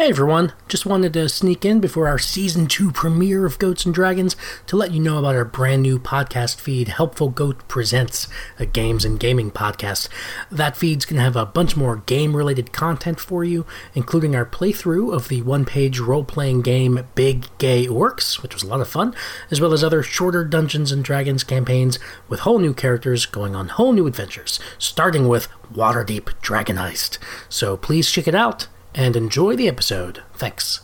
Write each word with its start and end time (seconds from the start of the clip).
Hey 0.00 0.08
everyone, 0.08 0.54
just 0.66 0.86
wanted 0.86 1.12
to 1.12 1.28
sneak 1.28 1.62
in 1.62 1.78
before 1.78 2.08
our 2.08 2.18
season 2.18 2.66
2 2.66 2.90
premiere 2.90 3.44
of 3.44 3.58
Goats 3.58 3.84
and 3.84 3.94
Dragons 3.94 4.34
to 4.66 4.74
let 4.74 4.92
you 4.92 4.98
know 4.98 5.18
about 5.18 5.34
our 5.34 5.44
brand 5.44 5.82
new 5.82 5.98
podcast 5.98 6.58
feed, 6.58 6.88
Helpful 6.88 7.28
Goat 7.28 7.68
Presents, 7.68 8.26
a 8.58 8.64
games 8.64 9.04
and 9.04 9.20
gaming 9.20 9.50
podcast. 9.50 10.08
That 10.50 10.78
feed's 10.78 11.04
going 11.04 11.18
to 11.18 11.22
have 11.22 11.36
a 11.36 11.44
bunch 11.44 11.76
more 11.76 11.96
game 11.96 12.34
related 12.34 12.72
content 12.72 13.20
for 13.20 13.44
you, 13.44 13.66
including 13.92 14.34
our 14.34 14.46
playthrough 14.46 15.14
of 15.14 15.28
the 15.28 15.42
one 15.42 15.66
page 15.66 15.98
role 15.98 16.24
playing 16.24 16.62
game 16.62 17.06
Big 17.14 17.48
Gay 17.58 17.86
Orcs, 17.86 18.42
which 18.42 18.54
was 18.54 18.62
a 18.62 18.68
lot 18.68 18.80
of 18.80 18.88
fun, 18.88 19.14
as 19.50 19.60
well 19.60 19.74
as 19.74 19.84
other 19.84 20.02
shorter 20.02 20.46
Dungeons 20.46 20.92
and 20.92 21.04
Dragons 21.04 21.44
campaigns 21.44 21.98
with 22.26 22.40
whole 22.40 22.58
new 22.58 22.72
characters 22.72 23.26
going 23.26 23.54
on 23.54 23.68
whole 23.68 23.92
new 23.92 24.06
adventures, 24.06 24.58
starting 24.78 25.28
with 25.28 25.48
Waterdeep 25.70 26.40
Dragon 26.40 26.76
Heist. 26.76 27.18
So 27.50 27.76
please 27.76 28.10
check 28.10 28.26
it 28.26 28.34
out 28.34 28.66
and 28.94 29.16
enjoy 29.16 29.56
the 29.56 29.68
episode. 29.68 30.22
Thanks. 30.34 30.80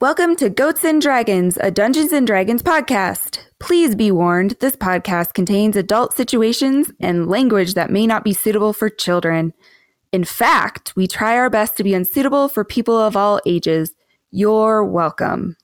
Welcome 0.00 0.34
to 0.36 0.50
Goats 0.50 0.84
and 0.84 1.00
Dragons, 1.00 1.56
a 1.58 1.70
Dungeons 1.70 2.12
and 2.12 2.26
Dragons 2.26 2.62
podcast. 2.62 3.38
Please 3.60 3.94
be 3.94 4.10
warned, 4.10 4.56
this 4.58 4.74
podcast 4.74 5.32
contains 5.32 5.76
adult 5.76 6.12
situations 6.14 6.90
and 6.98 7.28
language 7.28 7.74
that 7.74 7.90
may 7.90 8.06
not 8.06 8.24
be 8.24 8.32
suitable 8.32 8.72
for 8.72 8.88
children. 8.88 9.52
In 10.10 10.24
fact, 10.24 10.94
we 10.96 11.06
try 11.06 11.36
our 11.36 11.48
best 11.48 11.76
to 11.76 11.84
be 11.84 11.94
unsuitable 11.94 12.48
for 12.48 12.64
people 12.64 12.98
of 12.98 13.16
all 13.16 13.40
ages. 13.46 13.92
You're 14.32 14.84
welcome. 14.84 15.56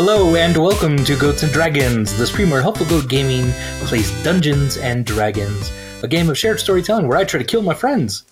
Hello 0.00 0.36
and 0.36 0.56
welcome 0.56 0.96
to 1.04 1.16
Goats 1.16 1.42
and 1.42 1.52
Dragons, 1.52 2.16
the 2.16 2.24
stream 2.24 2.50
where 2.50 2.62
Helpful 2.62 2.86
Goat 2.86 3.08
Gaming 3.08 3.50
plays 3.80 4.12
Dungeons 4.22 4.76
and 4.76 5.04
Dragons, 5.04 5.72
a 6.04 6.06
game 6.06 6.30
of 6.30 6.38
shared 6.38 6.60
storytelling 6.60 7.08
where 7.08 7.18
I 7.18 7.24
try 7.24 7.38
to 7.38 7.44
kill 7.44 7.62
my 7.62 7.74
friends. 7.74 8.22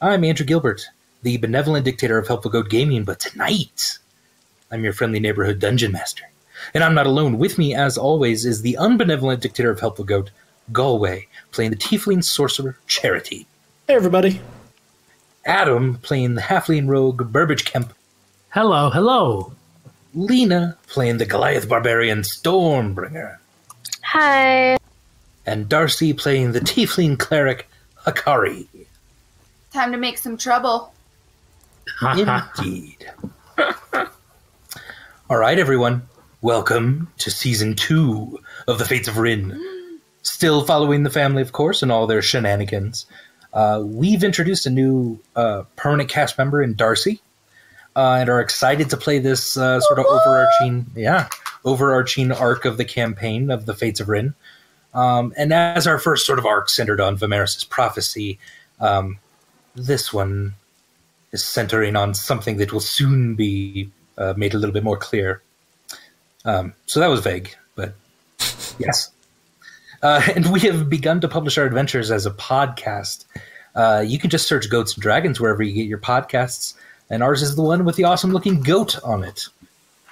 I'm 0.00 0.22
Andrew 0.22 0.46
Gilbert, 0.46 0.86
the 1.24 1.36
benevolent 1.38 1.84
dictator 1.84 2.18
of 2.18 2.28
Helpful 2.28 2.52
Goat 2.52 2.70
Gaming, 2.70 3.02
but 3.02 3.18
tonight 3.18 3.98
I'm 4.70 4.84
your 4.84 4.92
friendly 4.92 5.18
neighborhood 5.18 5.58
dungeon 5.58 5.90
master. 5.90 6.22
And 6.72 6.84
I'm 6.84 6.94
not 6.94 7.08
alone. 7.08 7.36
With 7.36 7.58
me, 7.58 7.74
as 7.74 7.98
always, 7.98 8.44
is 8.46 8.62
the 8.62 8.76
unbenevolent 8.78 9.40
dictator 9.40 9.72
of 9.72 9.80
Helpful 9.80 10.04
Goat, 10.04 10.30
Galway, 10.72 11.26
playing 11.50 11.72
the 11.72 11.76
tiefling 11.76 12.22
sorcerer 12.22 12.78
Charity. 12.86 13.48
Hey, 13.88 13.96
everybody. 13.96 14.40
Adam 15.44 15.96
playing 15.96 16.36
the 16.36 16.42
halfling 16.42 16.86
rogue 16.86 17.32
Burbage 17.32 17.64
Kemp. 17.64 17.92
Hello, 18.50 18.88
hello. 18.88 19.52
Lena 20.18 20.76
playing 20.88 21.18
the 21.18 21.24
Goliath 21.24 21.68
barbarian 21.68 22.22
Stormbringer. 22.22 23.36
Hi. 24.02 24.76
And 25.46 25.68
Darcy 25.68 26.12
playing 26.12 26.50
the 26.50 26.60
tiefling 26.60 27.16
cleric 27.16 27.68
Hakari. 28.04 28.66
Time 29.72 29.92
to 29.92 29.96
make 29.96 30.18
some 30.18 30.36
trouble. 30.36 30.92
Indeed. 32.02 33.08
All 35.30 35.38
right, 35.38 35.56
everyone. 35.56 36.08
Welcome 36.40 37.12
to 37.18 37.30
season 37.30 37.76
two 37.76 38.40
of 38.66 38.80
the 38.80 38.84
Fates 38.84 39.06
of 39.06 39.18
Rin. 39.18 40.00
Still 40.22 40.64
following 40.64 41.04
the 41.04 41.10
family, 41.10 41.42
of 41.42 41.52
course, 41.52 41.80
and 41.80 41.92
all 41.92 42.08
their 42.08 42.22
shenanigans. 42.22 43.06
Uh, 43.52 43.82
we've 43.84 44.24
introduced 44.24 44.66
a 44.66 44.70
new 44.70 45.20
uh, 45.36 45.62
permanent 45.76 46.10
cast 46.10 46.36
member 46.38 46.60
in 46.60 46.74
Darcy, 46.74 47.20
uh, 47.98 48.14
and 48.20 48.30
are 48.30 48.40
excited 48.40 48.88
to 48.90 48.96
play 48.96 49.18
this 49.18 49.56
uh, 49.56 49.80
sort 49.80 49.98
of 49.98 50.06
overarching, 50.06 50.86
yeah, 50.94 51.28
overarching 51.64 52.30
arc 52.30 52.64
of 52.64 52.76
the 52.76 52.84
campaign 52.84 53.50
of 53.50 53.66
the 53.66 53.74
Fates 53.74 53.98
of 53.98 54.08
Rin. 54.08 54.34
Um, 54.94 55.34
and 55.36 55.52
as 55.52 55.88
our 55.88 55.98
first 55.98 56.24
sort 56.24 56.38
of 56.38 56.46
arc 56.46 56.70
centered 56.70 57.00
on 57.00 57.18
Vimeris' 57.18 57.68
prophecy, 57.68 58.38
um, 58.78 59.18
this 59.74 60.12
one 60.12 60.54
is 61.32 61.44
centering 61.44 61.96
on 61.96 62.14
something 62.14 62.58
that 62.58 62.72
will 62.72 62.78
soon 62.78 63.34
be 63.34 63.90
uh, 64.16 64.32
made 64.36 64.54
a 64.54 64.58
little 64.58 64.72
bit 64.72 64.84
more 64.84 64.96
clear. 64.96 65.42
Um, 66.44 66.74
so 66.86 67.00
that 67.00 67.08
was 67.08 67.18
vague, 67.20 67.56
but 67.74 67.94
yes. 68.78 69.10
Uh, 70.04 70.22
and 70.36 70.52
we 70.52 70.60
have 70.60 70.88
begun 70.88 71.20
to 71.20 71.26
publish 71.26 71.58
our 71.58 71.64
adventures 71.66 72.12
as 72.12 72.26
a 72.26 72.30
podcast. 72.30 73.24
Uh, 73.74 74.04
you 74.06 74.20
can 74.20 74.30
just 74.30 74.46
search 74.46 74.70
Goats 74.70 74.94
and 74.94 75.02
Dragons 75.02 75.40
wherever 75.40 75.64
you 75.64 75.72
get 75.72 75.86
your 75.86 75.98
podcasts, 75.98 76.74
and 77.10 77.22
ours 77.22 77.42
is 77.42 77.56
the 77.56 77.62
one 77.62 77.84
with 77.84 77.96
the 77.96 78.04
awesome 78.04 78.32
looking 78.32 78.60
goat 78.60 79.02
on 79.02 79.24
it. 79.24 79.46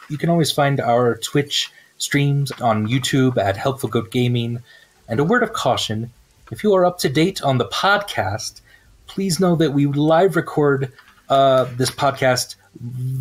You 0.08 0.18
can 0.18 0.30
always 0.30 0.52
find 0.52 0.80
our 0.80 1.16
Twitch 1.16 1.70
streams 1.98 2.52
on 2.52 2.86
YouTube 2.86 3.36
at 3.38 3.56
Helpful 3.56 3.88
Goat 3.88 4.10
Gaming. 4.10 4.62
And 5.08 5.20
a 5.20 5.24
word 5.24 5.42
of 5.42 5.52
caution 5.52 6.10
if 6.52 6.62
you 6.62 6.72
are 6.74 6.84
up 6.84 6.98
to 6.98 7.08
date 7.08 7.42
on 7.42 7.58
the 7.58 7.66
podcast, 7.66 8.60
please 9.08 9.40
know 9.40 9.56
that 9.56 9.72
we 9.72 9.86
live 9.86 10.36
record 10.36 10.92
uh, 11.28 11.64
this 11.76 11.90
podcast 11.90 12.54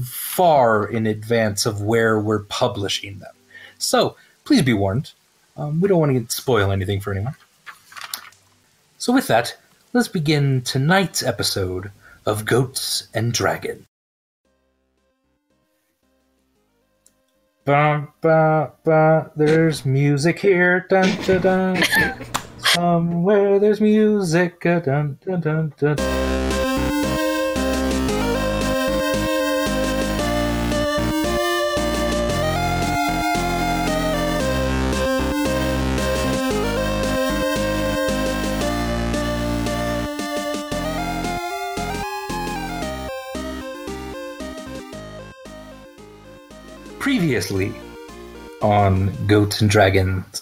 far 0.03 0.85
in 0.85 1.07
advance 1.07 1.65
of 1.65 1.81
where 1.81 2.19
we're 2.19 2.43
publishing 2.43 3.17
them. 3.19 3.33
So 3.79 4.15
please 4.43 4.61
be 4.61 4.73
warned. 4.73 5.11
Um, 5.57 5.81
we 5.81 5.89
don't 5.89 5.99
want 5.99 6.29
to 6.29 6.35
spoil 6.35 6.71
anything 6.71 6.99
for 6.99 7.13
anyone. 7.13 7.35
So, 8.97 9.13
with 9.13 9.27
that, 9.27 9.55
let's 9.93 10.07
begin 10.07 10.61
tonight's 10.61 11.23
episode 11.23 11.91
of 12.25 12.45
Goats 12.45 13.07
and 13.13 13.33
Dragon. 13.33 13.85
Ba, 17.65 18.07
ba, 18.21 18.73
ba, 18.83 19.31
there's 19.35 19.85
music 19.85 20.39
here. 20.39 20.85
Dun, 20.87 21.09
dun, 21.23 21.41
dun. 21.41 21.83
Somewhere 22.59 23.57
there's 23.59 23.81
music. 23.81 24.61
Dun, 24.61 25.17
dun, 25.25 25.41
dun, 25.41 25.73
dun. 25.77 26.24
Previously 47.35 47.73
on 48.61 49.27
Goats 49.27 49.59
and 49.59 49.69
Dragons. 49.69 50.41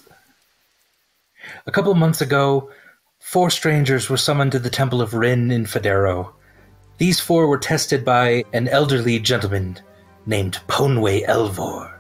A 1.66 1.72
couple 1.72 1.96
months 1.96 2.22
ago, 2.22 2.70
four 3.20 3.50
strangers 3.50 4.12
were 4.12 4.18
summoned 4.18 4.52
to 4.52 4.60
the 4.60 4.70
Temple 4.70 5.02
of 5.02 5.16
Rin 5.16 5.50
in 5.50 5.66
Federo. 5.66 6.34
These 7.00 7.20
four 7.20 7.48
were 7.48 7.58
tested 7.58 8.06
by 8.06 8.44
an 8.54 8.68
elderly 8.68 9.18
gentleman 9.18 9.80
named 10.28 10.60
Ponway 10.68 11.26
Elvor 11.26 11.98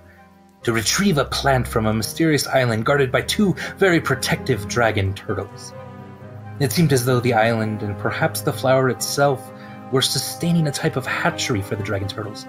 to 0.61 0.71
retrieve 0.71 1.17
a 1.17 1.25
plant 1.25 1.67
from 1.67 1.87
a 1.87 1.93
mysterious 1.95 2.45
island 2.45 2.85
guarded 2.85 3.11
by 3.11 3.23
two 3.23 3.55
very 3.79 3.99
protective 3.99 4.67
dragon 4.67 5.15
turtles. 5.15 5.73
It 6.59 6.71
seemed 6.71 6.93
as 6.93 7.03
though 7.03 7.19
the 7.19 7.33
island 7.33 7.81
and 7.81 7.97
perhaps 7.97 8.41
the 8.41 8.53
flower 8.53 8.89
itself 8.89 9.51
were 9.91 10.03
sustaining 10.03 10.67
a 10.67 10.71
type 10.71 10.97
of 10.97 11.07
hatchery 11.07 11.63
for 11.63 11.75
the 11.75 11.83
dragon 11.83 12.07
turtles. 12.07 12.45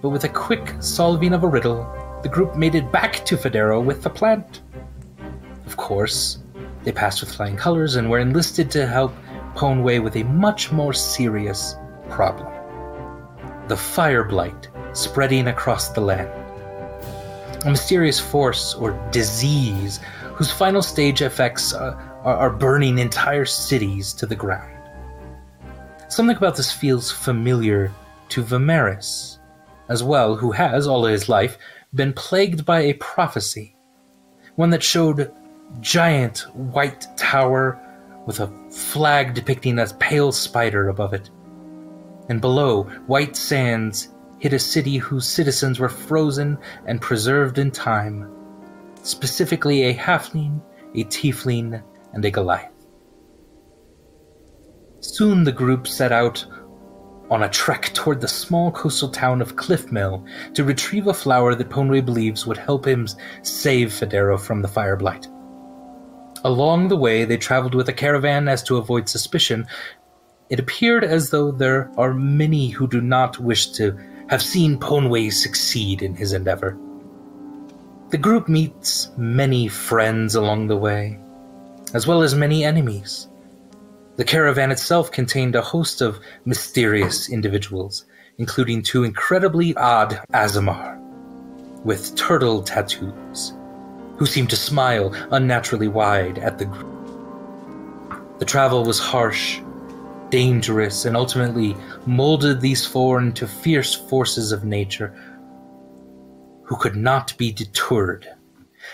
But 0.00 0.10
with 0.10 0.24
a 0.24 0.28
quick 0.28 0.74
solving 0.80 1.32
of 1.32 1.42
a 1.42 1.48
riddle, 1.48 1.86
the 2.22 2.28
group 2.28 2.56
made 2.56 2.74
it 2.74 2.92
back 2.92 3.24
to 3.26 3.36
Federo 3.36 3.84
with 3.84 4.02
the 4.02 4.10
plant. 4.10 4.62
Of 5.66 5.76
course, 5.76 6.38
they 6.84 6.92
passed 6.92 7.20
with 7.20 7.34
flying 7.34 7.56
colors 7.56 7.96
and 7.96 8.08
were 8.08 8.20
enlisted 8.20 8.70
to 8.72 8.86
help 8.86 9.12
Ponway 9.54 10.02
with 10.02 10.16
a 10.16 10.22
much 10.24 10.70
more 10.72 10.92
serious 10.92 11.74
problem 12.08 12.52
the 13.68 13.76
fire 13.76 14.24
blight 14.24 14.68
spreading 14.94 15.48
across 15.48 15.90
the 15.90 16.00
land. 16.00 16.30
A 17.66 17.70
mysterious 17.70 18.18
force 18.18 18.74
or 18.74 18.92
disease 19.10 20.00
whose 20.34 20.50
final 20.50 20.80
stage 20.80 21.20
effects 21.20 21.74
uh, 21.74 21.94
are, 22.24 22.36
are 22.36 22.50
burning 22.50 22.98
entire 22.98 23.44
cities 23.44 24.14
to 24.14 24.26
the 24.26 24.34
ground. 24.34 24.74
Something 26.08 26.36
about 26.36 26.56
this 26.56 26.72
feels 26.72 27.10
familiar 27.10 27.92
to 28.30 28.42
Vimeris 28.42 29.37
as 29.88 30.02
well, 30.02 30.34
who 30.36 30.52
has, 30.52 30.86
all 30.86 31.04
his 31.04 31.28
life, 31.28 31.58
been 31.94 32.12
plagued 32.12 32.64
by 32.64 32.80
a 32.80 32.94
prophecy. 32.94 33.74
One 34.56 34.70
that 34.70 34.82
showed 34.82 35.32
giant 35.80 36.40
white 36.54 37.06
tower 37.16 37.80
with 38.26 38.40
a 38.40 38.48
flag 38.70 39.34
depicting 39.34 39.78
a 39.78 39.86
pale 39.98 40.32
spider 40.32 40.88
above 40.88 41.14
it. 41.14 41.30
And 42.28 42.40
below, 42.40 42.84
white 43.06 43.36
sands 43.36 44.14
hid 44.38 44.52
a 44.52 44.58
city 44.58 44.98
whose 44.98 45.26
citizens 45.26 45.80
were 45.80 45.88
frozen 45.88 46.58
and 46.86 47.00
preserved 47.00 47.58
in 47.58 47.70
time. 47.70 48.30
Specifically, 49.02 49.84
a 49.84 49.94
halfling, 49.94 50.60
a 50.94 51.04
tiefling, 51.04 51.82
and 52.12 52.24
a 52.24 52.30
Goliath. 52.30 52.72
Soon 55.00 55.44
the 55.44 55.52
group 55.52 55.86
set 55.86 56.12
out 56.12 56.44
on 57.30 57.42
a 57.42 57.48
trek 57.48 57.92
toward 57.94 58.20
the 58.20 58.28
small 58.28 58.70
coastal 58.72 59.08
town 59.08 59.42
of 59.42 59.56
Cliffmill 59.56 60.26
to 60.54 60.64
retrieve 60.64 61.06
a 61.06 61.14
flower 61.14 61.54
that 61.54 61.68
Ponway 61.68 62.04
believes 62.04 62.46
would 62.46 62.56
help 62.56 62.86
him 62.86 63.06
save 63.42 63.88
Federo 63.88 64.40
from 64.40 64.62
the 64.62 64.68
fire 64.68 64.96
blight. 64.96 65.28
Along 66.44 66.88
the 66.88 66.96
way, 66.96 67.24
they 67.24 67.36
traveled 67.36 67.74
with 67.74 67.88
a 67.88 67.92
caravan 67.92 68.48
as 68.48 68.62
to 68.64 68.76
avoid 68.76 69.08
suspicion. 69.08 69.66
It 70.50 70.60
appeared 70.60 71.04
as 71.04 71.30
though 71.30 71.50
there 71.50 71.90
are 71.98 72.14
many 72.14 72.68
who 72.68 72.86
do 72.86 73.00
not 73.00 73.38
wish 73.38 73.70
to 73.72 73.98
have 74.28 74.42
seen 74.42 74.78
Ponway 74.78 75.32
succeed 75.32 76.02
in 76.02 76.14
his 76.14 76.32
endeavor. 76.32 76.78
The 78.10 78.18
group 78.18 78.48
meets 78.48 79.10
many 79.18 79.68
friends 79.68 80.34
along 80.34 80.68
the 80.68 80.76
way, 80.76 81.18
as 81.92 82.06
well 82.06 82.22
as 82.22 82.34
many 82.34 82.64
enemies. 82.64 83.28
The 84.18 84.24
caravan 84.24 84.72
itself 84.72 85.12
contained 85.12 85.54
a 85.54 85.62
host 85.62 86.00
of 86.00 86.18
mysterious 86.44 87.30
individuals, 87.30 88.04
including 88.38 88.82
two 88.82 89.04
incredibly 89.04 89.76
odd 89.76 90.20
Azamar 90.34 90.98
with 91.84 92.16
turtle 92.16 92.60
tattoos, 92.64 93.52
who 94.16 94.26
seemed 94.26 94.50
to 94.50 94.56
smile 94.56 95.14
unnaturally 95.30 95.86
wide 95.86 96.38
at 96.38 96.58
the 96.58 96.64
group. 96.64 98.40
The 98.40 98.44
travel 98.44 98.84
was 98.84 98.98
harsh, 98.98 99.60
dangerous, 100.30 101.04
and 101.04 101.16
ultimately 101.16 101.76
molded 102.04 102.60
these 102.60 102.84
four 102.84 103.20
into 103.20 103.46
fierce 103.46 103.94
forces 103.94 104.50
of 104.50 104.64
nature 104.64 105.14
who 106.64 106.74
could 106.74 106.96
not 106.96 107.38
be 107.38 107.52
deterred. 107.52 108.26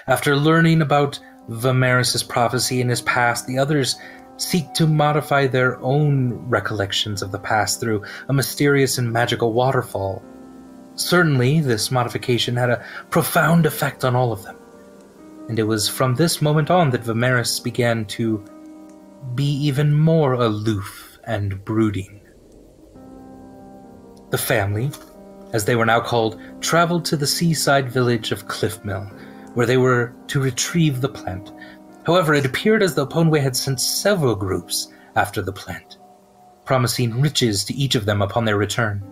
After 0.06 0.37
learning 0.37 0.82
about 0.82 1.19
Vimeris' 1.49 2.29
prophecy 2.29 2.82
in 2.82 2.91
his 2.91 3.00
past, 3.00 3.47
the 3.47 3.59
others 3.59 3.97
seek 4.37 4.73
to 4.75 4.87
modify 4.87 5.47
their 5.47 5.81
own 5.81 6.33
recollections 6.49 7.23
of 7.23 7.33
the 7.33 7.39
past 7.39 7.81
through 7.81 8.03
a 8.29 8.33
mysterious 8.33 8.99
and 8.99 9.13
magical 9.13 9.53
waterfall. 9.53 10.23
Certainly, 10.97 11.61
this 11.61 11.91
modification 11.91 12.57
had 12.57 12.71
a 12.71 12.85
profound 13.11 13.67
effect 13.67 14.05
on 14.05 14.15
all 14.15 14.33
of 14.33 14.43
them, 14.45 14.57
and 15.49 15.59
it 15.59 15.65
was 15.65 15.89
from 15.89 16.15
this 16.15 16.41
moment 16.41 16.71
on 16.71 16.91
that 16.91 17.03
Vimeris 17.03 17.63
began 17.63 18.05
to 18.07 18.45
be 19.35 19.51
even 19.67 19.95
more 19.95 20.35
aloof 20.35 21.19
and 21.25 21.65
brooding. 21.65 22.21
The 24.31 24.39
family, 24.39 24.91
as 25.53 25.65
they 25.65 25.77
were 25.77 25.87
now 25.87 26.01
called, 26.01 26.41
traveled 26.61 27.05
to 27.07 27.17
the 27.17 27.27
seaside 27.27 27.91
village 27.91 28.33
of 28.33 28.49
Cliffmill, 28.49 29.11
where 29.55 29.67
they 29.67 29.77
were 29.77 30.13
to 30.29 30.41
retrieve 30.41 31.01
the 31.01 31.09
plant. 31.09 31.53
However, 32.06 32.35
it 32.35 32.45
appeared 32.45 32.83
as 32.83 32.95
though 32.95 33.06
Ponway 33.06 33.41
had 33.41 33.56
sent 33.56 33.81
several 33.81 34.35
groups 34.35 34.93
after 35.17 35.41
the 35.41 35.53
plant, 35.53 35.99
promising 36.65 37.21
riches 37.21 37.65
to 37.65 37.75
each 37.75 37.95
of 37.95 38.05
them 38.05 38.21
upon 38.21 38.45
their 38.45 38.59
return. 38.59 39.03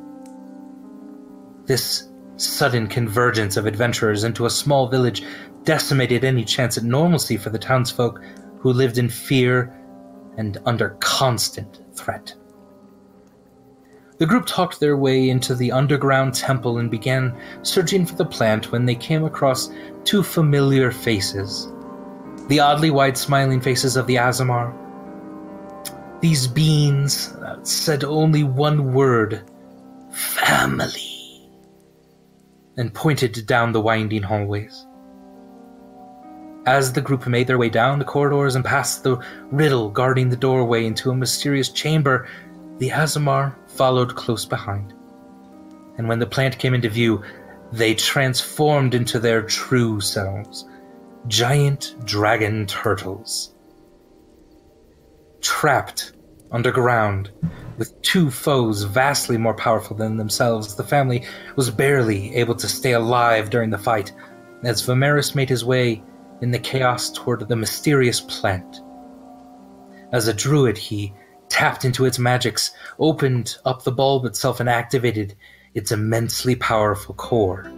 This 1.64 2.08
sudden 2.36 2.86
convergence 2.88 3.56
of 3.56 3.66
adventurers 3.66 4.24
into 4.24 4.46
a 4.46 4.50
small 4.50 4.88
village 4.88 5.22
decimated 5.64 6.24
any 6.24 6.44
chance 6.44 6.76
at 6.76 6.84
normalcy 6.84 7.36
for 7.36 7.50
the 7.50 7.58
townsfolk 7.58 8.20
who 8.58 8.72
lived 8.72 8.98
in 8.98 9.08
fear 9.08 9.72
and 10.36 10.58
under 10.66 10.90
constant 11.00 11.80
threat. 11.94 12.34
The 14.18 14.26
group 14.26 14.46
talked 14.46 14.80
their 14.80 14.96
way 14.96 15.30
into 15.30 15.54
the 15.54 15.72
underground 15.72 16.34
temple 16.34 16.78
and 16.78 16.90
began 16.90 17.36
searching 17.62 18.04
for 18.04 18.16
the 18.16 18.24
plant 18.24 18.70
when 18.70 18.84
they 18.84 18.94
came 18.94 19.24
across 19.24 19.70
two 20.04 20.22
familiar 20.22 20.90
faces 20.90 21.72
the 22.48 22.60
oddly 22.60 22.90
wide 22.90 23.16
smiling 23.16 23.60
faces 23.60 23.96
of 23.96 24.06
the 24.06 24.16
Azamar. 24.16 24.74
These 26.20 26.46
beings 26.46 27.34
said 27.62 28.04
only 28.04 28.44
one 28.44 28.92
word 28.92 29.42
family 30.12 31.50
and 32.76 32.94
pointed 32.94 33.46
down 33.46 33.72
the 33.72 33.80
winding 33.80 34.22
hallways. 34.22 34.86
As 36.64 36.92
the 36.92 37.00
group 37.00 37.26
made 37.26 37.48
their 37.48 37.58
way 37.58 37.68
down 37.68 37.98
the 37.98 38.04
corridors 38.04 38.54
and 38.54 38.64
past 38.64 39.02
the 39.02 39.18
riddle 39.50 39.90
guarding 39.90 40.28
the 40.28 40.36
doorway 40.36 40.86
into 40.86 41.10
a 41.10 41.14
mysterious 41.14 41.68
chamber, 41.68 42.28
the 42.78 42.90
Azamar 42.90 43.54
followed 43.68 44.14
close 44.14 44.44
behind. 44.44 44.94
And 45.98 46.08
when 46.08 46.20
the 46.20 46.26
plant 46.26 46.58
came 46.58 46.72
into 46.72 46.88
view, 46.88 47.22
they 47.72 47.94
transformed 47.94 48.94
into 48.94 49.18
their 49.18 49.42
true 49.42 50.00
selves 50.00 50.66
giant 51.28 51.94
dragon 52.04 52.66
turtles. 52.66 53.54
Trapped 55.40 56.12
underground 56.50 57.30
with 57.78 58.00
two 58.02 58.30
foes 58.30 58.82
vastly 58.82 59.38
more 59.38 59.54
powerful 59.54 59.96
than 59.96 60.16
themselves, 60.16 60.74
the 60.74 60.84
family 60.84 61.24
was 61.56 61.70
barely 61.70 62.34
able 62.34 62.54
to 62.54 62.68
stay 62.68 62.92
alive 62.92 63.50
during 63.50 63.70
the 63.70 63.78
fight 63.78 64.12
as 64.62 64.82
Vimeris 64.82 65.34
made 65.34 65.48
his 65.48 65.64
way 65.64 66.02
in 66.40 66.50
the 66.50 66.58
chaos 66.58 67.10
toward 67.10 67.48
the 67.48 67.56
mysterious 67.56 68.20
plant. 68.20 68.80
As 70.12 70.28
a 70.28 70.34
druid, 70.34 70.76
he 70.76 71.14
tapped 71.48 71.84
into 71.84 72.04
its 72.04 72.18
magics, 72.18 72.72
opened 72.98 73.56
up 73.64 73.82
the 73.82 73.92
bulb 73.92 74.24
itself, 74.24 74.60
and 74.60 74.68
activated 74.68 75.34
its 75.74 75.92
immensely 75.92 76.54
powerful 76.54 77.14
core. 77.14 77.70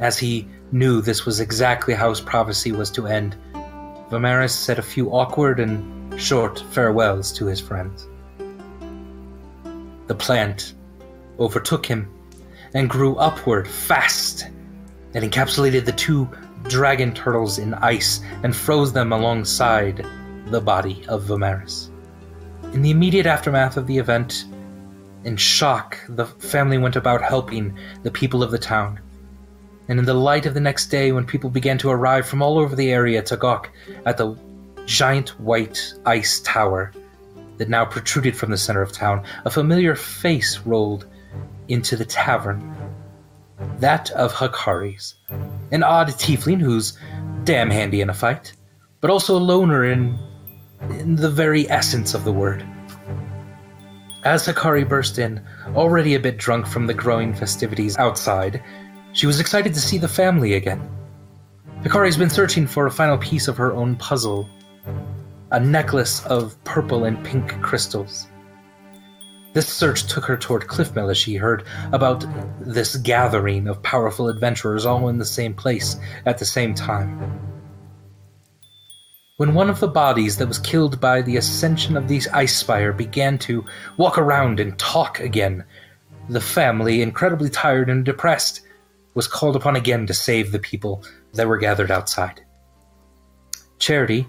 As 0.00 0.18
he 0.18 0.48
knew 0.72 1.00
this 1.00 1.24
was 1.24 1.40
exactly 1.40 1.94
how 1.94 2.10
his 2.10 2.20
prophecy 2.20 2.72
was 2.72 2.90
to 2.92 3.06
end, 3.06 3.36
Vimeris 4.10 4.52
said 4.52 4.78
a 4.78 4.82
few 4.82 5.10
awkward 5.10 5.58
and 5.58 6.20
short 6.20 6.60
farewells 6.70 7.32
to 7.32 7.46
his 7.46 7.60
friends. 7.60 8.06
The 10.06 10.14
plant 10.14 10.74
overtook 11.38 11.84
him 11.84 12.08
and 12.74 12.88
grew 12.88 13.16
upward 13.16 13.66
fast 13.66 14.48
and 15.14 15.24
encapsulated 15.24 15.84
the 15.84 15.92
two 15.92 16.28
dragon 16.64 17.12
turtles 17.14 17.58
in 17.58 17.74
ice 17.74 18.20
and 18.42 18.54
froze 18.54 18.92
them 18.92 19.12
alongside 19.12 20.06
the 20.46 20.60
body 20.60 21.04
of 21.08 21.24
Vimeris. 21.24 21.90
In 22.72 22.82
the 22.82 22.90
immediate 22.90 23.26
aftermath 23.26 23.76
of 23.76 23.86
the 23.86 23.98
event, 23.98 24.46
in 25.24 25.36
shock, 25.36 25.98
the 26.08 26.26
family 26.26 26.78
went 26.78 26.96
about 26.96 27.22
helping 27.22 27.76
the 28.02 28.10
people 28.10 28.42
of 28.42 28.50
the 28.50 28.58
town. 28.58 29.00
And 29.88 29.98
in 29.98 30.04
the 30.04 30.14
light 30.14 30.46
of 30.46 30.54
the 30.54 30.60
next 30.60 30.86
day, 30.86 31.12
when 31.12 31.24
people 31.24 31.50
began 31.50 31.78
to 31.78 31.90
arrive 31.90 32.26
from 32.26 32.42
all 32.42 32.58
over 32.58 32.74
the 32.74 32.90
area 32.90 33.22
to 33.22 33.36
gawk 33.36 33.70
at 34.04 34.16
the 34.16 34.36
giant 34.84 35.38
white 35.40 35.94
ice 36.04 36.40
tower 36.40 36.92
that 37.58 37.68
now 37.68 37.84
protruded 37.84 38.36
from 38.36 38.50
the 38.50 38.56
center 38.56 38.82
of 38.82 38.92
town, 38.92 39.24
a 39.44 39.50
familiar 39.50 39.94
face 39.94 40.58
rolled 40.60 41.06
into 41.68 41.96
the 41.96 42.04
tavern. 42.04 42.74
That 43.78 44.10
of 44.10 44.32
Hakari's, 44.32 45.14
an 45.70 45.82
odd 45.82 46.08
tiefling 46.08 46.60
who's 46.60 46.98
damn 47.44 47.70
handy 47.70 48.00
in 48.00 48.10
a 48.10 48.14
fight, 48.14 48.52
but 49.00 49.10
also 49.10 49.36
a 49.36 49.38
loner 49.38 49.84
in, 49.84 50.18
in 50.90 51.16
the 51.16 51.30
very 51.30 51.68
essence 51.70 52.12
of 52.12 52.24
the 52.24 52.32
word. 52.32 52.64
As 54.24 54.46
Hakari 54.46 54.86
burst 54.86 55.18
in, 55.18 55.40
already 55.74 56.14
a 56.14 56.20
bit 56.20 56.36
drunk 56.36 56.66
from 56.66 56.86
the 56.86 56.94
growing 56.94 57.32
festivities 57.32 57.96
outside, 57.96 58.62
she 59.16 59.26
was 59.26 59.40
excited 59.40 59.72
to 59.72 59.80
see 59.80 59.96
the 59.96 60.06
family 60.06 60.54
again. 60.54 60.86
Hakari's 61.82 62.18
been 62.18 62.28
searching 62.28 62.66
for 62.66 62.86
a 62.86 62.90
final 62.90 63.16
piece 63.16 63.48
of 63.48 63.56
her 63.56 63.72
own 63.72 63.96
puzzle 63.96 64.48
a 65.52 65.60
necklace 65.60 66.24
of 66.26 66.62
purple 66.64 67.04
and 67.04 67.24
pink 67.24 67.62
crystals. 67.62 68.26
This 69.54 69.68
search 69.68 70.06
took 70.06 70.24
her 70.24 70.36
toward 70.36 70.66
Cliffmill 70.66 71.10
as 71.10 71.16
she 71.16 71.36
heard 71.36 71.64
about 71.92 72.26
this 72.60 72.96
gathering 72.96 73.68
of 73.68 73.82
powerful 73.82 74.28
adventurers 74.28 74.84
all 74.84 75.08
in 75.08 75.16
the 75.16 75.24
same 75.24 75.54
place 75.54 75.96
at 76.26 76.36
the 76.36 76.44
same 76.44 76.74
time. 76.74 77.40
When 79.38 79.54
one 79.54 79.70
of 79.70 79.80
the 79.80 79.88
bodies 79.88 80.36
that 80.36 80.48
was 80.48 80.58
killed 80.58 81.00
by 81.00 81.22
the 81.22 81.36
ascension 81.36 81.96
of 81.96 82.08
the 82.08 82.20
Ice 82.34 82.56
Spire 82.56 82.92
began 82.92 83.38
to 83.38 83.64
walk 83.96 84.18
around 84.18 84.60
and 84.60 84.78
talk 84.78 85.20
again, 85.20 85.64
the 86.28 86.40
family, 86.40 87.00
incredibly 87.00 87.48
tired 87.48 87.88
and 87.88 88.04
depressed, 88.04 88.62
was 89.16 89.26
called 89.26 89.56
upon 89.56 89.74
again 89.74 90.06
to 90.06 90.14
save 90.14 90.52
the 90.52 90.58
people 90.58 91.02
that 91.32 91.48
were 91.48 91.56
gathered 91.56 91.90
outside. 91.90 92.42
Charity 93.78 94.28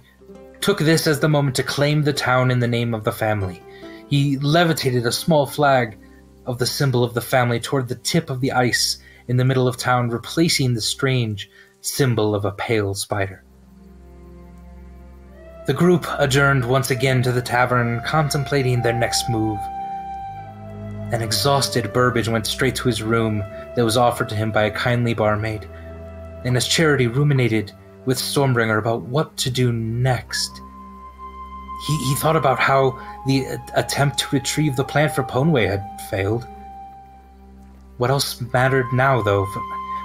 took 0.62 0.79
this 0.79 1.06
as 1.06 1.20
the 1.20 1.29
moment 1.29 1.58
to 1.58 1.63
claim 1.63 2.01
the 2.01 2.13
town 2.13 2.50
in 2.50 2.60
the 2.60 2.67
name 2.67 2.94
of 2.94 3.03
the 3.03 3.12
family. 3.12 3.62
He 4.08 4.38
levitated 4.38 5.06
a 5.06 5.12
small 5.12 5.46
flag 5.46 6.00
of 6.46 6.58
the 6.58 6.65
symbol 6.65 7.03
of 7.03 7.13
the 7.13 7.22
family 7.22 7.60
toward 7.60 7.89
the 7.89 7.96
tip 7.96 8.29
of 8.29 8.39
the 8.39 8.53
ice 8.53 9.00
in 9.27 9.36
the 9.36 9.44
middle 9.44 9.67
of 9.67 9.75
town, 9.75 10.10
replacing 10.10 10.74
the 10.74 10.82
strange 10.82 11.50
symbol 11.82 12.34
of 12.34 12.46
a 12.46 12.51
pale 12.51 12.94
spider. 12.94 13.44
The 15.65 15.74
group 15.74 16.08
adjourned 16.17 16.63
once 16.63 16.91
again 16.91 17.22
to 17.24 17.34
the 17.34 17.41
tavern, 17.41 18.01
contemplating 18.06 18.82
their 18.82 18.94
next 18.94 19.29
move. 19.29 19.60
An 21.12 21.22
exhausted 21.22 21.91
Burbage 21.91 22.29
went 22.29 22.48
straight 22.48 22.75
to 22.75 22.88
his 22.88 23.03
room 23.03 23.44
that 23.77 23.86
was 23.86 23.96
offered 23.96 24.27
to 24.29 24.36
him 24.36 24.51
by 24.51 24.63
a 24.63 24.72
kindly 24.72 25.13
barmaid, 25.13 25.69
and 26.43 26.57
as 26.57 26.67
Charity 26.67 27.05
ruminated 27.05 27.72
with 28.05 28.17
Stormbringer 28.17 28.79
about 28.79 29.03
what 29.03 29.38
to 29.38 29.51
do 29.51 29.72
next, 29.72 30.50
he, 31.86 31.98
he 32.10 32.15
thought 32.15 32.36
about 32.36 32.57
how 32.57 33.00
the 33.27 33.46
attempt 33.75 34.17
to 34.17 34.36
retrieve 34.36 34.75
the 34.75 34.84
plant 34.84 35.13
for 35.13 35.22
Ponway 35.22 35.67
had 35.67 35.86
failed. 36.10 36.48
What 37.98 38.10
else 38.10 38.41
mattered 38.51 38.91
now, 38.93 39.22
though? 39.22 39.46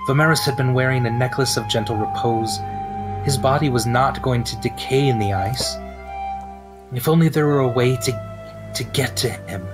Vimeris 0.07 0.45
had 0.45 0.57
been 0.59 0.75
wearing 0.75 1.07
a 1.07 1.11
necklace 1.11 1.57
of 1.57 1.67
gentle 1.67 1.97
repose, 1.97 2.59
his 3.25 3.39
body 3.39 3.71
was 3.71 3.87
not 3.87 4.21
going 4.21 4.45
to 4.45 4.61
decay 4.61 5.09
in 5.09 5.19
the 5.19 5.33
ice. 5.33 5.77
If 6.93 7.09
only 7.09 7.31
there 7.31 7.47
were 7.47 7.61
a 7.61 7.69
way 7.69 7.97
to, 7.97 8.73
to 8.75 8.85
get 8.85 9.17
to 9.19 9.31
him. 9.31 9.67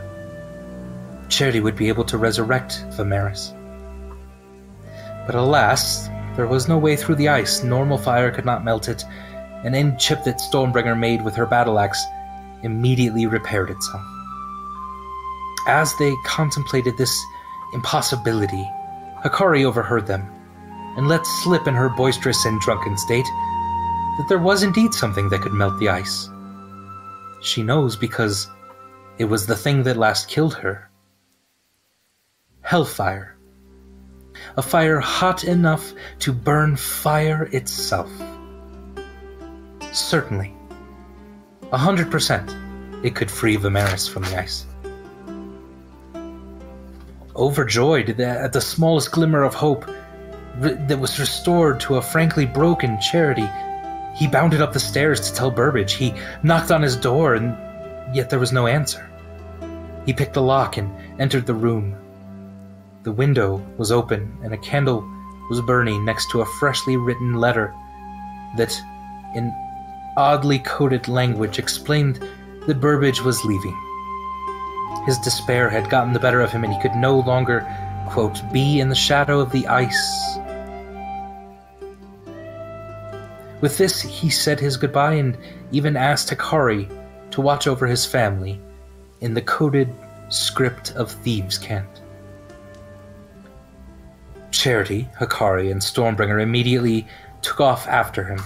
Charity 1.29 1.59
would 1.59 1.75
be 1.75 1.89
able 1.89 2.05
to 2.05 2.17
resurrect 2.17 2.85
Vimeris. 2.91 3.58
But 5.29 5.35
alas, 5.35 6.09
there 6.37 6.47
was 6.47 6.69
no 6.69 6.79
way 6.79 6.97
through 6.97 7.17
the 7.17 7.29
ice. 7.29 7.63
Normal 7.63 7.99
fire 7.99 8.31
could 8.31 8.47
not 8.47 8.65
melt 8.65 8.89
it. 8.89 9.05
An 9.63 9.75
end 9.75 10.01
chip 10.01 10.25
that 10.25 10.41
Stormbringer 10.41 10.99
made 10.99 11.23
with 11.23 11.37
her 11.37 11.45
battle 11.45 11.79
axe 11.79 12.03
immediately 12.63 13.27
repaired 13.27 13.69
itself. 13.69 14.03
As 15.67 15.95
they 15.99 16.15
contemplated 16.25 16.97
this 16.97 17.15
impossibility, 17.75 18.67
Hakari 19.23 19.65
overheard 19.65 20.07
them 20.07 20.27
and 20.97 21.09
let 21.09 21.27
slip 21.43 21.67
in 21.67 21.75
her 21.75 21.91
boisterous 21.91 22.47
and 22.47 22.59
drunken 22.63 22.97
state 22.97 23.27
that 23.27 24.27
there 24.31 24.39
was 24.39 24.63
indeed 24.63 24.95
something 24.95 25.29
that 25.29 25.43
could 25.43 25.53
melt 25.53 25.79
the 25.79 25.91
ice. 25.91 26.31
She 27.43 27.63
knows 27.63 27.97
because 27.97 28.49
it 29.19 29.27
was 29.27 29.45
the 29.45 29.57
thing 29.57 29.83
that 29.83 29.99
last 29.99 30.31
killed 30.31 30.55
her. 30.55 30.89
Hellfire. 32.63 33.38
A 34.57 34.63
fire 34.63 34.99
hot 34.99 35.45
enough 35.45 35.93
to 36.21 36.33
burn 36.33 36.77
fire 36.77 37.49
itself. 37.53 38.11
Certainly. 39.93 40.55
A 41.73 41.79
hundred 41.79 42.11
percent, 42.11 42.57
it 43.05 43.15
could 43.15 43.31
free 43.31 43.57
Vimeris 43.57 44.09
from 44.09 44.23
the 44.25 44.39
ice. 44.39 44.67
Overjoyed 47.37 48.19
at 48.21 48.53
the 48.53 48.61
smallest 48.61 49.13
glimmer 49.13 49.45
of 49.45 49.55
hope 49.55 49.85
that 50.59 50.99
was 50.99 51.21
restored 51.21 51.79
to 51.81 51.97
a 51.97 52.03
frankly 52.03 52.47
broken 52.47 53.01
charity, 53.01 53.49
he 54.17 54.27
bounded 54.27 54.61
up 54.61 54.73
the 54.73 54.81
stairs 54.81 55.21
to 55.21 55.35
tell 55.35 55.51
Burbage. 55.51 55.93
He 55.93 56.13
knocked 56.43 56.73
on 56.73 56.83
his 56.83 56.97
door, 56.97 57.35
and 57.35 57.57
yet 58.17 58.31
there 58.31 58.41
was 58.41 58.53
no 58.53 58.67
answer. 58.67 59.09
He 60.05 60.13
picked 60.13 60.35
the 60.35 60.43
lock 60.43 60.77
and 60.77 60.91
entered 61.21 61.47
the 61.47 61.55
room. 61.55 61.95
The 63.09 63.13
window 63.13 63.65
was 63.79 63.91
open, 63.91 64.37
and 64.43 64.53
a 64.53 64.59
candle 64.59 65.03
was 65.49 65.63
burning 65.63 66.05
next 66.05 66.31
to 66.31 66.43
a 66.43 66.47
freshly 66.61 66.99
written 66.99 67.41
letter 67.41 67.75
that, 68.59 68.79
in 69.35 69.51
oddly 70.19 70.59
coded 70.59 71.09
language, 71.09 71.59
explained 71.59 72.21
that 72.67 72.83
Burbage 72.83 73.23
was 73.23 73.43
leaving. 73.47 73.75
His 75.07 75.17
despair 75.21 75.71
had 75.71 75.89
gotten 75.89 76.13
the 76.13 76.19
better 76.19 76.43
of 76.43 76.53
him, 76.53 76.65
and 76.65 76.73
he 76.75 76.79
could 76.83 76.97
no 76.97 77.21
longer, 77.21 77.67
quote, 78.11 78.43
be 78.53 78.79
in 78.79 78.91
the 78.91 78.95
shadow 78.95 79.41
of 79.41 79.53
the 79.53 79.67
ice. 79.69 80.39
With 83.63 83.79
this, 83.79 84.03
he 84.03 84.29
said 84.29 84.61
his 84.61 84.77
goodbye 84.77 85.15
and 85.15 85.39
even 85.73 85.97
asked 85.97 86.29
Hakari 86.29 86.87
to 87.31 87.41
watch 87.41 87.67
over 87.67 87.87
his 87.87 88.05
family 88.05 88.61
in 89.23 89.33
the 89.33 89.41
coded 89.41 89.89
script 90.29 90.93
of 90.93 91.11
Thieves' 91.11 91.57
Cant. 91.57 91.98
Charity, 94.51 95.09
Hakari, 95.19 95.71
and 95.71 95.81
Stormbringer 95.81 96.41
immediately 96.41 97.07
took 97.43 97.61
off 97.61 97.87
after 97.87 98.25
him, 98.25 98.41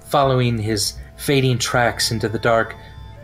following 0.00 0.58
his 0.58 0.94
fading 1.16 1.58
tracks 1.58 2.10
into 2.10 2.28
the 2.28 2.38
dark 2.38 2.74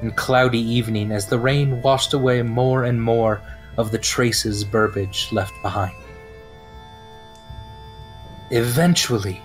and 0.00 0.16
cloudy 0.16 0.58
evening 0.58 1.12
as 1.12 1.26
the 1.26 1.38
rain 1.38 1.80
washed 1.82 2.12
away 2.12 2.42
more 2.42 2.84
and 2.84 3.02
more 3.02 3.40
of 3.76 3.90
the 3.90 3.98
traces 3.98 4.64
Burbage 4.64 5.28
left 5.32 5.54
behind. 5.62 5.94
Eventually, 8.50 9.40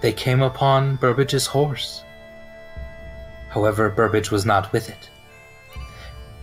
they 0.00 0.12
came 0.12 0.42
upon 0.42 0.96
Burbage's 0.96 1.46
horse. 1.46 2.02
However, 3.50 3.90
Burbage 3.90 4.30
was 4.30 4.46
not 4.46 4.72
with 4.72 4.88
it. 4.88 5.10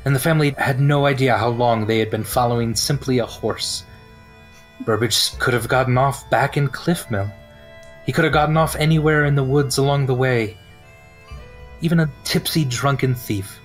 And 0.06 0.16
the 0.16 0.20
family 0.20 0.56
had 0.58 0.80
no 0.80 1.06
idea 1.06 1.38
how 1.38 1.50
long 1.50 1.86
they 1.86 2.00
had 2.00 2.10
been 2.10 2.24
following 2.24 2.76
simply 2.76 3.20
a 3.20 3.26
horse. 3.26 3.84
Burbage 4.82 5.38
could 5.40 5.54
have 5.54 5.68
gotten 5.68 5.98
off 5.98 6.30
back 6.30 6.58
in 6.58 6.68
Cliffmill. 6.68 7.32
He 8.06 8.12
could 8.12 8.24
have 8.24 8.34
gotten 8.34 8.58
off 8.58 8.76
anywhere 8.76 9.26
in 9.26 9.36
the 9.36 9.44
woods 9.44 9.78
along 9.78 10.06
the 10.06 10.14
way. 10.14 10.58
Even 11.82 12.00
a 12.00 12.10
tipsy, 12.24 12.66
drunken 12.66 13.14
thief 13.14 13.60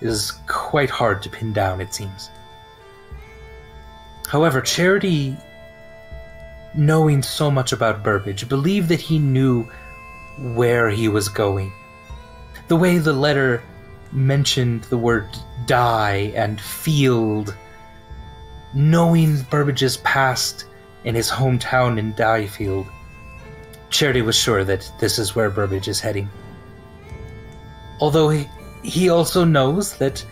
is 0.00 0.32
quite 0.46 0.90
hard 0.90 1.22
to 1.22 1.30
pin 1.30 1.52
down, 1.52 1.80
it 1.80 1.94
seems. 1.94 2.30
However, 4.28 4.60
Charity 4.60 5.36
knowing 6.76 7.22
so 7.22 7.50
much 7.50 7.72
about 7.72 8.02
Burbage, 8.02 8.48
believed 8.48 8.88
that 8.88 9.00
he 9.00 9.18
knew 9.18 9.68
where 10.38 10.90
he 10.90 11.08
was 11.08 11.28
going. 11.28 11.72
The 12.68 12.76
way 12.76 12.98
the 12.98 13.12
letter 13.12 13.62
mentioned 14.12 14.84
the 14.84 14.98
word 14.98 15.28
die 15.66 16.32
and 16.34 16.60
field, 16.60 17.56
knowing 18.76 19.40
Burbage's 19.50 19.96
past 19.98 20.66
in 21.04 21.14
his 21.14 21.30
hometown 21.30 21.98
in 21.98 22.12
Diefield, 22.12 22.86
Charity 23.88 24.20
was 24.20 24.36
sure 24.36 24.64
that 24.64 24.92
this 25.00 25.18
is 25.18 25.34
where 25.34 25.48
Burbage 25.48 25.88
is 25.88 25.98
heading. 25.98 26.28
Although 28.00 28.28
he, 28.28 28.46
he 28.82 29.08
also 29.08 29.44
knows 29.44 29.96
that 29.96 30.22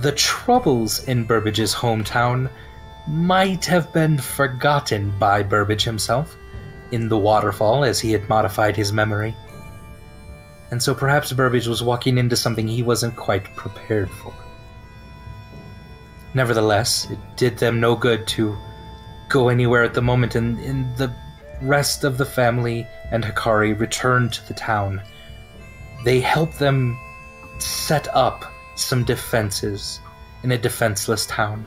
the 0.00 0.12
troubles 0.12 1.04
in 1.04 1.24
Burbage's 1.24 1.74
hometown 1.74 2.50
might 3.06 3.66
have 3.66 3.92
been 3.92 4.16
forgotten 4.16 5.12
by 5.18 5.42
Burbage 5.42 5.84
himself 5.84 6.36
in 6.90 7.10
the 7.10 7.18
waterfall 7.18 7.84
as 7.84 8.00
he 8.00 8.12
had 8.12 8.26
modified 8.30 8.76
his 8.76 8.94
memory. 8.94 9.36
And 10.70 10.82
so 10.82 10.94
perhaps 10.94 11.34
Burbage 11.34 11.66
was 11.66 11.82
walking 11.82 12.16
into 12.16 12.36
something 12.36 12.66
he 12.66 12.82
wasn't 12.82 13.16
quite 13.16 13.44
prepared 13.56 14.10
for. 14.10 14.32
Nevertheless, 16.34 17.10
it 17.10 17.18
did 17.36 17.58
them 17.58 17.80
no 17.80 17.96
good 17.96 18.26
to 18.28 18.56
go 19.28 19.48
anywhere 19.48 19.82
at 19.82 19.94
the 19.94 20.02
moment, 20.02 20.34
and, 20.34 20.58
and 20.60 20.96
the 20.96 21.12
rest 21.62 22.04
of 22.04 22.18
the 22.18 22.24
family 22.24 22.86
and 23.10 23.24
Hakari 23.24 23.78
returned 23.78 24.32
to 24.34 24.46
the 24.48 24.54
town. 24.54 25.02
They 26.04 26.20
helped 26.20 26.58
them 26.58 26.98
set 27.58 28.08
up 28.14 28.44
some 28.76 29.04
defenses 29.04 30.00
in 30.42 30.52
a 30.52 30.58
defenseless 30.58 31.26
town 31.26 31.66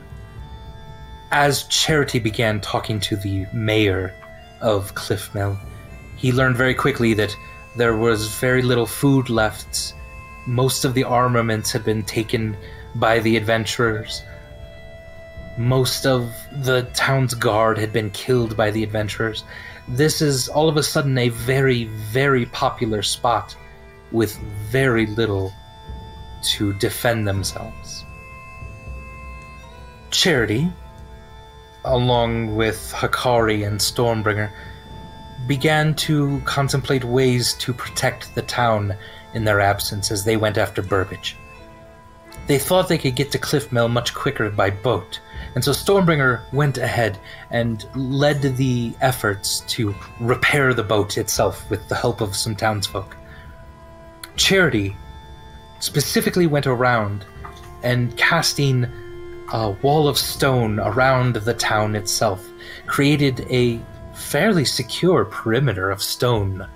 as 1.32 1.64
Charity 1.64 2.18
began 2.18 2.60
talking 2.60 3.00
to 3.00 3.16
the 3.16 3.46
mayor 3.54 4.14
of 4.60 4.94
Cliffmill, 4.94 5.58
he 6.16 6.30
learned 6.30 6.56
very 6.56 6.74
quickly 6.74 7.14
that 7.14 7.34
there 7.74 7.96
was 7.96 8.34
very 8.34 8.60
little 8.60 8.86
food 8.86 9.30
left. 9.30 9.94
Most 10.46 10.84
of 10.84 10.92
the 10.92 11.04
armaments 11.04 11.72
had 11.72 11.84
been 11.84 12.02
taken 12.02 12.56
by 12.96 13.18
the 13.18 13.36
adventurers. 13.38 14.22
Most 15.58 16.06
of 16.06 16.32
the 16.50 16.82
town's 16.94 17.34
guard 17.34 17.76
had 17.76 17.92
been 17.92 18.10
killed 18.10 18.56
by 18.56 18.70
the 18.70 18.82
adventurers. 18.82 19.44
This 19.88 20.22
is 20.22 20.48
all 20.48 20.68
of 20.68 20.76
a 20.76 20.82
sudden 20.82 21.18
a 21.18 21.28
very, 21.28 21.84
very 21.84 22.46
popular 22.46 23.02
spot 23.02 23.54
with 24.12 24.36
very 24.70 25.06
little 25.06 25.52
to 26.42 26.72
defend 26.74 27.28
themselves. 27.28 28.04
Charity, 30.10 30.70
along 31.84 32.56
with 32.56 32.92
Hakari 32.96 33.66
and 33.66 33.78
Stormbringer, 33.78 34.50
began 35.46 35.94
to 35.94 36.40
contemplate 36.44 37.04
ways 37.04 37.54
to 37.54 37.72
protect 37.72 38.34
the 38.34 38.42
town 38.42 38.94
in 39.34 39.44
their 39.44 39.60
absence 39.60 40.10
as 40.10 40.24
they 40.24 40.36
went 40.36 40.58
after 40.58 40.82
Burbage. 40.82 41.36
They 42.46 42.58
thought 42.58 42.88
they 42.88 42.98
could 42.98 43.14
get 43.14 43.30
to 43.32 43.38
Cliffmill 43.38 43.90
much 43.90 44.14
quicker 44.14 44.50
by 44.50 44.70
boat, 44.70 45.20
and 45.54 45.62
so 45.62 45.72
Stormbringer 45.72 46.40
went 46.52 46.78
ahead 46.78 47.18
and 47.50 47.84
led 47.94 48.42
the 48.42 48.92
efforts 49.00 49.60
to 49.68 49.94
repair 50.20 50.74
the 50.74 50.82
boat 50.82 51.18
itself 51.18 51.68
with 51.70 51.86
the 51.88 51.94
help 51.94 52.20
of 52.20 52.34
some 52.34 52.56
townsfolk. 52.56 53.16
Charity 54.36 54.96
specifically 55.80 56.46
went 56.46 56.66
around 56.66 57.24
and 57.82 58.16
casting 58.16 58.86
a 59.52 59.70
wall 59.82 60.08
of 60.08 60.16
stone 60.16 60.80
around 60.80 61.36
the 61.36 61.54
town 61.54 61.94
itself 61.94 62.48
created 62.86 63.46
a 63.50 63.80
fairly 64.14 64.64
secure 64.64 65.24
perimeter 65.24 65.90
of 65.90 66.02
stone 66.02 66.66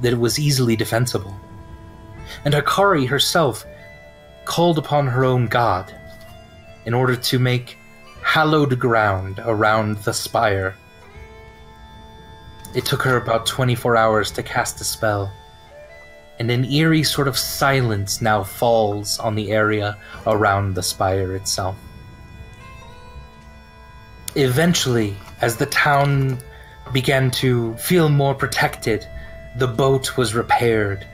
that 0.00 0.18
was 0.18 0.38
easily 0.38 0.76
defensible. 0.76 1.34
And 2.44 2.54
Hakari 2.54 3.08
herself 3.08 3.64
called 4.44 4.78
upon 4.78 5.06
her 5.06 5.24
own 5.24 5.46
god 5.46 5.94
in 6.86 6.94
order 6.94 7.16
to 7.16 7.38
make 7.38 7.76
hallowed 8.22 8.78
ground 8.78 9.40
around 9.44 9.98
the 9.98 10.12
spire. 10.12 10.74
It 12.74 12.84
took 12.84 13.02
her 13.02 13.16
about 13.16 13.46
24 13.46 13.96
hours 13.96 14.30
to 14.32 14.42
cast 14.42 14.80
a 14.80 14.84
spell, 14.84 15.32
and 16.38 16.50
an 16.50 16.64
eerie 16.64 17.02
sort 17.02 17.28
of 17.28 17.36
silence 17.36 18.22
now 18.22 18.44
falls 18.44 19.18
on 19.18 19.34
the 19.34 19.50
area 19.50 19.98
around 20.26 20.74
the 20.74 20.82
spire 20.82 21.34
itself. 21.34 21.76
Eventually, 24.36 25.16
as 25.40 25.56
the 25.56 25.66
town 25.66 26.38
began 26.92 27.30
to 27.32 27.74
feel 27.76 28.08
more 28.08 28.34
protected, 28.34 29.06
the 29.56 29.66
boat 29.66 30.16
was 30.16 30.34
repaired. 30.34 31.06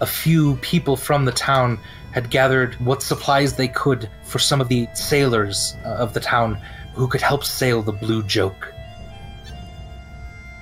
A 0.00 0.06
few 0.06 0.56
people 0.56 0.96
from 0.96 1.24
the 1.24 1.32
town 1.32 1.78
had 2.14 2.30
gathered 2.30 2.74
what 2.76 3.02
supplies 3.02 3.56
they 3.56 3.66
could 3.66 4.08
for 4.22 4.38
some 4.38 4.60
of 4.60 4.68
the 4.68 4.86
sailors 4.94 5.76
uh, 5.84 5.88
of 5.88 6.14
the 6.14 6.20
town 6.20 6.56
who 6.94 7.08
could 7.08 7.20
help 7.20 7.44
sail 7.44 7.82
the 7.82 7.90
Blue 7.90 8.22
Joke. 8.22 8.72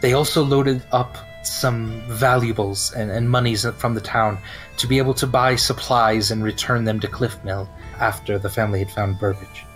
They 0.00 0.14
also 0.14 0.42
loaded 0.42 0.82
up 0.92 1.18
some 1.42 2.00
valuables 2.08 2.94
and, 2.94 3.10
and 3.10 3.28
monies 3.28 3.66
from 3.76 3.92
the 3.92 4.00
town 4.00 4.38
to 4.78 4.86
be 4.86 4.96
able 4.96 5.12
to 5.12 5.26
buy 5.26 5.54
supplies 5.56 6.30
and 6.30 6.42
return 6.42 6.86
them 6.86 6.98
to 7.00 7.06
Cliff 7.06 7.36
Mill 7.44 7.68
after 7.98 8.38
the 8.38 8.48
family 8.48 8.78
had 8.78 8.90
found 8.90 9.18
Burbage. 9.18 9.66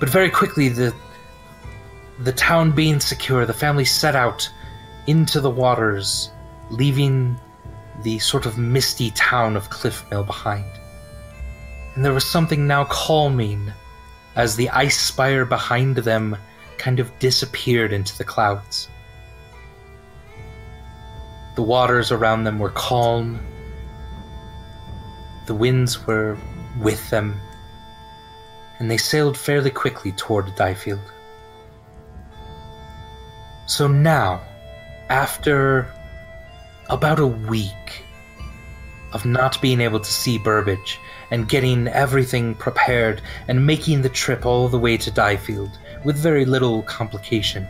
But 0.00 0.10
very 0.10 0.28
quickly, 0.28 0.68
the 0.68 0.94
the 2.20 2.32
town 2.32 2.72
being 2.72 3.00
secure, 3.00 3.46
the 3.46 3.54
family 3.54 3.86
set 3.86 4.14
out 4.14 4.48
into 5.06 5.40
the 5.40 5.50
waters, 5.50 6.30
leaving 6.70 7.40
the 8.02 8.18
sort 8.18 8.46
of 8.46 8.58
misty 8.58 9.10
town 9.12 9.56
of 9.56 9.70
Cliffmill 9.70 10.26
behind. 10.26 10.70
And 11.94 12.04
there 12.04 12.12
was 12.12 12.24
something 12.24 12.66
now 12.66 12.84
calming 12.84 13.72
as 14.36 14.56
the 14.56 14.68
ice 14.70 15.00
spire 15.00 15.44
behind 15.44 15.96
them 15.96 16.36
kind 16.76 16.98
of 16.98 17.16
disappeared 17.18 17.92
into 17.92 18.16
the 18.18 18.24
clouds. 18.24 18.88
The 21.54 21.62
waters 21.62 22.10
around 22.10 22.44
them 22.44 22.58
were 22.58 22.70
calm. 22.70 23.38
The 25.46 25.54
winds 25.54 26.04
were 26.04 26.36
with 26.80 27.08
them. 27.10 27.40
And 28.80 28.90
they 28.90 28.96
sailed 28.96 29.38
fairly 29.38 29.70
quickly 29.70 30.10
toward 30.12 30.52
Diefield. 30.56 31.00
So 33.66 33.86
now, 33.86 34.42
after 35.08 35.88
about 36.90 37.18
a 37.18 37.26
week 37.26 38.02
of 39.12 39.24
not 39.24 39.60
being 39.62 39.80
able 39.80 40.00
to 40.00 40.12
see 40.12 40.38
Burbage 40.38 40.98
and 41.30 41.48
getting 41.48 41.88
everything 41.88 42.54
prepared 42.56 43.22
and 43.48 43.66
making 43.66 44.02
the 44.02 44.08
trip 44.08 44.44
all 44.44 44.68
the 44.68 44.78
way 44.78 44.96
to 44.96 45.10
Diefield 45.10 45.78
with 46.04 46.16
very 46.16 46.44
little 46.44 46.82
complication, 46.82 47.66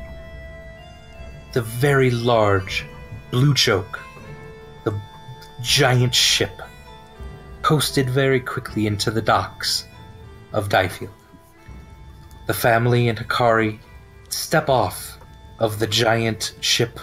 the 1.53 1.63
very 1.63 2.11
large 2.11 2.85
Blue 3.31 3.55
Joke, 3.55 4.01
the 4.85 4.99
giant 5.63 6.15
ship, 6.15 6.63
coasted 7.63 8.09
very 8.11 8.41
quickly 8.41 8.87
into 8.87 9.11
the 9.11 9.23
docks 9.23 9.87
of 10.53 10.69
Diefield. 10.69 11.13
The 12.47 12.55
family 12.55 13.09
and 13.09 13.19
Hakari 13.19 13.79
step 14.29 14.69
off 14.69 15.19
of 15.59 15.79
the 15.79 15.87
giant 15.87 16.55
ship 16.61 16.99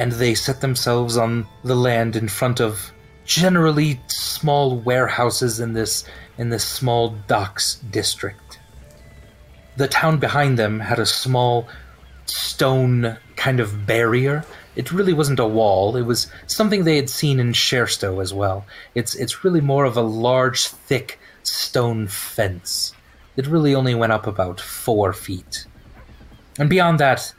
and 0.00 0.12
they 0.12 0.34
set 0.34 0.62
themselves 0.62 1.18
on 1.18 1.46
the 1.62 1.76
land 1.76 2.16
in 2.16 2.26
front 2.26 2.58
of 2.58 2.90
generally 3.26 4.00
small 4.06 4.78
warehouses 4.78 5.60
in 5.60 5.74
this 5.74 6.04
in 6.38 6.48
this 6.48 6.64
small 6.64 7.10
docks 7.28 7.74
district. 7.90 8.58
The 9.76 9.88
town 9.88 10.18
behind 10.18 10.58
them 10.58 10.80
had 10.80 10.98
a 10.98 11.04
small 11.04 11.68
stone 12.24 13.18
kind 13.36 13.60
of 13.60 13.86
barrier. 13.86 14.42
It 14.74 14.90
really 14.90 15.12
wasn't 15.12 15.38
a 15.38 15.46
wall. 15.46 15.94
It 15.96 16.06
was 16.06 16.28
something 16.46 16.84
they 16.84 16.96
had 16.96 17.10
seen 17.10 17.38
in 17.38 17.52
Sherstow 17.52 18.22
as 18.22 18.32
well. 18.32 18.64
It's 18.94 19.14
it's 19.14 19.44
really 19.44 19.60
more 19.60 19.84
of 19.84 19.98
a 19.98 20.12
large, 20.26 20.64
thick 20.64 21.20
stone 21.42 22.06
fence. 22.08 22.94
It 23.36 23.46
really 23.46 23.74
only 23.74 23.94
went 23.94 24.12
up 24.12 24.26
about 24.26 24.60
four 24.62 25.12
feet. 25.12 25.66
And 26.58 26.70
beyond 26.70 26.98
that, 27.00 27.34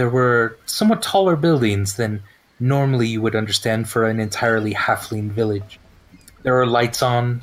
there 0.00 0.08
were 0.08 0.56
somewhat 0.64 1.02
taller 1.02 1.36
buildings 1.36 1.96
than 1.96 2.22
normally 2.58 3.06
you 3.06 3.20
would 3.20 3.36
understand 3.36 3.86
for 3.86 4.06
an 4.06 4.18
entirely 4.18 4.72
halfling 4.72 5.28
village. 5.28 5.78
There 6.42 6.58
are 6.58 6.66
lights 6.66 7.02
on, 7.02 7.42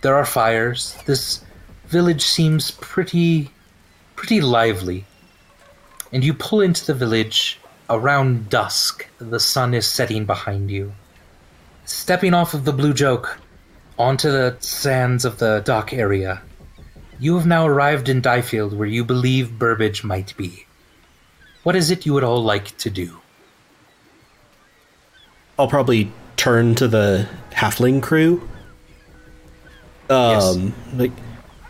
there 0.00 0.14
are 0.14 0.24
fires. 0.24 0.96
This 1.04 1.44
village 1.86 2.22
seems 2.22 2.70
pretty 2.70 3.50
pretty 4.14 4.40
lively. 4.40 5.04
And 6.12 6.22
you 6.22 6.32
pull 6.32 6.60
into 6.60 6.86
the 6.86 6.94
village 6.94 7.58
around 7.90 8.50
dusk. 8.50 9.08
The 9.18 9.40
sun 9.40 9.74
is 9.74 9.84
setting 9.84 10.26
behind 10.26 10.70
you. 10.70 10.92
Stepping 11.86 12.34
off 12.34 12.54
of 12.54 12.64
the 12.64 12.72
Blue 12.72 12.94
Joke 12.94 13.36
onto 13.98 14.30
the 14.30 14.56
sands 14.60 15.24
of 15.24 15.40
the 15.40 15.60
dock 15.64 15.92
area, 15.92 16.40
you 17.18 17.34
have 17.36 17.46
now 17.46 17.66
arrived 17.66 18.08
in 18.08 18.20
Diefield 18.20 18.78
where 18.78 18.86
you 18.86 19.04
believe 19.04 19.58
Burbage 19.58 20.04
might 20.04 20.36
be. 20.36 20.63
What 21.64 21.74
is 21.74 21.90
it 21.90 22.06
you 22.06 22.14
would 22.14 22.24
all 22.24 22.42
like 22.42 22.76
to 22.78 22.90
do? 22.90 23.20
I'll 25.58 25.68
probably 25.68 26.12
turn 26.36 26.74
to 26.76 26.88
the 26.88 27.28
halfling 27.50 28.02
crew. 28.02 28.48
Um, 30.10 30.74
like, 30.94 31.12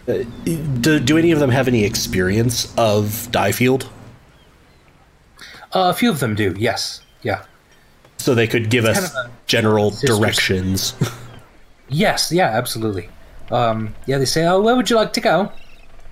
uh, 0.09 0.25
do, 0.45 0.99
do 1.01 1.17
any 1.17 1.31
of 1.33 1.39
them 1.39 1.51
have 1.51 1.69
any 1.69 1.85
experience 1.85 2.73
of 2.77 3.29
Diefield? 3.31 3.89
Uh, 5.73 5.91
a 5.91 5.95
few 5.95 6.11
of 6.11 6.21
them 6.21 6.35
do, 6.35 6.55
yes. 6.59 7.01
Yeah. 7.23 7.45
So 8.19 8.35
they 8.35 8.47
could 8.47 8.71
give 8.71 8.85
us 8.85 9.13
kind 9.13 9.27
of 9.27 9.47
general 9.47 9.91
directions. 9.91 10.95
Yes, 11.89 12.33
yeah, 12.33 12.47
absolutely. 12.47 13.09
Um, 13.51 13.95
yeah, 14.07 14.19
they 14.19 14.25
say, 14.25 14.47
oh, 14.47 14.61
where 14.61 14.75
would 14.75 14.89
you 14.89 14.97
like 14.97 15.13
to 15.13 15.21
go? 15.21 15.53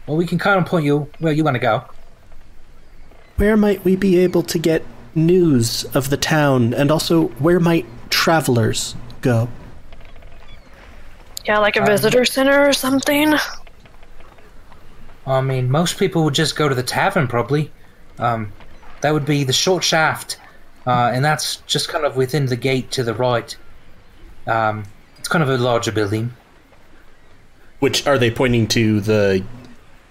Well, 0.06 0.16
we 0.16 0.26
can 0.26 0.38
kind 0.38 0.60
of 0.60 0.66
point 0.66 0.84
you 0.84 1.10
where 1.18 1.32
you 1.32 1.44
want 1.44 1.54
to 1.54 1.60
go. 1.60 1.84
Where 3.36 3.56
might 3.56 3.84
we 3.84 3.96
be 3.96 4.18
able 4.18 4.42
to 4.44 4.58
get 4.58 4.84
news 5.14 5.84
of 5.94 6.10
the 6.10 6.16
town, 6.16 6.74
and 6.74 6.90
also 6.90 7.28
where 7.38 7.60
might 7.60 7.86
travelers 8.10 8.94
go? 9.20 9.48
Yeah, 11.44 11.58
like 11.58 11.76
a 11.76 11.84
visitor 11.84 12.24
center 12.24 12.68
or 12.68 12.72
something. 12.72 13.34
I 15.26 15.40
mean, 15.40 15.70
most 15.70 15.98
people 15.98 16.24
would 16.24 16.34
just 16.34 16.56
go 16.56 16.68
to 16.68 16.74
the 16.74 16.82
tavern, 16.82 17.28
probably. 17.28 17.70
Um, 18.18 18.52
that 19.00 19.12
would 19.12 19.24
be 19.24 19.44
the 19.44 19.52
short 19.52 19.82
shaft, 19.82 20.38
uh, 20.86 21.10
and 21.12 21.24
that's 21.24 21.56
just 21.66 21.88
kind 21.88 22.04
of 22.04 22.16
within 22.16 22.46
the 22.46 22.56
gate 22.56 22.90
to 22.92 23.02
the 23.02 23.14
right. 23.14 23.56
Um, 24.46 24.84
it's 25.18 25.28
kind 25.28 25.42
of 25.42 25.48
a 25.48 25.58
larger 25.58 25.92
building. 25.92 26.32
Which 27.80 28.06
are 28.06 28.18
they 28.18 28.30
pointing 28.30 28.68
to 28.68 29.00
the 29.00 29.44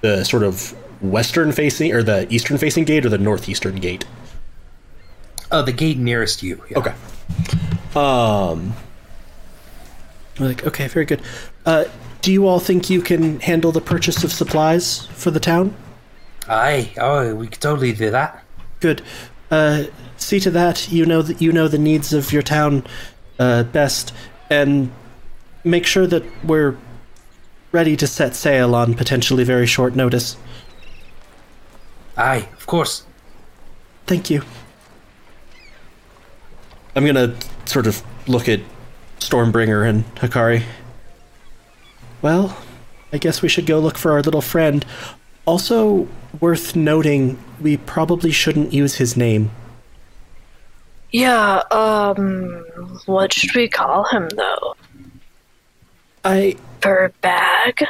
the 0.02 0.24
sort 0.26 0.44
of 0.44 0.76
western 1.02 1.52
facing 1.52 1.94
or 1.94 2.04
the 2.04 2.32
eastern 2.34 2.58
facing 2.58 2.86
gate 2.86 3.06
or 3.06 3.10
the 3.10 3.18
northeastern 3.18 3.76
gate? 3.76 4.06
Oh, 5.52 5.62
the 5.62 5.74
gate 5.74 5.98
nearest 5.98 6.44
you. 6.44 6.64
yeah. 6.70 6.80
Okay. 6.80 6.94
Um. 7.96 8.74
Like 10.40 10.66
okay, 10.66 10.88
very 10.88 11.06
good. 11.06 11.22
Uh, 11.66 11.86
do 12.22 12.32
you 12.32 12.48
all 12.48 12.60
think 12.60 12.90
you 12.90 13.02
can 13.02 13.40
handle 13.40 13.72
the 13.72 13.82
purchase 13.82 14.24
of 14.24 14.32
supplies 14.32 15.08
for 15.08 15.32
the 15.32 15.40
town? 15.40 15.76
Aye, 16.48 16.92
oh, 16.98 17.36
we 17.36 17.48
could 17.48 17.62
totally 17.62 17.94
do 17.94 18.12
that. 18.12 18.44
Good. 18.80 19.02
Uh, 19.50 19.86
see 20.18 20.40
to 20.40 20.52
that. 20.52 20.92
You 20.92 21.06
know 21.06 21.22
that 21.22 21.42
you 21.42 21.52
know 21.52 21.68
the 21.68 21.78
needs 21.78 22.14
of 22.14 22.32
your 22.32 22.42
town 22.42 22.86
uh, 23.40 23.64
best, 23.64 24.14
and 24.50 24.92
make 25.64 25.86
sure 25.86 26.08
that 26.08 26.24
we're 26.44 26.78
ready 27.72 27.96
to 27.98 28.08
set 28.08 28.36
sail 28.36 28.76
on 28.76 28.94
potentially 28.94 29.44
very 29.44 29.68
short 29.68 29.96
notice. 29.96 30.38
Aye, 32.18 32.48
of 32.58 32.66
course. 32.66 33.06
Thank 34.06 34.30
you. 34.30 34.44
I'm 36.96 37.06
gonna 37.06 37.36
sort 37.66 37.88
of 37.88 38.02
look 38.28 38.50
at 38.50 38.60
Stormbringer 39.20 39.88
and 39.88 40.04
Hakari. 40.16 40.64
Well, 42.22 42.58
I 43.14 43.18
guess 43.18 43.42
we 43.42 43.50
should 43.50 43.66
go 43.66 43.80
look 43.80 43.98
for 43.98 44.12
our 44.12 44.22
little 44.22 44.42
friend. 44.42 44.86
Also, 45.46 46.08
worth 46.40 46.76
noting, 46.76 47.42
we 47.60 47.78
probably 47.78 48.32
shouldn't 48.32 48.74
use 48.74 48.96
his 48.96 49.18
name. 49.18 49.52
Yeah, 51.12 51.64
um, 51.72 52.66
what 53.06 53.34
should 53.34 53.54
we 53.56 53.68
call 53.68 54.06
him 54.06 54.30
though? 54.30 54.76
I. 56.24 56.58
Burbag? 56.80 57.86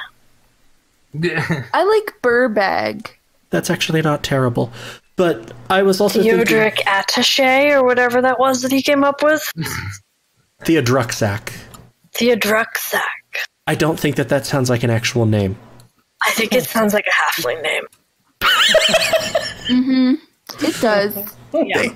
I 1.73 1.83
like 1.83 2.21
Burbag. 2.21 3.09
That's 3.51 3.69
actually 3.69 4.01
not 4.01 4.23
terrible. 4.23 4.71
But 5.15 5.51
I 5.69 5.83
was 5.83 6.01
also 6.01 6.19
thinking 6.23 6.37
Theodoric 6.45 6.81
Attache 6.87 7.71
or 7.73 7.83
whatever 7.85 8.21
that 8.21 8.39
was 8.39 8.61
that 8.63 8.71
he 8.71 8.81
came 8.81 9.03
up 9.03 9.21
with? 9.21 9.43
Theodruxac. 10.63 11.53
Theodruxac. 12.15 13.01
I 13.67 13.75
don't 13.75 13.99
think 13.99 14.15
that 14.15 14.29
that 14.29 14.45
sounds 14.45 14.69
like 14.69 14.83
an 14.83 14.89
actual 14.89 15.25
name. 15.25 15.57
I 16.23 16.31
think 16.31 16.53
it 16.53 16.63
sounds 16.65 16.93
like 16.93 17.05
a 17.07 17.41
halfling 17.41 17.61
name. 17.61 17.83
mm-hmm. 19.69 20.13
It 20.65 20.81
does. 20.81 21.35
Yeah. 21.53 21.93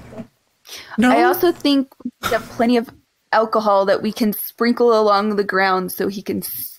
No, 0.97 1.11
I 1.11 1.23
also 1.23 1.51
think 1.51 1.89
we 2.03 2.11
have 2.29 2.43
plenty 2.51 2.77
of 2.77 2.89
alcohol 3.31 3.85
that 3.85 4.01
we 4.01 4.11
can 4.11 4.33
sprinkle 4.33 4.99
along 4.99 5.35
the 5.35 5.43
ground 5.43 5.91
so 5.91 6.07
he 6.07 6.21
can 6.21 6.37
s- 6.39 6.74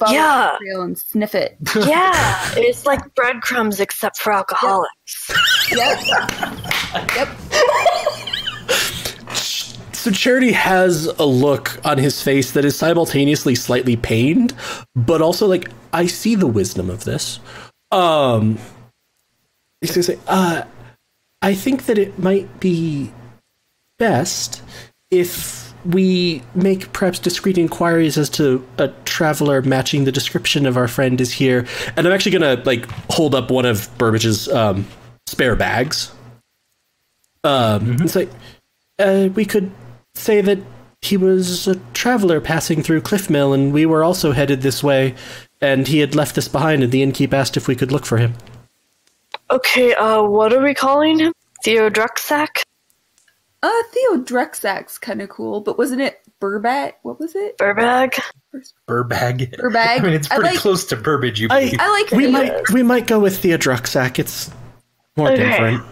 follow 0.00 0.12
Yeah. 0.12 0.52
the 0.58 0.64
trail 0.66 0.82
and 0.82 0.98
sniff 0.98 1.34
it. 1.34 1.56
yeah, 1.86 2.52
it's 2.56 2.86
like 2.86 3.14
breadcrumbs 3.14 3.78
except 3.78 4.18
for 4.18 4.32
alcoholics. 4.32 5.30
Yep. 5.70 6.00
yep. 7.14 7.28
so 9.92 10.10
Charity 10.10 10.52
has 10.52 11.06
a 11.06 11.24
look 11.24 11.78
on 11.84 11.98
his 11.98 12.22
face 12.22 12.52
that 12.52 12.64
is 12.64 12.76
simultaneously 12.76 13.54
slightly 13.54 13.96
pained, 13.96 14.54
but 14.96 15.22
also 15.22 15.46
like 15.46 15.70
I 15.92 16.06
see 16.06 16.34
the 16.34 16.46
wisdom 16.46 16.90
of 16.90 17.04
this. 17.04 17.38
Um, 17.92 18.58
he's 19.80 19.90
gonna 19.92 20.02
say, 20.02 20.18
uh, 20.26 20.64
I 21.42 21.54
think 21.54 21.86
that 21.86 21.98
it 21.98 22.18
might 22.18 22.60
be 22.60 23.12
best 23.98 24.62
if 25.10 25.69
we 25.84 26.42
make 26.54 26.92
perhaps 26.92 27.18
discreet 27.18 27.58
inquiries 27.58 28.18
as 28.18 28.28
to 28.30 28.66
a 28.78 28.88
traveler 29.04 29.62
matching 29.62 30.04
the 30.04 30.12
description 30.12 30.66
of 30.66 30.76
our 30.76 30.88
friend 30.88 31.20
is 31.20 31.32
here. 31.32 31.66
And 31.96 32.06
I'm 32.06 32.12
actually 32.12 32.32
gonna 32.32 32.62
like 32.64 32.86
hold 33.10 33.34
up 33.34 33.50
one 33.50 33.66
of 33.66 33.88
Burbage's 33.98 34.48
um, 34.48 34.86
spare 35.26 35.56
bags. 35.56 36.12
Um, 37.44 38.02
It's 38.02 38.16
like 38.16 38.30
uh, 38.98 39.28
we 39.34 39.44
could 39.44 39.70
say 40.14 40.40
that 40.40 40.58
he 41.02 41.16
was 41.16 41.66
a 41.66 41.76
traveler 41.94 42.40
passing 42.40 42.82
through 42.82 43.00
Cliffmill, 43.00 43.54
and 43.54 43.72
we 43.72 43.86
were 43.86 44.04
also 44.04 44.32
headed 44.32 44.60
this 44.60 44.82
way, 44.82 45.14
and 45.60 45.88
he 45.88 46.00
had 46.00 46.14
left 46.14 46.36
us 46.36 46.48
behind, 46.48 46.82
and 46.82 46.92
the 46.92 47.02
innkeep 47.02 47.32
asked 47.32 47.56
if 47.56 47.66
we 47.66 47.74
could 47.74 47.90
look 47.90 48.04
for 48.04 48.18
him. 48.18 48.34
Okay, 49.50 49.94
uh, 49.94 50.22
what 50.22 50.52
are 50.52 50.62
we 50.62 50.74
calling 50.74 51.18
him? 51.18 51.32
Theodruxac? 51.64 52.48
Uh, 53.62 53.82
Theo 53.92 54.22
Drexak's 54.24 54.96
kind 54.98 55.20
of 55.20 55.28
cool, 55.28 55.60
but 55.60 55.76
wasn't 55.76 56.00
it 56.00 56.20
Burbat? 56.40 56.94
What 57.02 57.20
was 57.20 57.34
it? 57.34 57.58
Burbag? 57.58 58.18
Burbag. 58.88 59.54
Burbag. 59.56 59.76
I 59.98 59.98
mean, 59.98 60.12
it's 60.14 60.28
pretty 60.28 60.44
like- 60.44 60.58
close 60.58 60.84
to 60.86 60.96
Burbage. 60.96 61.38
You 61.40 61.48
I- 61.50 61.72
I 61.78 61.88
like 61.90 62.10
We 62.12 62.26
it. 62.26 62.30
might 62.30 62.70
we 62.70 62.82
might 62.82 63.06
go 63.06 63.20
with 63.20 63.38
Theo 63.38 63.58
Theodruxac. 63.58 64.18
It's 64.18 64.50
more 65.16 65.30
Okay. 65.30 65.44
different. 65.50 65.82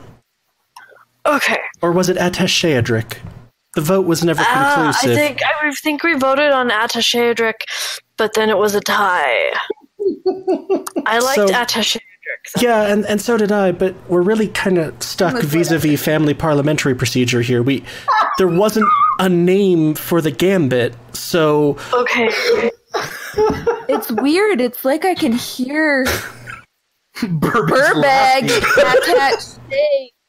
Okay. 1.26 1.58
Or 1.82 1.92
was 1.92 2.08
it 2.08 2.16
Atashadric? 2.16 3.18
The 3.74 3.82
vote 3.82 4.06
was 4.06 4.24
never 4.24 4.40
Uh, 4.40 4.44
I 4.48 4.92
think 5.04 5.40
I 5.44 5.70
think 5.74 6.02
we 6.02 6.14
voted 6.14 6.50
on 6.50 6.70
Attashadric, 6.70 7.52
but 8.16 8.32
then 8.32 8.48
it 8.48 8.56
was 8.56 8.74
a 8.74 8.80
tie. 8.80 9.52
I 11.06 11.18
liked 11.18 11.34
So- 11.36 11.48
Attashadric. 11.48 12.00
Yeah, 12.60 12.86
and, 12.86 13.04
and 13.06 13.20
so 13.20 13.36
did 13.36 13.52
I, 13.52 13.72
but 13.72 13.94
we're 14.08 14.22
really 14.22 14.48
kind 14.48 14.78
of 14.78 15.02
stuck 15.02 15.42
vis-a-vis 15.42 16.02
family 16.02 16.34
parliamentary 16.34 16.94
procedure 16.94 17.42
here. 17.42 17.62
We 17.62 17.84
there 18.38 18.48
wasn't 18.48 18.88
a 19.18 19.28
name 19.28 19.94
for 19.94 20.20
the 20.20 20.30
gambit, 20.30 20.94
so 21.12 21.76
Okay. 21.92 22.30
It's 23.90 24.10
weird. 24.10 24.60
It's 24.60 24.84
like 24.84 25.04
I 25.04 25.14
can 25.14 25.32
hear 25.32 26.04
Burbage 27.22 27.70
Burbag 27.70 28.48
laughing. 28.76 29.14
attached 29.14 29.58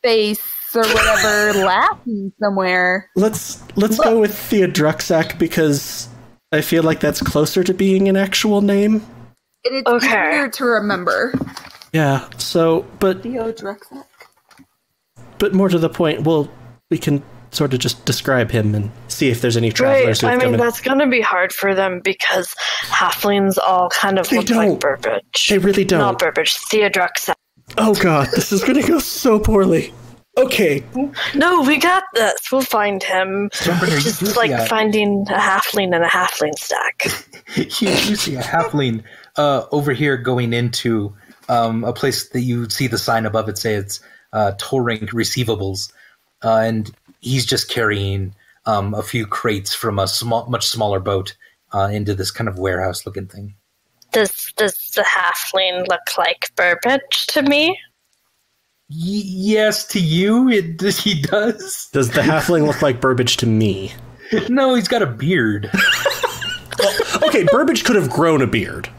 face 0.03 0.41
or 0.75 0.81
whatever 0.81 1.53
laughing 1.65 2.31
somewhere. 2.41 3.09
let's 3.15 3.61
let's 3.75 3.97
go 3.99 4.19
with 4.19 4.31
Theodruxac 4.31 5.37
because 5.39 6.07
I 6.51 6.61
feel 6.61 6.83
like 6.83 6.99
that's 6.99 7.21
closer 7.21 7.63
to 7.63 7.73
being 7.73 8.07
an 8.07 8.15
actual 8.17 8.61
name. 8.61 8.95
And 9.65 9.75
it's 9.75 9.87
Okay. 9.89 10.07
easier 10.07 10.49
to 10.49 10.65
remember. 10.65 11.33
Yeah. 11.93 12.27
So, 12.37 12.85
but 12.99 13.23
Theo 13.23 13.51
Drexak. 13.51 14.03
but 15.37 15.53
more 15.53 15.69
to 15.69 15.77
the 15.79 15.89
point, 15.89 16.21
well, 16.23 16.49
we 16.89 16.97
can 16.97 17.23
sort 17.51 17.73
of 17.73 17.79
just 17.79 18.05
describe 18.05 18.51
him 18.51 18.75
and 18.75 18.91
see 19.07 19.29
if 19.29 19.41
there's 19.41 19.57
any 19.57 19.71
travelers 19.71 20.21
Right. 20.21 20.29
I 20.29 20.33
who've 20.33 20.39
mean, 20.43 20.47
come 20.47 20.53
in. 20.55 20.59
that's 20.59 20.81
going 20.81 20.99
to 20.99 21.07
be 21.07 21.21
hard 21.21 21.51
for 21.51 21.73
them 21.73 21.99
because 21.99 22.53
halflings 22.83 23.57
all 23.57 23.89
kind 23.89 24.19
of 24.19 24.29
They 24.29 24.37
look 24.37 24.45
don't. 24.45 24.69
like 24.69 24.79
Burbage. 24.79 25.47
They 25.49 25.57
really 25.57 25.83
don't. 25.83 25.99
Not 25.99 26.19
Burbage. 26.19 26.53
Theodruxac. 26.71 27.33
Oh 27.77 27.93
god, 27.95 28.29
this 28.33 28.51
is 28.51 28.63
gonna 28.63 28.81
go 28.85 28.97
so 28.97 29.39
poorly. 29.39 29.93
Okay, 30.37 30.83
No, 31.35 31.61
we 31.61 31.77
got 31.77 32.03
this. 32.15 32.51
We'll 32.51 32.61
find 32.61 33.03
him. 33.03 33.49
It's 33.53 34.03
just 34.19 34.35
like 34.37 34.49
a- 34.51 34.65
finding 34.67 35.25
a 35.29 35.33
halfling 35.37 35.93
and 35.93 36.03
a 36.03 36.07
halfling 36.07 36.57
stack. 36.57 37.03
you, 37.55 37.89
you 37.89 38.15
see 38.15 38.35
a 38.35 38.41
halfling 38.41 39.03
uh, 39.37 39.65
over 39.71 39.91
here 39.93 40.17
going 40.17 40.53
into 40.53 41.13
um, 41.49 41.83
a 41.83 41.91
place 41.93 42.29
that 42.29 42.41
you 42.41 42.69
see 42.69 42.87
the 42.87 42.97
sign 42.97 43.25
above 43.25 43.49
it 43.49 43.57
say 43.57 43.75
it's 43.75 43.99
uh, 44.33 44.53
Touring 44.53 45.07
Receivables, 45.07 45.91
uh, 46.43 46.57
and 46.57 46.91
he's 47.19 47.45
just 47.45 47.69
carrying 47.69 48.33
um, 48.65 48.93
a 48.93 49.03
few 49.03 49.25
crates 49.25 49.73
from 49.73 49.99
a 49.99 50.07
small, 50.07 50.45
much 50.47 50.67
smaller 50.67 50.99
boat 50.99 51.35
uh, 51.73 51.89
into 51.91 52.13
this 52.13 52.31
kind 52.31 52.47
of 52.47 52.57
warehouse-looking 52.59 53.27
thing. 53.27 53.55
Does 54.11 54.53
does 54.55 54.91
the 54.95 55.03
halfling 55.03 55.87
look 55.87 56.17
like 56.17 56.51
Burbage 56.55 57.27
to 57.27 57.41
me? 57.41 57.69
Y- 58.89 58.95
yes, 59.25 59.85
to 59.89 59.99
you, 59.99 60.49
it 60.49 60.81
he 60.97 61.21
does. 61.21 61.89
does 61.93 62.09
the 62.09 62.21
halfling 62.21 62.65
look 62.65 62.81
like 62.81 63.01
Burbage 63.01 63.37
to 63.37 63.45
me? 63.45 63.91
No, 64.47 64.75
he's 64.75 64.87
got 64.87 65.01
a 65.01 65.07
beard. 65.07 65.71
Okay, 67.23 67.43
Burbage 67.51 67.83
could 67.83 67.95
have 67.95 68.09
grown 68.09 68.41
a 68.41 68.47
beard. 68.47 68.89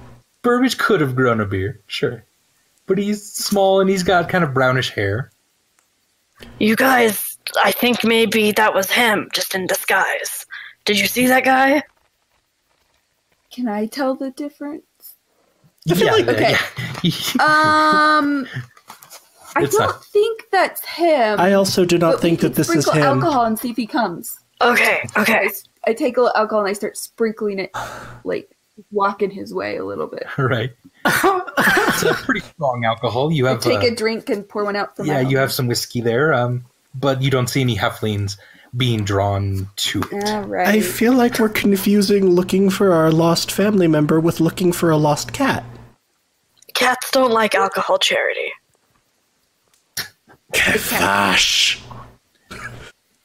Burbage 0.43 0.77
could 0.79 1.01
have 1.01 1.17
grown 1.17 1.41
a 1.41 1.47
beard, 1.47 1.83
sure, 1.87 2.25
but 2.87 2.99
he's 2.99 3.23
small 3.33 3.81
and 3.81 3.89
he's 3.91 4.03
got 4.03 4.29
kind 4.29 4.45
of 4.45 4.53
brownish 4.55 4.91
hair. 4.91 5.31
You 6.59 6.75
guys, 6.77 7.39
I 7.63 7.73
think 7.73 8.03
maybe 8.05 8.53
that 8.53 8.75
was 8.75 8.91
him, 8.91 9.29
just 9.33 9.55
in 9.55 9.67
disguise. 9.67 10.47
Did 10.85 10.99
you 10.99 11.07
see 11.07 11.27
that 11.27 11.45
guy? 11.45 11.83
Can 13.53 13.69
I 13.69 13.87
tell 13.87 14.15
the 14.15 14.31
difference? 14.31 14.85
yeah, 15.85 16.13
okay. 16.15 16.55
yeah. 17.03 17.13
Um, 17.41 18.47
I 19.57 19.65
It's 19.65 19.77
don't 19.77 19.89
not- 19.89 20.05
think 20.07 20.45
that's 20.53 20.85
him. 20.85 21.41
I 21.41 21.55
also 21.55 21.85
do 21.85 21.99
not 21.99 22.21
think 22.21 22.41
that 22.41 22.55
this 22.55 22.69
is 22.71 22.85
sprinkle 22.87 22.93
him. 22.93 23.19
alcohol 23.23 23.45
and 23.47 23.59
see 23.59 23.71
if 23.71 23.77
he 23.77 23.87
comes. 23.87 24.39
Okay, 24.63 25.01
I, 25.17 25.23
okay. 25.23 25.47
s- 25.47 25.65
I 25.87 25.93
take 25.95 26.17
a 26.17 26.21
little 26.21 26.37
alcohol 26.37 26.61
and 26.61 26.69
I 26.69 26.75
start 26.75 26.97
sprinkling 26.97 27.59
it, 27.59 27.71
like 28.25 28.51
walking 28.93 29.31
his 29.31 29.53
way 29.53 29.77
a 29.79 29.85
little 29.85 30.07
bit. 30.07 30.27
Right. 30.39 30.71
It's 31.05 32.03
a 32.03 32.15
pretty 32.15 32.41
strong 32.41 32.85
alcohol. 32.85 33.33
You 33.33 33.47
I 33.47 33.51
have 33.51 33.61
take 33.61 33.83
uh, 33.83 33.93
a 33.93 33.95
drink 33.95 34.29
and 34.31 34.49
pour 34.49 34.65
one 34.65 34.77
out 34.77 34.97
for 34.97 35.05
yeah, 35.05 35.23
my 35.23 35.29
you 35.29 35.37
own. 35.37 35.43
have 35.43 35.53
some 35.53 35.67
whiskey 35.67 36.01
there, 36.01 36.33
um, 36.33 36.65
but 36.95 37.23
you 37.23 37.31
don't 37.31 37.49
see 37.49 37.61
any 37.61 37.77
halflings 37.77 38.37
being 38.77 39.05
drawn 39.05 39.69
to 39.77 40.03
it. 40.13 40.25
All 40.29 40.43
right. 40.43 40.69
I 40.69 40.81
feel 40.81 41.13
like 41.13 41.39
we're 41.39 41.49
confusing 41.49 42.31
looking 42.31 42.71
for 42.71 42.93
our 42.93 43.11
lost 43.11 43.51
family 43.51 43.89
member 43.89 44.21
with 44.21 44.41
looking 44.41 44.73
for 44.73 44.91
a 44.91 44.97
lost 44.97 45.33
cat. 45.33 45.65
Cats 46.75 47.11
don't 47.11 47.33
like 47.33 47.55
alcohol 47.55 47.99
charity. 47.99 48.53
Gosh. 50.53 51.81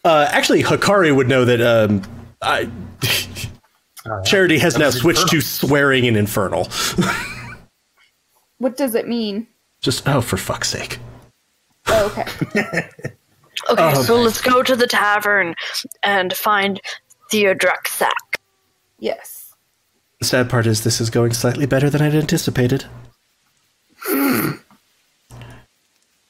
Uh, 0.04 0.28
actually, 0.32 0.64
Hakari 0.64 1.16
would 1.16 1.28
know 1.28 1.46
that 1.46 1.62
um, 1.62 2.02
I, 2.42 2.70
Charity 4.24 4.60
has 4.60 4.78
now 4.78 4.86
was 4.86 5.00
switched 5.00 5.28
to 5.30 5.42
swearing 5.42 6.06
in 6.06 6.16
Infernal. 6.16 6.68
what 8.58 8.78
does 8.78 8.96
it 8.96 9.08
mean? 9.08 9.48
Just, 9.82 10.08
oh, 10.08 10.22
for 10.22 10.38
fuck's 10.38 10.70
sake. 10.70 11.00
Oh, 11.88 12.26
okay. 12.58 12.90
Okay, 13.70 13.96
so 14.04 14.16
let's 14.18 14.42
go 14.42 14.62
to 14.62 14.76
the 14.76 14.86
tavern 14.86 15.56
and 16.04 16.34
find 16.34 16.80
Theodruxac. 17.32 18.12
yes. 19.00 19.56
The 20.20 20.26
sad 20.26 20.50
part 20.50 20.68
is 20.68 20.84
this 20.84 21.00
is 21.02 21.10
going 21.10 21.32
slightly 21.34 21.66
better 21.66 21.90
than 21.90 22.02
I'd 22.02 22.14
anticipated. 22.16 22.86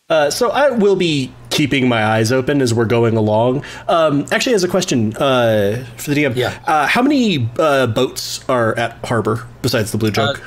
Uh, 0.08 0.30
so 0.30 0.52
I 0.52 0.70
will 0.70 0.96
be 0.96 1.34
keeping 1.50 1.90
my 1.90 2.06
eyes 2.06 2.32
open 2.32 2.62
as 2.62 2.76
we're 2.76 2.86
going 2.86 3.18
along. 3.18 3.64
Um, 3.88 4.26
actually, 4.32 4.54
as 4.54 4.64
a 4.64 4.68
question 4.68 5.18
uh, 5.18 5.84
for 5.98 6.12
the 6.14 6.24
DM, 6.24 6.36
Yeah. 6.36 6.60
uh, 6.68 6.86
how 6.86 7.02
many 7.02 7.50
uh, 7.58 7.88
boats 7.88 8.48
are 8.48 8.78
at 8.78 9.04
harbor 9.04 9.48
besides 9.64 9.92
the 9.92 9.98
Blue 9.98 10.12
Jug? 10.12 10.40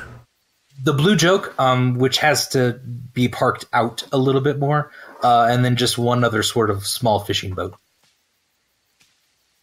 The 0.83 0.93
blue 0.93 1.17
joke, 1.17 1.55
um, 1.59 1.95
which 1.99 2.19
has 2.19 2.49
to 2.49 2.81
be 3.13 3.29
parked 3.29 3.67
out 3.73 4.05
a 4.13 4.19
little 4.19 4.41
bit 4.41 4.59
more, 4.59 4.91
uh, 5.23 5.49
and 5.51 5.65
then 5.65 5.77
just 5.77 5.99
one 5.99 6.25
other 6.25 6.43
sort 6.43 6.71
of 6.71 6.87
small 6.87 7.21
fishing 7.21 7.55
boat. 7.55 7.75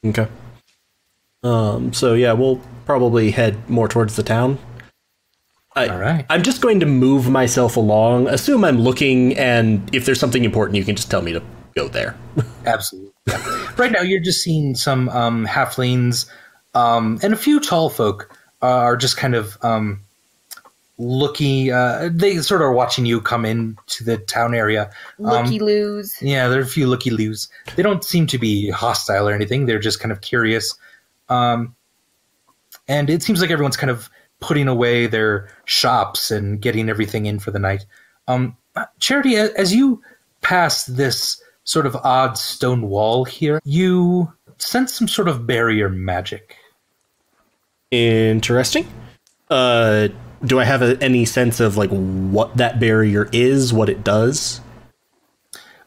okay. 0.06 0.28
Um, 1.44 1.94
so 1.94 2.14
yeah, 2.16 2.34
we'll 2.34 2.60
probably 2.86 3.32
head 3.32 3.70
more 3.70 3.88
towards 3.88 4.16
the 4.16 4.24
town. 4.24 4.58
I, 5.76 5.88
All 5.88 6.00
right. 6.00 6.26
I'm 6.30 6.42
just 6.42 6.62
going 6.62 6.80
to 6.80 6.86
move 6.86 7.30
myself 7.30 7.78
along. 7.78 8.28
Assume 8.28 8.64
I'm 8.64 8.80
looking, 8.80 9.38
and 9.38 9.94
if 9.94 10.06
there's 10.06 10.20
something 10.20 10.44
important, 10.44 10.78
you 10.78 10.86
can 10.86 10.96
just 10.96 11.12
tell 11.12 11.22
me 11.22 11.34
to 11.34 11.44
go 11.76 11.88
there. 11.88 12.16
Absolutely. 12.66 13.12
Yeah. 13.28 13.72
right 13.78 13.92
now, 13.92 14.02
you're 14.02 14.22
just 14.22 14.42
seeing 14.42 14.76
some 14.76 15.10
um, 15.10 15.46
halflings 15.46 16.30
um, 16.76 17.20
and 17.24 17.34
a 17.34 17.38
few 17.38 17.60
tall 17.60 17.90
folk 17.90 18.38
uh, 18.62 18.68
are 18.68 18.98
just 18.98 19.18
kind 19.18 19.34
of 19.34 19.58
um, 19.64 20.02
looking. 20.98 21.72
Uh, 21.72 22.10
they 22.12 22.38
sort 22.38 22.62
of 22.62 22.68
are 22.68 22.74
watching 22.74 23.06
you 23.06 23.22
come 23.22 23.46
in 23.46 23.78
to 23.88 24.04
the 24.04 24.18
town 24.18 24.54
area. 24.54 24.90
Um, 25.20 25.46
Looky 25.46 25.60
loos. 25.60 26.22
Yeah, 26.22 26.48
there 26.48 26.60
are 26.60 26.64
a 26.64 26.68
few 26.68 26.88
looky 26.88 27.10
loos. 27.10 27.50
They 27.76 27.84
don't 27.84 28.04
seem 28.04 28.28
to 28.28 28.38
be 28.38 28.70
hostile 28.70 29.28
or 29.28 29.34
anything. 29.34 29.66
They're 29.66 29.80
just 29.80 30.00
kind 30.00 30.12
of 30.12 30.22
curious. 30.22 30.76
Um, 31.30 31.76
and 32.88 33.10
it 33.10 33.24
seems 33.24 33.42
like 33.42 33.52
everyone's 33.52 33.78
kind 33.78 33.92
of 33.92 34.10
putting 34.40 34.68
away 34.68 35.08
their 35.08 35.50
shops 35.66 36.32
and 36.32 36.62
getting 36.62 36.90
everything 36.90 37.26
in 37.26 37.40
for 37.40 37.52
the 37.52 37.60
night. 37.60 37.86
Um, 38.28 38.56
Charity, 39.00 39.38
as 39.38 39.74
you 39.74 40.02
pass 40.42 40.86
this 40.86 41.42
sort 41.64 41.86
of 41.86 41.96
odd 41.98 42.38
stone 42.38 42.84
wall 42.90 43.26
here, 43.26 43.60
you 43.64 44.32
sense 44.58 44.94
some 44.94 45.08
sort 45.08 45.28
of 45.28 45.48
barrier 45.48 45.90
magic. 45.90 46.56
Interesting. 47.92 48.88
Uh, 49.50 50.10
do 50.44 50.60
I 50.60 50.64
have 50.64 50.82
a, 50.82 51.02
any 51.02 51.26
sense 51.26 51.60
of 51.60 51.78
like 51.78 51.90
what 51.90 52.58
that 52.58 52.80
barrier 52.80 53.30
is, 53.32 53.74
what 53.74 53.90
it 53.90 54.04
does? 54.04 54.62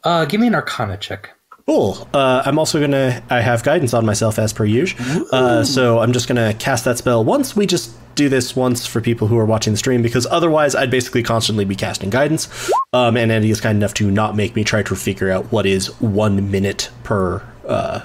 Uh, 0.05 0.25
give 0.25 0.41
me 0.41 0.47
an 0.47 0.55
Arcana 0.55 0.97
check. 0.97 1.31
Cool. 1.67 2.09
Uh, 2.15 2.43
I'm 2.47 2.59
also 2.59 2.81
gonna. 2.81 3.23
I 3.29 3.41
have 3.41 3.63
guidance 3.63 3.93
on 3.93 4.07
myself 4.07 4.39
as 4.39 4.55
per 4.55 4.65
usual. 4.65 5.27
Uh, 5.31 5.63
so 5.63 5.99
I'm 5.99 6.15
just 6.15 6.27
gonna 6.27 6.55
cast 6.55 6.87
that 6.87 6.97
spell 6.97 7.23
once. 7.23 7.55
We 7.55 7.67
just 7.67 7.95
do 8.15 8.31
this 8.31 8.57
once 8.57 8.87
for 8.87 9.03
people 9.03 9.29
who 9.29 9.37
are 9.39 9.45
watching 9.45 9.75
the 9.75 9.77
stream 9.77 10.01
because 10.01 10.27
otherwise 10.27 10.75
I'd 10.75 10.91
basically 10.91 11.23
constantly 11.23 11.67
be 11.67 11.77
casting 11.77 12.09
guidance. 12.09 12.71
Um, 12.95 13.19
and 13.19 13.31
Andy 13.31 13.51
is 13.51 13.61
kind 13.61 13.77
enough 13.77 13.93
to 13.95 14.11
not 14.11 14.35
make 14.35 14.57
me 14.57 14.65
try 14.65 14.83
to 14.83 14.97
figure 14.97 15.31
out 15.31 15.53
what 15.53 15.67
is 15.67 15.89
one 16.01 16.51
minute 16.51 16.91
per. 17.05 17.43
Uh, 17.67 18.01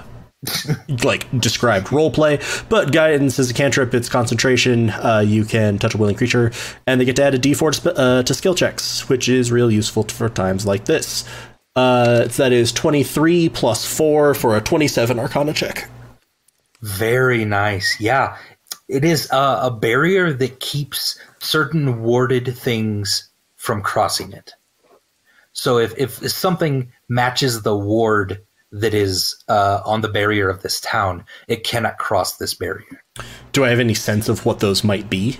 like 1.04 1.28
described 1.40 1.88
roleplay, 1.88 2.68
but 2.68 2.92
guidance 2.92 3.38
is 3.38 3.50
a 3.50 3.54
cantrip. 3.54 3.94
It's 3.94 4.08
concentration. 4.08 4.90
Uh, 4.90 5.22
you 5.26 5.44
can 5.44 5.78
touch 5.78 5.94
a 5.94 5.98
willing 5.98 6.16
creature, 6.16 6.52
and 6.86 7.00
they 7.00 7.04
get 7.04 7.16
to 7.16 7.24
add 7.24 7.34
a 7.34 7.38
D4 7.38 7.82
to, 7.82 7.96
uh, 7.96 8.22
to 8.22 8.34
skill 8.34 8.54
checks, 8.54 9.08
which 9.08 9.28
is 9.28 9.50
real 9.52 9.70
useful 9.70 10.04
for 10.04 10.28
times 10.28 10.66
like 10.66 10.84
this. 10.84 11.24
Uh, 11.76 12.26
that 12.26 12.52
is 12.52 12.70
23 12.72 13.48
plus 13.48 13.84
4 13.84 14.34
for 14.34 14.56
a 14.56 14.60
27 14.60 15.18
Arcana 15.18 15.52
check. 15.52 15.88
Very 16.82 17.44
nice. 17.44 17.98
Yeah. 17.98 18.36
It 18.88 19.04
is 19.04 19.30
uh, 19.32 19.60
a 19.62 19.70
barrier 19.70 20.32
that 20.32 20.60
keeps 20.60 21.18
certain 21.40 22.02
warded 22.02 22.56
things 22.56 23.30
from 23.56 23.82
crossing 23.82 24.32
it. 24.32 24.52
So 25.52 25.78
if, 25.78 25.96
if 25.96 26.12
something 26.30 26.92
matches 27.08 27.62
the 27.62 27.76
ward 27.76 28.43
that 28.74 28.92
is 28.92 29.42
uh, 29.48 29.80
on 29.84 30.00
the 30.00 30.08
barrier 30.08 30.48
of 30.48 30.62
this 30.62 30.80
town, 30.80 31.24
it 31.48 31.64
cannot 31.64 31.98
cross 31.98 32.36
this 32.36 32.54
barrier. 32.54 33.02
Do 33.52 33.64
I 33.64 33.68
have 33.70 33.80
any 33.80 33.94
sense 33.94 34.28
of 34.28 34.44
what 34.44 34.58
those 34.60 34.82
might 34.82 35.08
be? 35.08 35.38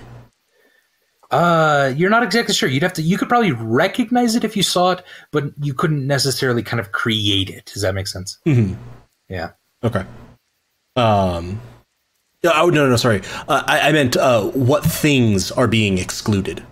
Uh, 1.31 1.93
you're 1.97 2.09
not 2.09 2.23
exactly 2.23 2.53
sure. 2.53 2.69
You'd 2.69 2.83
have 2.83 2.93
to. 2.93 3.01
You 3.01 3.17
could 3.17 3.27
probably 3.27 3.51
recognize 3.51 4.35
it 4.35 4.43
if 4.43 4.55
you 4.55 4.63
saw 4.63 4.91
it, 4.91 5.03
but 5.31 5.51
you 5.61 5.73
couldn't 5.73 6.07
necessarily 6.07 6.63
kind 6.63 6.79
of 6.79 6.91
create 6.93 7.49
it. 7.49 7.65
Does 7.73 7.81
that 7.81 7.93
make 7.93 8.07
sense? 8.07 8.37
Mm-hmm. 8.45 8.75
Yeah. 9.27 9.51
Okay. 9.83 10.05
Um. 10.95 11.59
Oh 12.45 12.69
no 12.69 12.87
no 12.87 12.95
sorry. 12.95 13.21
Uh, 13.47 13.63
I, 13.65 13.89
I 13.89 13.91
meant 13.91 14.15
uh, 14.15 14.43
what 14.43 14.85
things 14.85 15.51
are 15.51 15.67
being 15.67 15.97
excluded. 15.97 16.63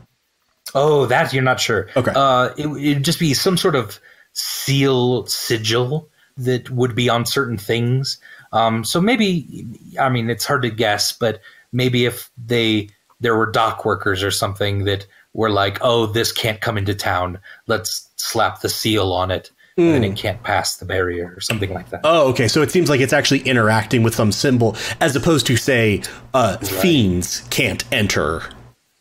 Oh, 0.75 1.07
that 1.07 1.33
you're 1.33 1.43
not 1.43 1.59
sure. 1.59 1.89
Okay. 1.97 2.13
Uh, 2.15 2.51
it 2.55 2.67
would 2.67 3.03
just 3.03 3.19
be 3.19 3.33
some 3.33 3.57
sort 3.57 3.75
of 3.75 3.99
seal 4.33 5.25
sigil 5.25 6.09
that 6.37 6.69
would 6.69 6.95
be 6.95 7.09
on 7.09 7.25
certain 7.25 7.57
things. 7.57 8.17
Um, 8.51 8.83
so 8.83 9.01
maybe, 9.01 9.65
I 9.99 10.09
mean, 10.09 10.29
it's 10.29 10.45
hard 10.45 10.61
to 10.63 10.69
guess, 10.69 11.11
but 11.11 11.41
maybe 11.71 12.05
if 12.05 12.29
they 12.37 12.89
there 13.19 13.35
were 13.35 13.49
dock 13.49 13.85
workers 13.85 14.21
or 14.21 14.31
something 14.31 14.83
that 14.83 15.07
were 15.33 15.49
like, 15.49 15.77
oh, 15.81 16.05
this 16.05 16.31
can't 16.31 16.61
come 16.61 16.77
into 16.77 16.93
town. 16.93 17.39
Let's 17.67 18.09
slap 18.17 18.61
the 18.61 18.69
seal 18.69 19.13
on 19.13 19.31
it. 19.31 19.49
And 19.75 19.87
then 19.87 20.03
it 20.03 20.15
can't 20.15 20.43
pass 20.43 20.77
the 20.77 20.85
barrier 20.85 21.33
or 21.35 21.41
something 21.41 21.73
like 21.73 21.89
that. 21.89 22.01
Oh, 22.03 22.29
okay. 22.29 22.47
So 22.47 22.61
it 22.61 22.69
seems 22.69 22.89
like 22.89 22.99
it's 23.01 23.13
actually 23.13 23.39
interacting 23.39 24.03
with 24.03 24.13
some 24.13 24.31
symbol, 24.31 24.75
as 25.01 25.15
opposed 25.15 25.47
to 25.47 25.57
say, 25.57 26.03
uh, 26.35 26.57
fiends 26.57 27.41
can't 27.49 27.83
enter. 27.91 28.43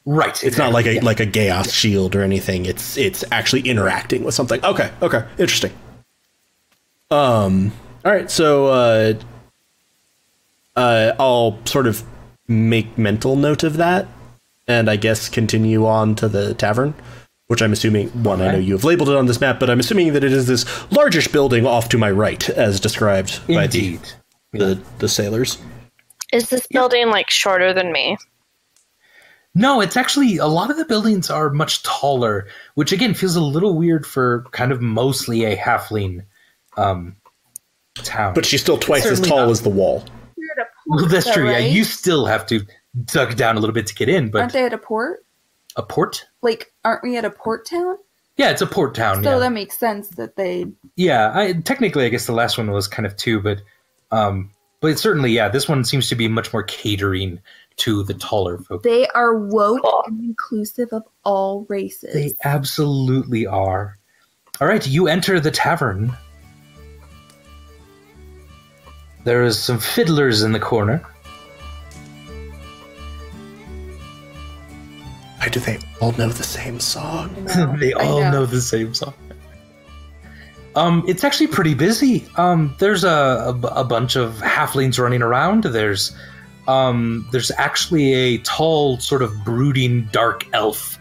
right. 0.06 0.42
It's 0.42 0.56
not 0.56 0.72
like 0.72 0.86
a 0.86 0.94
yeah. 0.94 1.04
like 1.04 1.20
a 1.20 1.26
chaos 1.26 1.70
shield 1.70 2.16
or 2.16 2.22
anything. 2.22 2.64
It's 2.64 2.96
it's 2.96 3.22
actually 3.30 3.62
interacting 3.68 4.24
with 4.24 4.34
something. 4.34 4.64
Okay, 4.64 4.90
okay, 5.02 5.26
interesting. 5.38 5.72
Um. 7.12 7.72
All 8.04 8.10
right. 8.10 8.30
So, 8.30 8.66
uh, 8.68 9.14
uh, 10.74 11.12
I'll 11.20 11.58
sort 11.66 11.86
of 11.86 12.02
make 12.48 12.96
mental 12.96 13.36
note 13.36 13.64
of 13.64 13.76
that, 13.76 14.08
and 14.66 14.88
I 14.88 14.96
guess 14.96 15.28
continue 15.28 15.86
on 15.86 16.14
to 16.16 16.28
the 16.28 16.54
tavern, 16.54 16.94
which 17.48 17.60
I'm 17.60 17.72
assuming 17.72 18.08
one. 18.24 18.40
I 18.40 18.52
know 18.52 18.58
you 18.58 18.72
have 18.72 18.84
labeled 18.84 19.10
it 19.10 19.16
on 19.16 19.26
this 19.26 19.40
map, 19.40 19.60
but 19.60 19.68
I'm 19.68 19.80
assuming 19.80 20.14
that 20.14 20.24
it 20.24 20.32
is 20.32 20.46
this 20.46 20.64
largish 20.90 21.28
building 21.28 21.66
off 21.66 21.90
to 21.90 21.98
my 21.98 22.10
right, 22.10 22.48
as 22.48 22.80
described 22.80 23.46
by 23.46 23.66
the 23.66 23.86
Indeed. 23.86 24.12
the, 24.52 24.80
the 24.98 25.08
sailors. 25.08 25.58
Is 26.32 26.48
this 26.48 26.66
building 26.68 27.10
like 27.10 27.28
shorter 27.28 27.74
than 27.74 27.92
me? 27.92 28.16
No, 29.54 29.82
it's 29.82 29.98
actually 29.98 30.38
a 30.38 30.46
lot 30.46 30.70
of 30.70 30.78
the 30.78 30.86
buildings 30.86 31.28
are 31.28 31.50
much 31.50 31.82
taller, 31.82 32.48
which 32.74 32.90
again 32.90 33.12
feels 33.12 33.36
a 33.36 33.42
little 33.42 33.74
weird 33.76 34.06
for 34.06 34.46
kind 34.52 34.72
of 34.72 34.80
mostly 34.80 35.44
a 35.44 35.58
halfling 35.58 36.24
um, 36.76 37.16
town. 37.94 38.34
But 38.34 38.46
she's 38.46 38.60
still 38.60 38.78
twice 38.78 39.06
as 39.06 39.20
tall 39.20 39.38
not. 39.38 39.50
as 39.50 39.62
the 39.62 39.68
wall. 39.70 40.04
You're 40.36 40.50
at 40.52 40.66
a 40.66 40.70
well, 40.86 41.06
that's 41.06 41.26
though, 41.26 41.32
true. 41.34 41.50
Yeah, 41.50 41.58
you 41.58 41.84
still 41.84 42.26
have 42.26 42.46
to 42.46 42.66
duck 43.04 43.36
down 43.36 43.56
a 43.56 43.60
little 43.60 43.74
bit 43.74 43.86
to 43.88 43.94
get 43.94 44.08
in, 44.08 44.30
But 44.30 44.38
Aren't 44.40 44.52
but 44.52 44.58
they 44.58 44.64
at 44.66 44.72
a 44.72 44.78
port? 44.78 45.24
a 45.76 45.82
port? 45.82 46.24
Like, 46.42 46.72
aren't 46.84 47.02
we 47.02 47.16
at 47.16 47.24
a 47.24 47.30
port 47.30 47.66
town? 47.66 47.96
Yeah, 48.36 48.50
it's 48.50 48.62
a 48.62 48.66
port 48.66 48.94
town. 48.94 49.22
So 49.22 49.30
yeah, 49.32 49.38
that 49.38 49.52
makes 49.52 49.78
sense 49.78 50.08
that 50.10 50.36
they. 50.36 50.66
yeah. 50.96 51.32
I, 51.34 51.52
technically, 51.52 52.04
I 52.06 52.08
guess 52.08 52.26
the 52.26 52.32
last 52.32 52.56
one 52.58 52.70
was 52.70 52.88
kind 52.88 53.06
of 53.06 53.16
two, 53.16 53.40
but 53.40 53.60
um, 54.10 54.50
but 54.80 54.98
certainly, 54.98 55.30
yeah, 55.32 55.48
this 55.48 55.68
one 55.68 55.84
seems 55.84 56.08
to 56.08 56.14
be 56.14 56.28
much 56.28 56.52
more 56.52 56.62
catering 56.62 57.40
to 57.76 58.02
the 58.02 58.14
taller 58.14 58.58
folk. 58.58 58.82
They 58.82 59.06
are 59.08 59.34
woke 59.36 59.82
Cool. 59.82 60.02
and 60.06 60.20
inclusive 60.24 60.88
of 60.92 61.04
all 61.24 61.64
races. 61.68 62.12
They 62.14 62.34
absolutely 62.44 63.46
are. 63.46 63.98
All 64.60 64.66
right, 64.68 64.86
you 64.86 65.08
enter 65.08 65.38
the 65.40 65.50
tavern. 65.50 66.12
There 69.24 69.42
is 69.42 69.58
some 69.58 69.78
fiddlers 69.78 70.42
in 70.42 70.52
the 70.52 70.60
corner. 70.60 70.98
Why 75.38 75.48
do 75.48 75.60
they 75.60 75.78
all 76.00 76.12
know 76.12 76.28
the 76.28 76.42
same 76.44 76.80
song? 76.80 77.34
they 77.80 77.92
all 77.92 78.20
know. 78.20 78.30
know. 78.30 78.46
the 78.46 78.60
same 78.60 78.94
song. 78.94 79.14
Um, 80.74 81.04
it's 81.06 81.22
actually 81.22 81.48
pretty 81.48 81.74
busy. 81.74 82.26
Um, 82.36 82.74
there's 82.78 83.04
a, 83.04 83.08
a, 83.08 83.80
a 83.80 83.84
bunch 83.84 84.16
of 84.16 84.34
halflings 84.36 84.98
running 84.98 85.22
around. 85.22 85.64
There's 85.64 86.16
um, 86.66 87.28
there's 87.32 87.50
actually 87.58 88.12
a 88.14 88.38
tall, 88.38 88.98
sort 88.98 89.22
of 89.22 89.44
brooding 89.44 90.08
dark 90.12 90.46
elf 90.52 90.98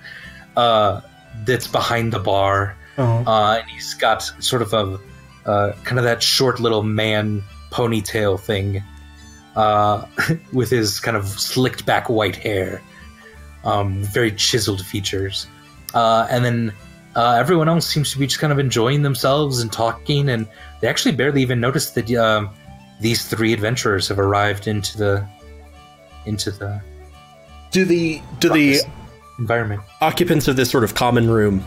uh, 0.57 1.01
that's 1.45 1.67
behind 1.67 2.11
the 2.11 2.19
bar. 2.19 2.75
Oh. 2.97 3.23
uh, 3.25 3.59
and 3.61 3.69
he's 3.69 3.93
got 3.93 4.21
sort 4.43 4.61
of 4.61 4.73
a 4.73 4.99
uh, 5.45 5.73
kind 5.83 5.97
of 5.97 6.03
that 6.03 6.21
short 6.21 6.59
little 6.59 6.83
man 6.83 7.43
ponytail 7.71 8.39
thing 8.39 8.83
uh, 9.55 10.05
with 10.53 10.69
his 10.69 10.99
kind 10.99 11.17
of 11.17 11.25
slicked 11.27 11.85
back 11.85 12.09
white 12.09 12.35
hair, 12.35 12.81
um, 13.63 14.03
very 14.03 14.31
chiseled 14.31 14.85
features, 14.85 15.47
uh, 15.93 16.27
and 16.29 16.45
then 16.45 16.73
uh, 17.15 17.35
everyone 17.39 17.67
else 17.67 17.87
seems 17.87 18.11
to 18.11 18.19
be 18.19 18.27
just 18.27 18.39
kind 18.39 18.53
of 18.53 18.59
enjoying 18.59 19.01
themselves 19.01 19.61
and 19.61 19.71
talking, 19.71 20.29
and 20.29 20.47
they 20.79 20.87
actually 20.87 21.15
barely 21.15 21.41
even 21.41 21.59
notice 21.59 21.91
that 21.91 22.11
um, 22.13 22.49
these 23.01 23.25
three 23.27 23.51
adventurers 23.53 24.07
have 24.07 24.19
arrived 24.19 24.67
into 24.67 24.97
the 24.97 25.27
into 26.25 26.51
the 26.51 26.81
Do 27.71 27.83
the 27.83 28.21
do 28.39 28.49
the 28.49 28.79
environment. 29.39 29.81
occupants 30.01 30.47
of 30.47 30.55
this 30.55 30.69
sort 30.69 30.83
of 30.83 30.93
common 30.93 31.29
room 31.29 31.65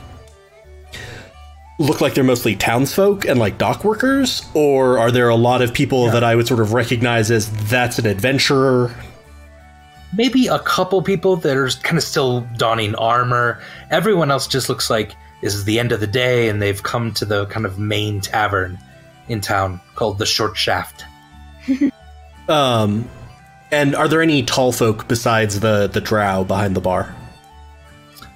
look 1.79 2.01
like 2.01 2.15
they're 2.15 2.25
mostly 2.25 2.57
townsfolk 2.57 3.25
and 3.27 3.39
like 3.39 3.59
dock 3.59 3.85
workers, 3.85 4.49
or 4.55 4.99
are 4.99 5.11
there 5.11 5.29
a 5.29 5.37
lot 5.37 5.63
of 5.63 5.73
people 5.73 6.11
that 6.11 6.25
I 6.25 6.35
would 6.35 6.47
sort 6.47 6.61
of 6.61 6.73
recognize 6.73 7.31
as 7.31 7.51
that's 7.69 7.99
an 7.99 8.07
adventurer? 8.07 8.95
maybe 10.17 10.47
a 10.47 10.59
couple 10.61 11.03
people 11.03 11.37
that 11.37 11.57
are 11.57 11.69
kind 11.83 11.99
of 11.99 12.05
still 12.05 12.43
donning 12.57 12.95
armor. 12.97 13.61
Everyone 13.91 14.31
else 14.31 14.47
just 14.47 14.69
looks 14.69 14.91
like 14.91 15.15
this 15.41 15.55
is 15.55 15.65
the 15.65 15.79
end 15.79 15.93
of 15.93 16.01
the 16.01 16.07
day 16.07 16.49
and 16.49 16.63
they've 16.63 16.83
come 16.83 17.13
to 17.15 17.25
the 17.25 17.47
kind 17.47 17.67
of 17.67 17.79
main 17.79 18.21
tavern 18.21 18.79
in 19.29 19.41
town 19.41 19.81
called 19.95 20.19
the 20.19 20.27
Short 20.27 20.57
Shaft. 20.57 21.05
Um, 22.47 23.09
and 23.71 23.97
are 23.97 24.07
there 24.07 24.21
any 24.21 24.43
tall 24.43 24.71
folk 24.71 25.09
besides 25.09 25.61
the 25.61 25.87
the 25.87 26.03
drow 26.03 26.45
behind 26.45 26.77
the 26.77 26.81
bar? 26.83 27.17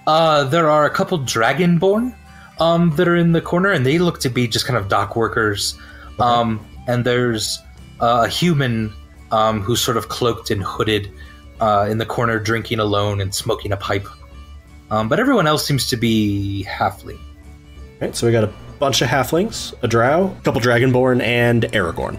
Uh, 0.07 0.45
there 0.45 0.71
are 0.71 0.87
a 0.87 0.91
couple 0.91 1.19
dragonborn 1.19 2.15
um, 2.61 2.95
that 2.97 3.09
are 3.09 3.17
in 3.17 3.33
the 3.33 3.41
corner 3.41 3.71
and 3.71 3.85
they 3.85 3.99
look 3.99 4.21
to 4.21 4.29
be 4.29 4.49
just 4.49 4.67
kind 4.67 4.77
of 4.77 4.89
dock 4.89 5.17
workers. 5.17 5.79
Um, 6.19 6.65
and 6.87 7.05
there's 7.05 7.59
uh, 8.01 8.25
a 8.27 8.29
human 8.29 8.93
um, 9.31 9.61
who's 9.61 9.81
sort 9.81 9.97
of 9.97 10.09
cloaked 10.09 10.51
and 10.51 10.63
hooded 10.63 11.11
uh, 11.61 11.87
in 11.89 11.99
the 11.99 12.07
corner 12.07 12.39
drinking 12.39 12.81
alone 12.81 13.21
and 13.21 13.35
smoking 13.35 13.73
a 13.73 13.77
pipe. 13.77 14.07
Um, 14.91 15.09
but 15.09 15.21
everyone 15.21 15.47
else 15.47 15.67
seems 15.67 15.87
to 15.89 15.97
be 15.97 16.67
halfling. 16.69 17.19
Right, 18.01 18.15
so 18.15 18.27
we 18.27 18.33
got 18.33 18.45
a 18.45 18.53
bunch 18.79 19.03
of 19.03 19.09
halflings, 19.09 19.75
a 19.83 19.89
drow, 19.89 20.35
a 20.39 20.43
couple 20.43 20.61
dragonborn, 20.61 21.21
and 21.21 21.65
Aragorn. 21.65 22.17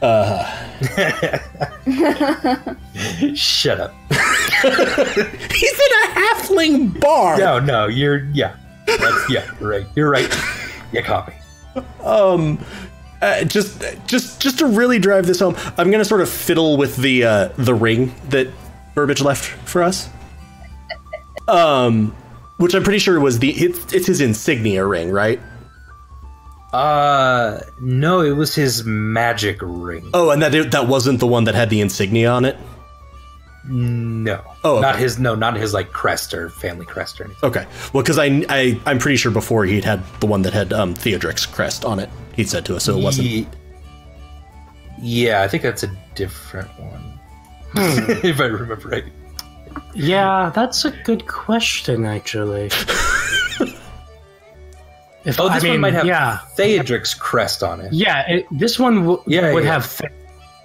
Uh, 0.00 0.46
Shut 3.34 3.80
up. 3.80 3.92
he's 5.52 5.72
in 5.72 5.92
a 5.92 6.06
halfling 6.14 7.00
bar. 7.00 7.38
No, 7.38 7.58
no, 7.58 7.86
you're 7.86 8.24
yeah, 8.32 8.54
that's, 8.98 9.30
yeah, 9.30 9.50
right. 9.60 9.86
You're 9.94 10.10
right. 10.10 10.28
You 10.92 11.02
copy. 11.02 11.32
Um, 12.02 12.58
Uh, 13.22 13.44
just, 13.44 13.84
just, 14.06 14.40
just 14.40 14.58
to 14.58 14.66
really 14.66 14.98
drive 14.98 15.26
this 15.26 15.40
home, 15.40 15.54
I'm 15.76 15.90
gonna 15.90 16.06
sort 16.06 16.22
of 16.22 16.28
fiddle 16.30 16.78
with 16.78 16.96
the 16.96 17.24
uh, 17.24 17.48
the 17.58 17.74
ring 17.74 18.14
that 18.30 18.48
Burbage 18.94 19.20
left 19.20 19.44
for 19.68 19.82
us. 19.82 20.08
Um, 21.46 22.16
which 22.56 22.74
I'm 22.74 22.82
pretty 22.82 22.98
sure 22.98 23.20
was 23.20 23.38
the 23.38 23.50
it's, 23.50 23.92
it's 23.92 24.06
his 24.06 24.22
insignia 24.22 24.86
ring, 24.86 25.10
right? 25.10 25.38
Uh, 26.72 27.60
no, 27.80 28.22
it 28.22 28.30
was 28.32 28.54
his 28.54 28.84
magic 28.84 29.58
ring. 29.60 30.08
Oh, 30.14 30.30
and 30.30 30.40
that 30.40 30.70
that 30.70 30.88
wasn't 30.88 31.20
the 31.20 31.26
one 31.26 31.44
that 31.44 31.54
had 31.54 31.68
the 31.68 31.82
insignia 31.82 32.30
on 32.30 32.46
it. 32.46 32.56
No. 33.68 34.40
Oh, 34.62 34.74
okay. 34.76 34.82
not 34.82 34.96
his. 34.98 35.18
No, 35.18 35.34
not 35.34 35.56
his 35.56 35.72
like 35.72 35.90
crest 35.92 36.34
or 36.34 36.50
family 36.50 36.84
crest 36.86 37.20
or 37.20 37.24
anything. 37.24 37.48
Okay, 37.48 37.66
well, 37.92 38.02
because 38.02 38.18
I, 38.18 38.44
I 38.48 38.78
I'm 38.86 38.98
pretty 38.98 39.16
sure 39.16 39.32
before 39.32 39.64
he'd 39.64 39.84
had 39.84 40.02
the 40.20 40.26
one 40.26 40.42
that 40.42 40.52
had 40.52 40.72
um 40.72 40.94
Theodric's 40.94 41.46
crest 41.46 41.84
on 41.84 41.98
it. 41.98 42.10
He 42.34 42.44
said 42.44 42.64
to 42.66 42.76
us, 42.76 42.84
so 42.84 42.98
it 42.98 43.02
wasn't. 43.02 43.28
Ye- 43.28 43.46
Yeah, 45.00 45.42
I 45.42 45.48
think 45.48 45.62
that's 45.62 45.82
a 45.82 45.90
different 46.14 46.68
one. 46.78 47.18
Hmm. 47.72 48.10
if 48.26 48.38
I 48.40 48.44
remember 48.44 48.88
right. 48.88 49.04
Yeah, 49.94 50.50
that's 50.54 50.84
a 50.84 50.90
good 51.04 51.26
question, 51.26 52.04
actually. 52.04 52.66
if, 55.24 55.38
Oh, 55.38 55.48
I 55.48 55.58
this 55.58 55.68
one 55.68 55.80
might 55.80 55.94
have 55.94 56.06
Yeah, 56.06 56.38
Theodric's 56.56 57.14
crest 57.14 57.62
on 57.62 57.80
it. 57.80 57.92
yeah. 57.92 58.28
It, 58.28 58.46
this 58.50 58.78
one 58.78 58.96
w- 59.00 59.22
Yeah, 59.26 59.52
would 59.52 59.64
yeah. 59.64 59.72
have 59.72 59.86
fa- 59.86 60.10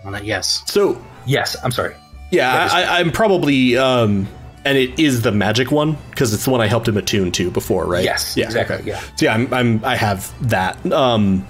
on 0.04 0.16
it. 0.16 0.24
Yes. 0.24 0.64
So 0.66 1.02
Yes, 1.26 1.56
I'm 1.64 1.72
sorry. 1.72 1.96
Yeah, 2.36 2.66
is- 2.66 2.74
I, 2.74 3.00
I'm 3.00 3.12
probably 3.12 3.78
um, 3.78 4.28
and 4.66 4.78
it 4.78 5.00
is 5.00 5.22
the 5.22 5.32
magic 5.32 5.72
one 5.72 5.98
because 6.10 6.34
it's 6.34 6.46
the 6.46 6.52
one 6.52 6.62
I 6.62 6.68
helped 6.68 6.88
him 6.88 6.98
attune 6.98 7.32
to 7.34 7.50
before, 7.52 7.86
right? 7.86 8.04
Yes, 8.04 8.36
yeah, 8.38 8.46
exactly, 8.46 8.76
okay. 8.78 8.88
yeah. 8.90 9.00
So 9.16 9.26
yeah, 9.26 9.34
I'm, 9.34 9.54
I'm 9.54 9.86
I 9.86 9.96
have 9.96 10.32
that. 10.50 10.84
Um, 10.92 11.46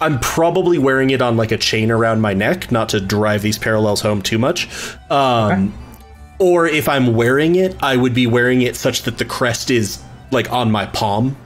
I'm 0.00 0.18
probably 0.20 0.78
wearing 0.78 1.10
it 1.10 1.22
on 1.22 1.36
like 1.36 1.52
a 1.52 1.56
chain 1.58 1.90
around 1.90 2.20
my 2.20 2.34
neck, 2.34 2.72
not 2.72 2.88
to 2.90 3.00
drive 3.00 3.42
these 3.42 3.56
parallels 3.58 4.00
home 4.00 4.20
too 4.22 4.38
much. 4.38 4.68
Um, 5.10 5.72
Or 6.40 6.66
if 6.66 6.88
I'm 6.88 7.14
wearing 7.14 7.54
it, 7.54 7.76
I 7.82 7.96
would 7.96 8.14
be 8.14 8.26
wearing 8.26 8.62
it 8.62 8.74
such 8.74 9.02
that 9.02 9.16
the 9.18 9.24
crest 9.24 9.70
is 9.70 10.02
like 10.32 10.50
on 10.50 10.72
my 10.72 10.86
palm, 10.86 11.36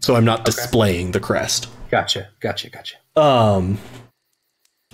so 0.00 0.16
I'm 0.16 0.24
not 0.24 0.44
displaying 0.44 1.12
the 1.12 1.20
crest. 1.20 1.68
Gotcha, 1.88 2.28
gotcha, 2.40 2.68
gotcha. 2.70 2.96
Um, 3.14 3.78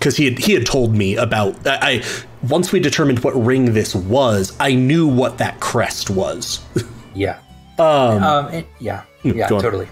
because 0.01 0.17
he 0.17 0.25
had 0.25 0.39
he 0.39 0.53
had 0.53 0.65
told 0.65 0.95
me 0.95 1.15
about 1.15 1.55
I, 1.67 1.77
I 1.81 2.03
once 2.49 2.71
we 2.71 2.79
determined 2.79 3.19
what 3.19 3.35
ring 3.35 3.73
this 3.73 3.93
was, 3.93 4.51
I 4.59 4.73
knew 4.73 5.07
what 5.07 5.37
that 5.37 5.59
crest 5.59 6.09
was. 6.09 6.59
Yeah. 7.13 7.39
um, 7.77 8.23
Um. 8.23 8.47
and- 8.47 8.65
yeah. 8.79 9.03
Yeah. 9.23 9.47
Totally. 9.47 9.87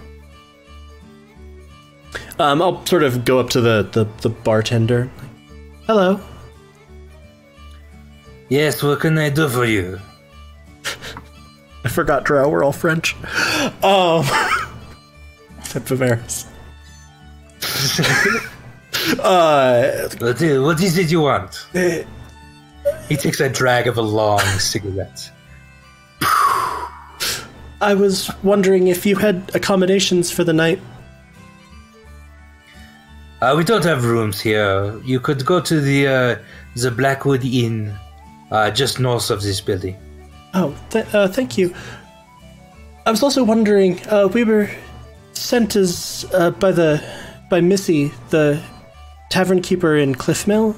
um, 2.38 2.62
I'll 2.62 2.84
sort 2.86 3.02
of 3.02 3.24
go 3.26 3.38
up 3.38 3.50
to 3.50 3.60
the 3.60 3.88
the, 3.92 4.04
the 4.22 4.30
bartender. 4.30 5.10
Hello. 5.86 6.18
Yes. 8.48 8.82
What 8.82 9.00
can 9.00 9.18
I 9.18 9.28
do 9.28 9.48
for 9.50 9.66
you? 9.66 10.00
I 11.84 11.88
forgot 11.88 12.24
Drow. 12.24 12.48
We're 12.48 12.64
all 12.64 12.72
French. 12.72 13.14
Um, 13.84 14.24
except 15.58 15.86
for 15.88 15.96
Varys. 15.96 16.46
Uh, 19.20 20.08
What 20.18 20.80
is, 20.82 20.98
it 20.98 21.10
you 21.10 21.22
want? 21.22 21.66
He 23.08 23.16
takes 23.16 23.40
a 23.40 23.48
drag 23.48 23.86
of 23.86 23.98
a 23.98 24.02
long 24.02 24.40
cigarette. 24.58 25.30
I 27.82 27.94
was 27.94 28.30
wondering 28.42 28.88
if 28.88 29.06
you 29.06 29.16
had 29.16 29.50
accommodations 29.54 30.30
for 30.30 30.44
the 30.44 30.52
night. 30.52 30.80
Uh, 33.40 33.54
we 33.56 33.64
don't 33.64 33.84
have 33.84 34.04
rooms 34.04 34.38
here. 34.38 34.98
You 35.02 35.18
could 35.18 35.46
go 35.46 35.60
to 35.60 35.80
the 35.80 36.06
uh, 36.06 36.36
the 36.76 36.90
Blackwood 36.90 37.42
Inn, 37.42 37.94
uh, 38.50 38.70
just 38.70 39.00
north 39.00 39.30
of 39.30 39.40
this 39.42 39.62
building. 39.62 39.96
Oh, 40.52 40.76
th- 40.90 41.14
uh, 41.14 41.26
thank 41.28 41.56
you. 41.56 41.74
I 43.06 43.10
was 43.10 43.22
also 43.22 43.42
wondering. 43.42 43.98
Uh, 44.08 44.28
we 44.28 44.44
were 44.44 44.68
sent 45.32 45.74
as 45.74 46.26
uh, 46.34 46.50
by 46.50 46.70
the 46.70 47.02
by 47.48 47.62
Missy, 47.62 48.12
the 48.28 48.62
tavern 49.30 49.62
keeper 49.62 49.96
in 49.96 50.14
Cliffmill? 50.14 50.76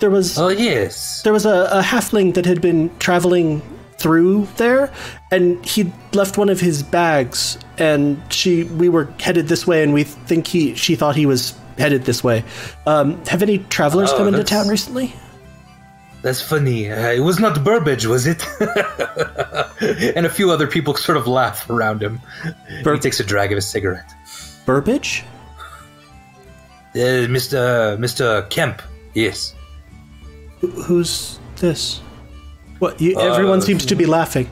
There 0.00 0.10
was 0.10 0.36
Oh 0.38 0.48
yes. 0.48 1.22
there 1.22 1.32
was 1.32 1.46
a, 1.46 1.68
a 1.72 1.80
halfling 1.80 2.34
that 2.34 2.44
had 2.44 2.60
been 2.60 2.90
traveling 2.98 3.62
through 3.98 4.48
there, 4.56 4.92
and 5.30 5.64
he'd 5.64 5.92
left 6.12 6.36
one 6.36 6.48
of 6.48 6.58
his 6.60 6.82
bags. 6.82 7.56
And 7.78 8.20
she, 8.32 8.64
we 8.64 8.88
were 8.88 9.04
headed 9.20 9.46
this 9.46 9.64
way, 9.66 9.82
and 9.84 9.94
we 9.94 10.02
think 10.02 10.48
he, 10.48 10.74
she 10.74 10.96
thought 10.96 11.14
he 11.14 11.24
was 11.24 11.54
headed 11.78 12.04
this 12.04 12.22
way. 12.24 12.42
Um, 12.84 13.24
have 13.26 13.42
any 13.42 13.58
travelers 13.58 14.10
Oh, 14.12 14.16
come 14.18 14.26
into 14.28 14.42
town 14.42 14.66
recently? 14.66 15.14
That's 16.22 16.40
funny. 16.42 16.90
Uh, 16.90 17.12
it 17.12 17.20
was 17.20 17.38
not 17.38 17.62
Burbage, 17.64 18.06
was 18.06 18.26
it? 18.26 18.44
and 20.16 20.26
a 20.26 20.30
few 20.30 20.50
other 20.50 20.66
people 20.66 20.94
sort 20.94 21.16
of 21.16 21.26
laugh 21.28 21.68
around 21.70 22.02
him. 22.02 22.20
Bur- 22.82 22.94
he 22.94 23.00
takes 23.00 23.20
a 23.20 23.24
drag 23.24 23.52
of 23.52 23.56
his 23.56 23.66
cigarette. 23.68 24.12
Burbage? 24.66 25.24
Uh, 26.94 27.26
Mr. 27.28 27.96
Mr. 27.98 28.48
Kemp. 28.50 28.82
Yes. 29.14 29.54
Wh- 30.60 30.84
Who's 30.84 31.38
this? 31.56 32.00
What? 32.78 33.00
You, 33.00 33.18
everyone 33.20 33.58
Uh, 33.58 33.62
seems 33.62 33.86
to 33.86 33.94
be 33.94 34.04
laughing. 34.06 34.48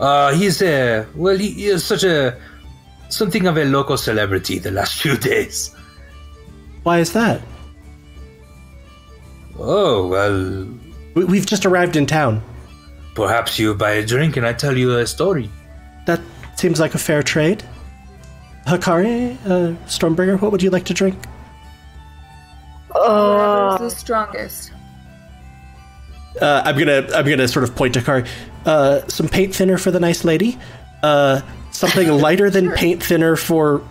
Uh, 0.00 0.32
he's 0.34 0.60
a 0.62 1.06
well, 1.14 1.36
he, 1.36 1.50
he 1.52 1.66
is 1.66 1.84
such 1.84 2.04
a 2.04 2.36
something 3.08 3.46
of 3.46 3.56
a 3.56 3.64
local 3.64 3.96
celebrity 3.96 4.58
the 4.58 4.70
last 4.70 5.00
few 5.02 5.16
days. 5.16 5.74
Why 6.82 6.98
is 7.00 7.12
that? 7.12 7.40
Oh 9.58 10.06
well, 10.08 10.66
We, 11.14 11.24
we've 11.24 11.46
just 11.46 11.64
arrived 11.66 11.96
in 11.96 12.06
town. 12.06 12.42
perhaps 13.14 13.58
you 13.58 13.74
buy 13.74 13.92
a 13.92 14.04
drink 14.04 14.36
and 14.36 14.46
I 14.46 14.52
tell 14.52 14.76
you 14.76 14.98
a 14.98 15.06
story. 15.06 15.48
That 16.06 16.20
seems 16.56 16.78
like 16.78 16.94
a 16.94 16.98
fair 16.98 17.22
trade. 17.22 17.62
Hakari, 18.66 19.36
uh, 19.46 19.76
Stormbringer, 19.86 20.40
what 20.40 20.50
would 20.50 20.62
you 20.62 20.70
like 20.70 20.84
to 20.86 20.94
drink? 20.94 21.16
Uh, 22.94 23.76
Whoever's 23.76 23.94
the 23.94 23.98
strongest. 24.00 24.72
Uh, 26.40 26.62
I'm 26.64 26.76
gonna 26.76 27.06
I'm 27.14 27.26
gonna 27.26 27.48
sort 27.48 27.64
of 27.64 27.74
point 27.76 27.94
to 27.94 28.02
Kari. 28.02 28.24
Uh, 28.64 29.06
some 29.06 29.28
paint 29.28 29.54
thinner 29.54 29.78
for 29.78 29.90
the 29.90 30.00
nice 30.00 30.24
lady. 30.24 30.58
Uh, 31.02 31.40
something 31.70 32.08
lighter 32.20 32.50
than 32.50 32.72
paint 32.72 33.02
thinner 33.02 33.36
for 33.36 33.82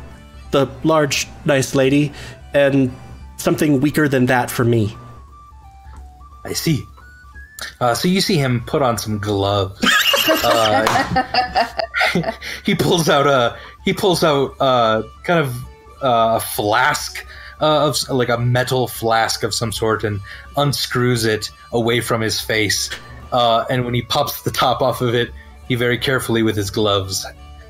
the 0.51 0.69
large 0.83 1.27
nice 1.45 1.73
lady, 1.73 2.11
and 2.53 2.91
something 3.37 3.79
weaker 3.79 4.07
than 4.07 4.27
that 4.27 4.51
for 4.51 4.63
me. 4.63 4.95
I 6.43 6.53
see. 6.53 6.83
Uh, 7.79 7.95
so 7.95 8.07
you 8.07 8.21
see 8.21 8.35
him 8.35 8.61
put 8.65 8.81
on 8.81 8.97
some 8.97 9.19
gloves. 9.19 9.79
he 12.65 12.75
pulls 12.75 13.09
out 13.09 13.27
a 13.27 13.57
he 13.83 13.93
pulls 13.93 14.23
out 14.23 14.55
uh, 14.59 15.03
kind 15.23 15.39
of 15.39 15.55
uh, 16.03 16.35
a 16.35 16.39
flask 16.39 17.25
uh, 17.61 17.87
of 17.87 17.97
like 18.09 18.29
a 18.29 18.37
metal 18.37 18.87
flask 18.87 19.43
of 19.43 19.53
some 19.53 19.71
sort 19.71 20.03
and 20.03 20.19
unscrews 20.57 21.25
it 21.25 21.49
away 21.71 22.01
from 22.01 22.21
his 22.21 22.39
face. 22.39 22.89
Uh, 23.31 23.65
and 23.69 23.85
when 23.85 23.93
he 23.93 24.01
pops 24.01 24.43
the 24.43 24.51
top 24.51 24.81
off 24.81 25.01
of 25.01 25.13
it, 25.13 25.31
he 25.67 25.75
very 25.75 25.97
carefully 25.97 26.43
with 26.43 26.55
his 26.55 26.69
gloves 26.69 27.25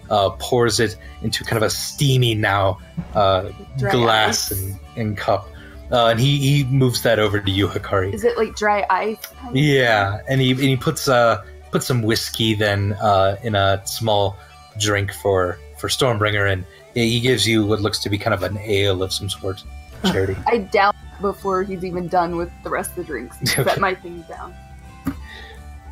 uh, 0.09 0.29
pours 0.31 0.79
it 0.79 0.97
into 1.21 1.43
kind 1.43 1.57
of 1.57 1.63
a 1.63 1.69
steamy 1.69 2.35
now 2.35 2.79
uh, 3.13 3.49
glass 3.77 4.51
and, 4.51 4.79
and 4.95 5.17
cup. 5.17 5.49
Uh, 5.91 6.07
and 6.07 6.19
he, 6.19 6.37
he 6.37 6.63
moves 6.65 7.03
that 7.03 7.19
over 7.19 7.39
to 7.39 7.51
you, 7.51 7.67
Hakari. 7.67 8.13
Is 8.13 8.23
it 8.23 8.37
like 8.37 8.55
dry 8.55 8.85
ice? 8.89 9.19
Yeah, 9.53 10.19
and 10.27 10.41
he 10.41 10.51
and 10.51 10.59
he 10.59 10.75
puts 10.75 11.07
uh 11.07 11.45
puts 11.75 11.87
some 11.87 12.01
whiskey 12.01 12.55
then 12.55 12.93
uh 13.01 13.35
in 13.43 13.53
a 13.53 13.81
small 13.85 14.37
drink 14.77 15.11
for 15.11 15.59
for 15.77 15.89
Stormbringer, 15.89 16.51
and 16.51 16.63
he 16.93 17.19
gives 17.19 17.45
you 17.45 17.65
what 17.65 17.81
looks 17.81 17.99
to 17.99 18.09
be 18.09 18.17
kind 18.17 18.33
of 18.33 18.43
an 18.43 18.57
ale 18.59 19.03
of 19.03 19.11
some 19.11 19.29
sort. 19.29 19.61
Charity. 20.05 20.37
I 20.47 20.59
doubt 20.59 20.95
before 21.19 21.63
he's 21.63 21.83
even 21.83 22.07
done 22.07 22.37
with 22.37 22.49
the 22.63 22.69
rest 22.69 22.91
of 22.91 22.95
the 22.95 23.03
drinks. 23.03 23.37
Okay. 23.41 23.63
Set 23.63 23.79
my 23.79 23.93
thing 23.93 24.23
down. 24.29 24.55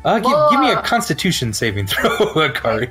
Uh, 0.04 0.20
give, 0.20 0.32
give 0.50 0.60
me 0.60 0.70
a 0.70 0.80
Constitution 0.82 1.52
saving 1.52 1.86
throw, 1.86 2.10
Hakari. 2.34 2.90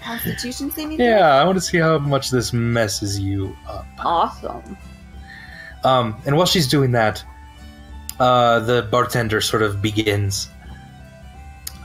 Constitution 0.00 0.70
saving. 0.70 0.96
throw? 0.98 1.06
Yeah, 1.06 1.34
I 1.34 1.44
want 1.44 1.56
to 1.56 1.60
see 1.60 1.78
how 1.78 1.98
much 1.98 2.30
this 2.30 2.52
messes 2.52 3.18
you 3.18 3.56
up. 3.68 3.86
Awesome. 3.98 4.76
Um, 5.84 6.16
and 6.24 6.36
while 6.36 6.46
she's 6.46 6.68
doing 6.68 6.92
that, 6.92 7.24
uh, 8.18 8.60
the 8.60 8.88
bartender 8.90 9.40
sort 9.40 9.62
of 9.62 9.82
begins. 9.82 10.48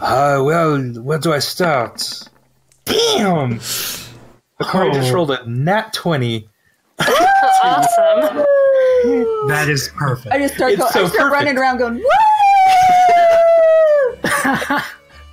Uh, 0.02 0.42
well, 0.44 0.82
where 1.04 1.20
do 1.20 1.32
I 1.32 1.38
start? 1.38 2.28
Damn! 2.86 3.60
Hakari 4.60 4.94
just 4.94 5.14
rolled 5.14 5.30
a 5.30 5.48
nat 5.48 5.94
20. 5.94 6.50
awesome. 7.00 8.46
That 9.48 9.68
is 9.70 9.92
perfect. 9.96 10.34
I 10.34 10.40
just 10.40 10.56
start. 10.56 10.72
It's 10.74 10.82
Go, 10.82 10.90
so 10.90 11.06
I 11.06 11.08
start 11.10 11.32
running 11.32 11.56
around, 11.58 11.78
going 11.78 11.96
woo! 11.96 12.04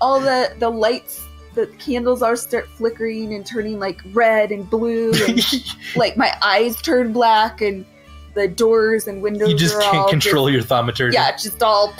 All 0.01 0.21
the 0.21 0.55
the 0.59 0.69
lights, 0.69 1.25
the 1.55 1.67
candles 1.79 2.23
are 2.23 2.37
start 2.37 2.69
flickering 2.69 3.33
and 3.35 3.45
turning 3.47 3.79
like 3.79 4.01
red 4.13 4.53
and 4.53 4.69
blue, 4.69 5.13
and 5.27 5.41
like 5.97 6.17
my 6.19 6.37
eyes 6.43 6.81
turn 6.83 7.13
black, 7.13 7.63
and 7.63 7.87
the 8.35 8.49
doors 8.49 9.09
and 9.09 9.23
windows. 9.23 9.49
you 9.49 9.57
just 9.57 9.77
are 9.77 9.81
can't 9.83 9.97
all 9.97 10.09
control 10.09 10.51
your 10.51 10.63
thaumaturgy. 10.63 11.15
yeah, 11.15 11.31
it's 11.31 11.43
just 11.43 11.63
all. 11.63 11.95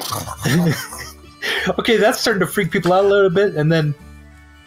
okay, 1.79 1.97
that's 1.97 2.21
starting 2.21 2.41
to 2.41 2.47
freak 2.47 2.71
people 2.71 2.93
out 2.93 3.05
a 3.05 3.09
little 3.09 3.31
bit, 3.31 3.55
and 3.55 3.71
then 3.73 3.95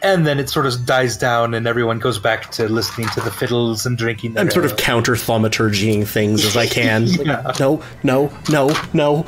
and 0.03 0.26
then 0.26 0.39
it 0.39 0.49
sort 0.49 0.65
of 0.65 0.86
dies 0.86 1.15
down, 1.17 1.53
and 1.53 1.67
everyone 1.67 1.99
goes 1.99 2.17
back 2.17 2.49
to 2.51 2.67
listening 2.67 3.07
to 3.09 3.22
the 3.22 3.30
fiddles 3.32 3.86
and 3.86 3.97
drinking. 3.97 4.38
I'm 4.38 4.49
sort 4.49 4.65
of 4.65 4.72
ale. 4.72 4.78
counter 4.78 5.13
thaumaturgying 5.13 6.07
things 6.07 6.43
as 6.45 6.57
I 6.57 6.65
can. 6.80 7.05
Like, 7.17 7.28
Yeah. 7.28 7.51
no, 7.59 7.84
no, 8.03 8.32
no, 8.49 8.69
no. 8.93 9.26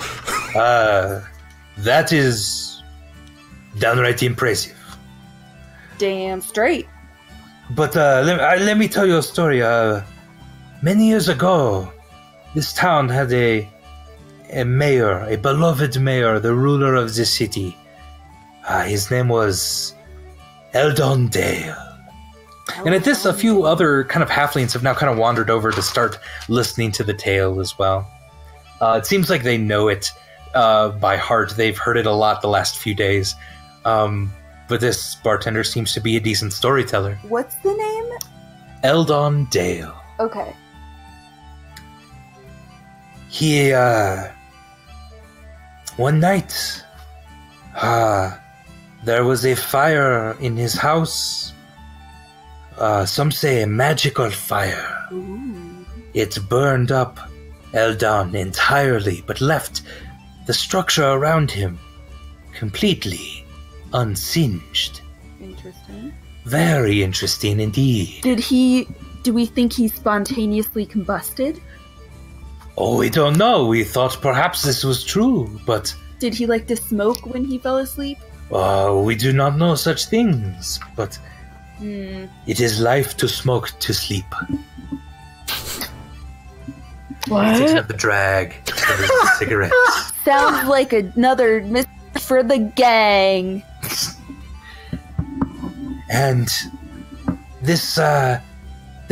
Uh, 0.55 1.21
that 1.79 2.11
is 2.11 2.81
downright 3.79 4.23
impressive. 4.23 4.75
Damn 5.99 6.41
straight. 6.41 6.87
But 7.71 7.95
uh, 7.95 8.23
let, 8.25 8.39
uh, 8.39 8.63
let 8.63 8.77
me 8.77 8.87
tell 8.87 9.05
you 9.05 9.17
a 9.17 9.23
story. 9.23 9.61
Uh, 9.61 10.01
many 10.81 11.07
years 11.07 11.29
ago, 11.29 11.91
this 12.55 12.73
town 12.73 13.09
had 13.09 13.31
a 13.31 13.69
a 14.53 14.65
mayor, 14.65 15.25
a 15.29 15.37
beloved 15.37 15.99
mayor, 15.99 16.39
the 16.39 16.53
ruler 16.53 16.95
of 16.95 17.15
the 17.15 17.25
city. 17.25 17.75
Uh, 18.67 18.83
his 18.83 19.11
name 19.11 19.27
was 19.27 19.93
Eldon 20.73 21.27
Dale. 21.27 21.75
And 22.85 22.95
at 22.95 23.03
this, 23.03 23.25
a 23.25 23.33
few 23.33 23.63
other 23.63 24.05
kind 24.05 24.23
of 24.23 24.29
halflings 24.29 24.73
have 24.73 24.83
now 24.83 24.93
kind 24.93 25.11
of 25.11 25.17
wandered 25.17 25.49
over 25.49 25.71
to 25.71 25.81
start 25.81 26.17
listening 26.47 26.91
to 26.93 27.03
the 27.03 27.13
tale 27.13 27.59
as 27.59 27.77
well. 27.77 28.07
Uh, 28.79 28.99
it 29.01 29.05
seems 29.05 29.29
like 29.29 29.43
they 29.43 29.57
know 29.57 29.87
it 29.89 30.09
uh, 30.53 30.89
by 30.89 31.17
heart. 31.17 31.53
They've 31.55 31.77
heard 31.77 31.97
it 31.97 32.05
a 32.05 32.11
lot 32.11 32.41
the 32.41 32.47
last 32.47 32.77
few 32.77 32.93
days. 32.93 33.35
Um, 33.85 34.31
but 34.69 34.79
this 34.79 35.15
bartender 35.15 35.63
seems 35.63 35.93
to 35.93 35.99
be 36.01 36.15
a 36.15 36.19
decent 36.19 36.53
storyteller. 36.53 37.19
What's 37.27 37.55
the 37.55 37.73
name? 37.73 38.09
Eldon 38.83 39.45
Dale. 39.45 39.93
Okay. 40.19 40.53
He, 43.29 43.73
uh. 43.73 44.29
One 45.97 46.19
night, 46.19 46.83
ah, 47.75 48.39
there 49.03 49.23
was 49.23 49.45
a 49.45 49.55
fire 49.55 50.35
in 50.39 50.57
his 50.57 50.73
house. 50.73 51.53
Uh, 52.77 53.05
some 53.05 53.31
say 53.31 53.61
a 53.61 53.67
magical 53.67 54.31
fire. 54.31 55.07
Ooh. 55.11 55.85
It 56.13 56.37
burned 56.49 56.91
up 56.91 57.19
Eldon 57.73 58.35
entirely, 58.35 59.23
but 59.27 59.39
left 59.41 59.83
the 60.47 60.53
structure 60.53 61.05
around 61.05 61.51
him 61.51 61.79
completely 62.53 63.45
unsinged. 63.93 65.01
Interesting. 65.39 66.13
Very 66.45 67.03
interesting 67.03 67.59
indeed. 67.59 68.21
Did 68.21 68.39
he? 68.39 68.87
Do 69.23 69.33
we 69.33 69.45
think 69.45 69.73
he 69.73 69.87
spontaneously 69.87 70.85
combusted? 70.85 71.61
Oh, 72.77 72.97
we 72.97 73.09
don't 73.09 73.37
know. 73.37 73.67
We 73.67 73.83
thought 73.83 74.17
perhaps 74.21 74.63
this 74.63 74.83
was 74.83 75.03
true, 75.03 75.59
but 75.65 75.93
Did 76.19 76.33
he 76.33 76.45
like 76.47 76.67
to 76.67 76.75
smoke 76.75 77.25
when 77.25 77.45
he 77.45 77.57
fell 77.59 77.77
asleep? 77.77 78.17
uh, 78.51 79.01
we 79.05 79.15
do 79.15 79.31
not 79.33 79.57
know 79.57 79.75
such 79.75 80.05
things. 80.07 80.79
But 80.95 81.17
Hmm. 81.79 82.25
it 82.47 82.59
is 82.59 82.79
life 82.79 83.17
to 83.17 83.27
smoke 83.27 83.69
to 83.79 83.93
sleep. 83.93 84.25
Takes 85.47 87.29
What? 87.29 87.61
another 87.71 87.95
drag 87.97 88.53
of 88.67 88.97
his 88.99 89.11
cigarette. 89.39 89.71
Sounds 90.25 90.67
like 90.69 90.93
another 90.93 91.61
miss 91.63 91.87
for 92.19 92.43
the 92.43 92.59
gang. 92.75 93.63
And 96.09 96.47
this 97.61 97.97
uh, 97.97 98.39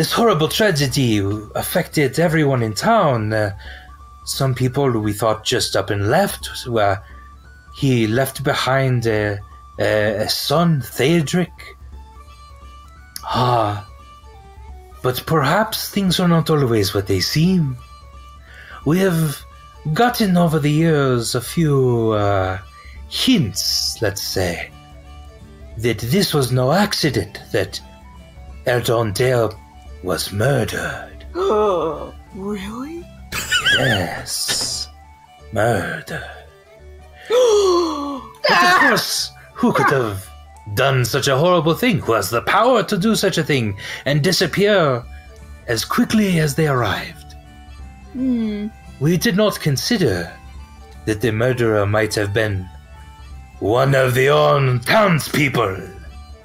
this 0.01 0.11
horrible 0.11 0.47
tragedy 0.47 1.19
affected 1.53 2.17
everyone 2.17 2.63
in 2.63 2.73
town. 2.73 3.31
Uh, 3.31 3.55
some 4.25 4.55
people 4.55 4.89
we 4.89 5.13
thought 5.13 5.43
just 5.43 5.75
up 5.75 5.91
and 5.91 6.09
left. 6.09 6.49
Uh, 6.67 6.95
he 7.75 8.07
left 8.07 8.43
behind 8.43 9.05
a, 9.05 9.37
a, 9.77 10.23
a 10.25 10.27
son, 10.27 10.81
Theodric. 10.81 11.51
Ah, 13.25 13.87
but 15.03 15.23
perhaps 15.27 15.89
things 15.89 16.19
are 16.19 16.27
not 16.27 16.49
always 16.49 16.95
what 16.95 17.05
they 17.05 17.19
seem. 17.19 17.77
We 18.87 18.97
have 19.01 19.39
gotten 19.93 20.35
over 20.35 20.57
the 20.57 20.71
years 20.71 21.35
a 21.35 21.41
few 21.41 22.13
uh, 22.13 22.57
hints, 23.07 24.01
let's 24.01 24.23
say 24.23 24.71
that 25.77 25.99
this 25.99 26.33
was 26.33 26.51
no 26.51 26.71
accident, 26.71 27.39
that 27.51 27.79
Eldon 28.65 29.11
Dale 29.13 29.53
was 30.03 30.31
murdered. 30.31 31.25
Oh, 31.35 32.13
really? 32.35 33.05
Yes, 33.77 34.87
murdered. 35.51 36.23
But 38.49 38.63
of 38.63 38.79
course, 38.79 39.31
who 39.53 39.71
could 39.71 39.91
have 39.91 40.27
done 40.73 41.05
such 41.05 41.27
a 41.27 41.37
horrible 41.37 41.75
thing? 41.75 41.99
Who 41.99 42.13
has 42.13 42.29
the 42.29 42.41
power 42.41 42.83
to 42.83 42.97
do 42.97 43.15
such 43.15 43.37
a 43.37 43.43
thing 43.43 43.77
and 44.05 44.23
disappear 44.23 45.03
as 45.67 45.85
quickly 45.85 46.39
as 46.39 46.55
they 46.55 46.67
arrived? 46.67 47.35
Hmm. 48.13 48.67
We 48.99 49.15
did 49.17 49.37
not 49.37 49.59
consider 49.59 50.31
that 51.05 51.21
the 51.21 51.31
murderer 51.31 51.85
might 51.85 52.13
have 52.15 52.33
been 52.33 52.67
one 53.59 53.95
of 53.95 54.15
the 54.15 54.29
own 54.29 54.79
townspeople. 54.81 55.77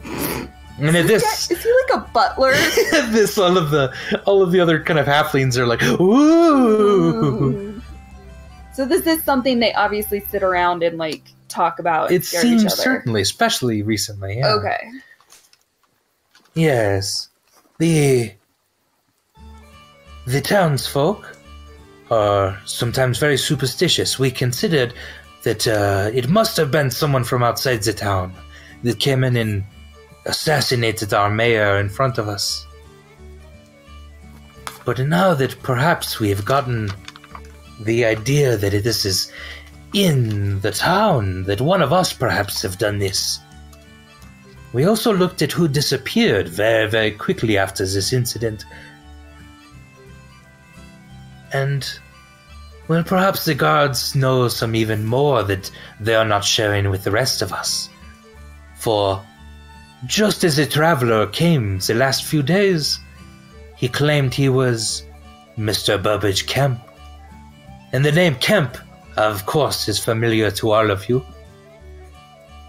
And 0.78 0.94
at 0.96 1.06
this, 1.06 1.50
Is 1.50 1.62
he 1.62 1.72
like 1.88 2.02
a 2.02 2.08
butler? 2.12 2.52
this 3.10 3.38
all 3.38 3.56
of 3.56 3.70
the 3.70 3.94
all 4.26 4.42
of 4.42 4.52
the 4.52 4.60
other 4.60 4.82
kind 4.82 4.98
of 4.98 5.06
halflings 5.06 5.56
are 5.56 5.66
like, 5.66 5.82
ooh. 5.82 6.02
Ooh. 6.02 7.82
So 8.74 8.84
this 8.84 9.06
is 9.06 9.22
something 9.22 9.58
they 9.58 9.72
obviously 9.72 10.20
sit 10.20 10.42
around 10.42 10.82
and 10.82 10.98
like 10.98 11.22
talk 11.48 11.78
about. 11.78 12.12
It 12.12 12.26
seems 12.26 12.66
other. 12.66 12.76
certainly, 12.76 13.22
especially 13.22 13.82
recently. 13.82 14.38
Yeah. 14.38 14.52
Okay. 14.52 14.90
Yes, 16.54 17.28
the 17.78 18.32
the 20.26 20.40
townsfolk 20.42 21.38
are 22.10 22.58
sometimes 22.66 23.18
very 23.18 23.38
superstitious. 23.38 24.18
We 24.18 24.30
considered 24.30 24.92
that 25.44 25.66
uh, 25.66 26.10
it 26.12 26.28
must 26.28 26.56
have 26.56 26.70
been 26.70 26.90
someone 26.90 27.24
from 27.24 27.42
outside 27.42 27.82
the 27.82 27.92
town 27.92 28.34
that 28.82 28.98
came 28.98 29.24
in 29.24 29.36
and 29.36 29.64
assassinated 30.26 31.14
our 31.14 31.30
mayor 31.30 31.78
in 31.78 31.88
front 31.88 32.18
of 32.18 32.28
us. 32.28 32.66
But 34.84 34.98
now 35.00 35.34
that 35.34 35.60
perhaps 35.62 36.20
we 36.20 36.28
have 36.28 36.44
gotten 36.44 36.90
the 37.80 38.04
idea 38.04 38.56
that 38.56 38.70
this 38.84 39.04
is 39.04 39.32
in 39.92 40.60
the 40.60 40.70
town, 40.70 41.44
that 41.44 41.60
one 41.60 41.82
of 41.82 41.92
us 41.92 42.12
perhaps 42.12 42.62
have 42.62 42.78
done 42.78 42.98
this, 42.98 43.40
we 44.72 44.84
also 44.84 45.12
looked 45.12 45.42
at 45.42 45.52
who 45.52 45.68
disappeared 45.68 46.48
very, 46.48 46.88
very 46.88 47.10
quickly 47.10 47.56
after 47.56 47.84
this 47.84 48.12
incident. 48.12 48.64
And, 51.52 51.88
well, 52.88 53.02
perhaps 53.02 53.44
the 53.44 53.54
guards 53.54 54.14
know 54.14 54.48
some 54.48 54.74
even 54.74 55.06
more 55.06 55.42
that 55.44 55.70
they 55.98 56.14
are 56.14 56.24
not 56.24 56.44
sharing 56.44 56.90
with 56.90 57.04
the 57.04 57.10
rest 57.10 57.40
of 57.42 57.52
us. 57.52 57.88
For, 58.76 59.24
just 60.04 60.44
as 60.44 60.58
a 60.58 60.66
traveler 60.66 61.26
came 61.26 61.78
the 61.78 61.94
last 61.94 62.24
few 62.24 62.42
days, 62.42 63.00
he 63.76 63.88
claimed 63.88 64.34
he 64.34 64.48
was 64.48 65.02
Mr. 65.56 66.00
Burbage 66.02 66.46
Kemp. 66.46 66.80
And 67.92 68.04
the 68.04 68.12
name 68.12 68.34
Kemp, 68.36 68.76
of 69.16 69.46
course, 69.46 69.88
is 69.88 69.98
familiar 69.98 70.50
to 70.52 70.70
all 70.70 70.90
of 70.90 71.08
you. 71.08 71.24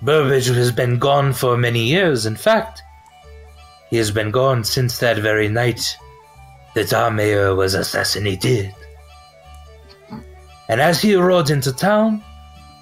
Burbage 0.02 0.48
has 0.48 0.72
been 0.72 1.00
gone 1.00 1.34
for 1.34 1.58
many 1.58 1.84
years, 1.84 2.26
in 2.26 2.36
fact. 2.36 2.84
He 3.90 3.98
has 3.98 4.12
been 4.12 4.32
gone 4.32 4.64
since 4.64 5.00
that 5.00 5.18
very 5.18 5.48
night 5.48 5.98
that 6.76 6.94
our 6.94 7.10
mayor 7.10 7.56
was 7.56 7.74
assassinated. 7.74 8.74
And 10.70 10.82
as 10.82 11.02
he 11.02 11.16
rode 11.16 11.50
into 11.50 11.74
town, 11.74 12.24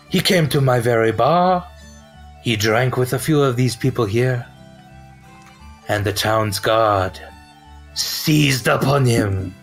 he 0.09 0.19
came 0.19 0.49
to 0.49 0.61
my 0.61 0.79
very 0.79 1.11
bar. 1.11 1.65
He 2.45 2.55
drank 2.55 2.95
with 2.95 3.13
a 3.13 3.17
few 3.17 3.41
of 3.41 3.55
these 3.55 3.75
people 3.75 4.05
here. 4.05 4.45
And 5.87 6.05
the 6.05 6.13
town's 6.13 6.59
guard 6.59 7.19
seized 7.95 8.67
upon 8.67 9.03
him. 9.03 9.55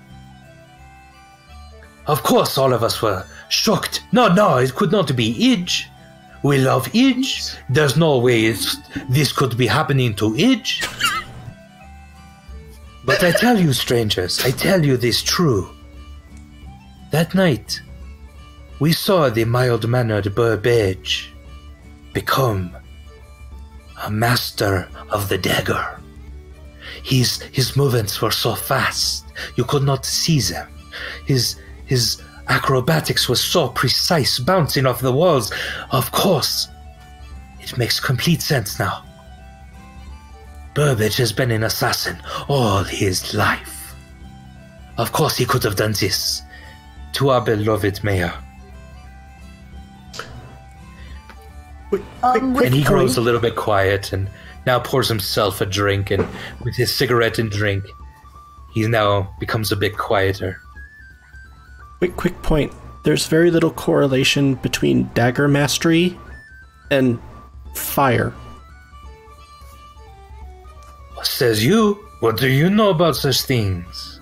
Of 2.08 2.24
course, 2.24 2.58
all 2.58 2.72
of 2.72 2.82
us 2.82 3.00
were 3.00 3.24
shocked. 3.48 4.02
No, 4.10 4.26
no, 4.26 4.56
it 4.56 4.74
could 4.74 4.90
not 4.90 5.14
be 5.14 5.32
Idge. 5.32 5.84
We 6.42 6.58
love 6.58 6.88
Idge. 6.92 7.56
There's 7.70 7.96
no 7.96 8.18
way 8.18 8.50
this 9.08 9.32
could 9.32 9.56
be 9.56 9.68
happening 9.68 10.12
to 10.16 10.34
Idge. 10.34 10.82
but 13.04 13.22
I 13.22 13.30
tell 13.30 13.60
you, 13.60 13.72
strangers, 13.72 14.44
I 14.44 14.50
tell 14.50 14.84
you 14.84 14.96
this 14.96 15.22
true. 15.22 15.70
That 17.12 17.32
night, 17.32 17.80
we 18.80 18.90
saw 18.92 19.28
the 19.28 19.44
mild 19.44 19.86
mannered 19.86 20.34
Burbage 20.34 21.31
become 22.12 22.74
a 24.04 24.10
master 24.10 24.88
of 25.10 25.28
the 25.28 25.38
dagger. 25.38 26.00
His 27.02 27.40
his 27.52 27.76
movements 27.76 28.20
were 28.20 28.30
so 28.30 28.54
fast 28.54 29.24
you 29.56 29.64
could 29.64 29.82
not 29.82 30.04
see 30.04 30.40
them. 30.40 30.68
His 31.26 31.56
his 31.86 32.22
acrobatics 32.48 33.28
was 33.28 33.40
so 33.40 33.68
precise, 33.68 34.38
bouncing 34.38 34.86
off 34.86 35.00
the 35.00 35.12
walls. 35.12 35.52
Of 35.90 36.10
course, 36.12 36.68
it 37.60 37.76
makes 37.78 38.00
complete 38.00 38.42
sense 38.42 38.78
now. 38.78 39.04
Burbage 40.74 41.16
has 41.16 41.32
been 41.32 41.50
an 41.50 41.64
assassin 41.64 42.18
all 42.48 42.82
his 42.82 43.34
life. 43.34 43.94
Of 44.96 45.12
course, 45.12 45.36
he 45.36 45.44
could 45.44 45.62
have 45.64 45.76
done 45.76 45.92
this 45.92 46.42
to 47.14 47.30
our 47.30 47.40
beloved 47.40 48.02
mayor. 48.02 48.32
Um, 52.22 52.54
with 52.54 52.66
And 52.66 52.74
he 52.74 52.82
grows 52.82 53.16
a 53.16 53.20
little 53.20 53.40
bit 53.40 53.56
quiet 53.56 54.12
and 54.12 54.28
now 54.66 54.78
pours 54.78 55.08
himself 55.08 55.60
a 55.60 55.66
drink. 55.66 56.10
And 56.10 56.26
with 56.64 56.74
his 56.74 56.94
cigarette 56.94 57.38
and 57.38 57.50
drink, 57.50 57.84
he 58.72 58.86
now 58.86 59.34
becomes 59.38 59.72
a 59.72 59.76
bit 59.76 59.96
quieter. 59.96 60.60
Quick, 61.98 62.16
quick 62.16 62.42
point. 62.42 62.72
There's 63.04 63.26
very 63.26 63.50
little 63.50 63.70
correlation 63.70 64.54
between 64.56 65.10
dagger 65.14 65.48
mastery 65.48 66.18
and 66.90 67.20
fire. 67.74 68.30
What 71.14 71.26
says 71.26 71.64
you? 71.64 71.94
What 72.20 72.36
do 72.38 72.48
you 72.48 72.70
know 72.70 72.90
about 72.90 73.16
such 73.16 73.42
things? 73.42 74.20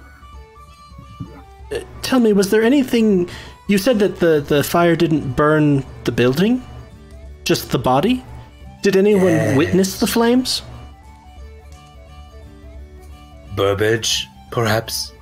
Tell 2.02 2.18
me, 2.20 2.32
was 2.32 2.50
there 2.50 2.62
anything? 2.62 3.28
You 3.68 3.78
said 3.78 3.98
that 4.00 4.18
the 4.20 4.40
the 4.40 4.64
fire 4.64 4.96
didn't 4.96 5.34
burn 5.34 5.84
the 6.04 6.12
building, 6.12 6.62
just 7.44 7.70
the 7.70 7.78
body. 7.78 8.24
Did 8.82 8.96
anyone 8.96 9.56
witness 9.56 10.00
the 10.00 10.06
flames? 10.06 10.62
Burbage, 13.56 14.26
perhaps? 14.50 15.12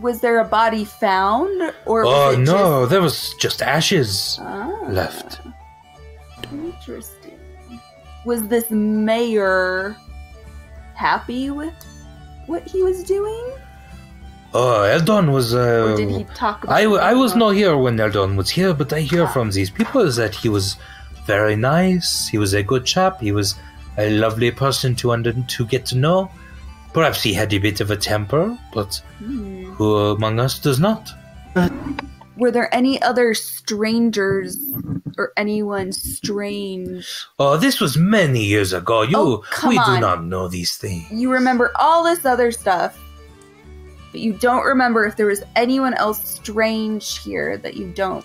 was 0.00 0.20
there 0.20 0.40
a 0.40 0.44
body 0.44 0.84
found, 0.84 1.72
or 1.86 2.04
Oh 2.04 2.30
it 2.30 2.40
no, 2.40 2.84
there 2.84 3.00
was 3.00 3.32
just 3.38 3.62
ashes 3.62 4.38
Ah, 4.42 4.68
left. 4.88 5.40
Interesting. 6.52 7.38
Was 8.24 8.48
this 8.48 8.72
mayor 8.72 9.96
happy 10.96 11.50
with 11.50 11.74
what 12.46 12.64
he 12.68 12.82
was 12.82 13.04
doing, 13.04 13.52
Oh, 14.56 14.82
Eldon 14.84 15.32
was. 15.32 15.52
Uh, 15.54 15.88
or 15.92 15.96
did 15.96 16.10
he 16.10 16.24
talk 16.34 16.62
about? 16.64 16.76
I, 16.76 16.84
I 16.84 17.12
was 17.14 17.34
not 17.34 17.50
here 17.50 17.76
when 17.76 17.98
Eldon 17.98 18.36
was 18.36 18.48
here, 18.50 18.72
but 18.72 18.92
I 18.92 19.00
hear 19.00 19.26
from 19.28 19.50
these 19.50 19.68
people 19.70 20.08
that 20.12 20.34
he 20.34 20.48
was 20.48 20.76
very 21.26 21.56
nice. 21.56 22.28
He 22.28 22.38
was 22.38 22.54
a 22.54 22.62
good 22.62 22.84
chap. 22.84 23.20
He 23.20 23.32
was 23.32 23.56
a 23.98 24.10
lovely 24.10 24.50
person 24.52 24.94
to 24.96 25.10
under 25.12 25.32
to 25.32 25.66
get 25.66 25.86
to 25.86 25.96
know. 25.96 26.30
Perhaps 26.92 27.22
he 27.24 27.32
had 27.34 27.52
a 27.52 27.58
bit 27.58 27.80
of 27.80 27.90
a 27.90 27.96
temper, 27.96 28.56
but 28.72 29.00
Hmm. 29.18 29.72
who 29.72 29.96
among 29.96 30.38
us 30.38 30.60
does 30.60 30.78
not? 30.78 31.10
Were 32.36 32.50
there 32.52 32.72
any 32.74 33.00
other 33.02 33.34
strangers 33.34 34.56
or 35.18 35.32
anyone 35.36 35.90
strange? 35.92 37.26
Oh, 37.38 37.56
this 37.56 37.80
was 37.80 37.96
many 37.96 38.44
years 38.44 38.72
ago. 38.72 39.02
You, 39.02 39.16
Oh, 39.16 39.44
we 39.68 39.74
do 39.78 39.98
not 40.00 40.24
know 40.24 40.46
these 40.48 40.76
things. 40.76 41.06
You 41.10 41.32
remember 41.32 41.72
all 41.78 42.04
this 42.04 42.24
other 42.24 42.50
stuff, 42.52 42.96
but 44.14 44.20
you 44.20 44.32
don't 44.32 44.64
remember 44.64 45.04
if 45.06 45.16
there 45.16 45.26
was 45.26 45.42
anyone 45.56 45.92
else 45.94 46.24
strange 46.24 47.18
here 47.18 47.58
that 47.58 47.74
you 47.74 47.88
don't. 47.88 48.24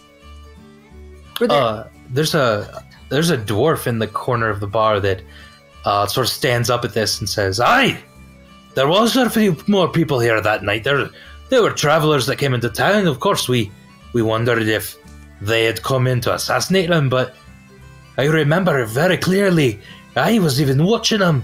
There, 1.40 1.52
Uh, 1.52 1.88
there's 2.12 2.36
a 2.36 2.84
there's 3.10 3.32
a 3.32 3.38
dwarf 3.40 3.88
in 3.88 3.98
the 3.98 4.06
corner 4.06 4.50
of 4.50 4.60
the 4.60 4.68
bar 4.68 5.00
that 5.00 5.24
uh, 5.86 6.06
sort 6.06 6.28
of 6.28 6.32
stands 6.32 6.70
up 6.70 6.86
at 6.86 6.94
this 6.94 7.20
and 7.20 7.28
says, 7.28 7.60
"Aye, 7.60 7.98
there 8.76 8.88
was 8.88 9.16
a 9.16 9.32
few 9.32 9.58
more 9.66 9.88
people 9.88 10.20
here 10.20 10.40
that 10.40 10.62
night. 10.62 10.84
There, 10.84 11.10
there 11.50 11.64
were 11.64 11.72
travelers 11.72 12.28
that 12.28 12.36
came 12.36 12.54
into 12.54 12.70
town. 12.70 13.08
Of 13.08 13.20
course, 13.20 13.50
we 13.50 13.72
we 14.14 14.22
wondered 14.22 14.62
if 14.68 14.96
they 15.42 15.66
had 15.66 15.82
come 15.82 16.06
in 16.06 16.22
to 16.22 16.36
assassinate 16.36 16.92
him, 16.92 17.10
but 17.10 17.36
I 18.20 18.26
remember 18.26 18.86
very 18.86 19.18
clearly. 19.18 19.80
I 20.16 20.38
was 20.38 20.62
even 20.62 20.86
watching 20.86 21.22
him. 21.22 21.42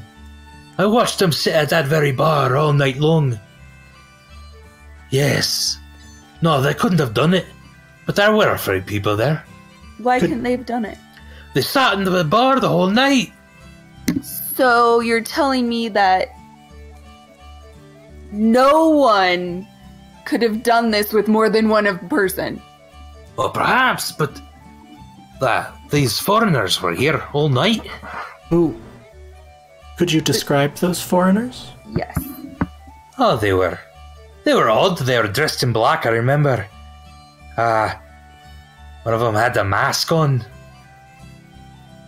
I 0.77 0.85
watched 0.85 1.19
him 1.19 1.31
sit 1.31 1.55
at 1.55 1.69
that 1.69 1.87
very 1.87 2.11
bar 2.11 2.55
all 2.55 2.73
night 2.73 2.99
long. 2.99 3.39
Yes, 5.09 5.77
no, 6.41 6.61
they 6.61 6.73
couldn't 6.73 6.99
have 6.99 7.13
done 7.13 7.33
it, 7.33 7.45
but 8.05 8.15
there 8.15 8.35
were 8.35 8.51
a 8.51 8.57
few 8.57 8.81
people 8.81 9.15
there." 9.15 9.43
why 9.97 10.19
could- 10.19 10.29
couldn't 10.29 10.43
they 10.43 10.51
have 10.51 10.65
done 10.65 10.85
it? 10.85 10.97
They 11.53 11.61
sat 11.61 11.93
in 11.93 12.03
the 12.03 12.23
bar 12.23 12.59
the 12.59 12.67
whole 12.67 12.89
night. 12.89 13.31
So 14.55 14.99
you're 14.99 15.21
telling 15.21 15.69
me 15.69 15.87
that 15.89 16.35
no 18.31 18.89
one 18.89 19.65
could 20.25 20.41
have 20.41 20.63
done 20.63 20.91
this 20.91 21.13
with 21.13 21.27
more 21.27 21.49
than 21.49 21.69
one 21.69 21.85
person? 22.09 22.61
Well, 23.37 23.49
perhaps, 23.49 24.11
but 24.11 24.41
uh, 25.41 25.71
these 25.91 26.19
foreigners 26.19 26.81
were 26.81 26.93
here 26.93 27.23
all 27.33 27.49
night. 27.49 27.85
Who? 28.49 28.75
Could 29.97 30.11
you 30.11 30.21
describe 30.21 30.75
those 30.75 31.01
foreigners? 31.01 31.67
Yes. 31.95 32.17
Oh, 33.17 33.37
they 33.37 33.53
were, 33.53 33.79
they 34.45 34.53
were 34.53 34.69
odd. 34.69 34.97
They 34.99 35.17
were 35.19 35.27
dressed 35.27 35.63
in 35.63 35.73
black. 35.73 36.05
I 36.05 36.09
remember. 36.09 36.65
Ah, 37.57 38.01
one 39.03 39.13
of 39.13 39.19
them 39.19 39.35
had 39.35 39.57
a 39.57 39.63
mask 39.63 40.11
on. 40.11 40.45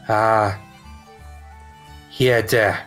Ah, 0.07 0.57
he 2.09 2.25
had. 2.25 2.53
Uh, 2.53 2.77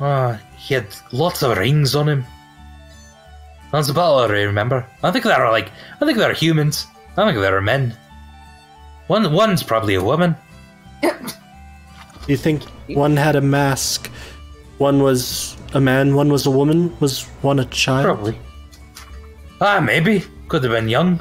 oh, 0.00 0.38
he 0.56 0.74
had 0.74 0.86
lots 1.12 1.42
of 1.42 1.56
rings 1.56 1.94
on 1.94 2.08
him. 2.08 2.24
That's 3.72 3.88
about 3.88 4.02
all 4.04 4.18
I 4.20 4.26
remember. 4.26 4.86
I 5.02 5.10
think 5.10 5.24
they 5.24 5.30
were 5.30 5.48
like, 5.50 5.70
I 6.00 6.04
think 6.04 6.18
they 6.18 6.26
were 6.26 6.34
humans. 6.34 6.86
I 7.16 7.24
think 7.24 7.40
they 7.40 7.50
were 7.50 7.62
men. 7.62 7.96
One, 9.06 9.32
one's 9.32 9.62
probably 9.62 9.94
a 9.94 10.04
woman. 10.04 10.36
You 12.28 12.36
think 12.36 12.62
one 12.86 13.16
had 13.16 13.34
a 13.34 13.40
mask, 13.40 14.06
one 14.78 15.02
was 15.02 15.56
a 15.74 15.80
man, 15.80 16.14
one 16.14 16.28
was 16.30 16.46
a 16.46 16.50
woman, 16.50 16.96
was 17.00 17.24
one 17.42 17.58
a 17.58 17.64
child? 17.66 18.04
Probably. 18.04 18.38
Ah, 19.60 19.80
maybe. 19.80 20.24
Could 20.48 20.64
have 20.64 20.72
been 20.72 20.88
young. 20.88 21.20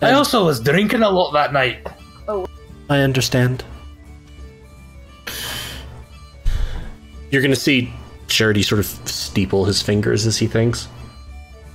I 0.00 0.10
Um, 0.10 0.16
also 0.16 0.44
was 0.44 0.60
drinking 0.60 1.02
a 1.02 1.10
lot 1.10 1.32
that 1.32 1.52
night. 1.52 1.86
Oh. 2.28 2.46
I 2.88 2.98
understand. 2.98 3.64
You're 7.30 7.42
gonna 7.42 7.56
see 7.56 7.92
Charity 8.28 8.62
sort 8.62 8.78
of 8.78 8.86
steeple 9.08 9.64
his 9.64 9.82
fingers 9.82 10.26
as 10.26 10.38
he 10.38 10.46
thinks. 10.46 10.88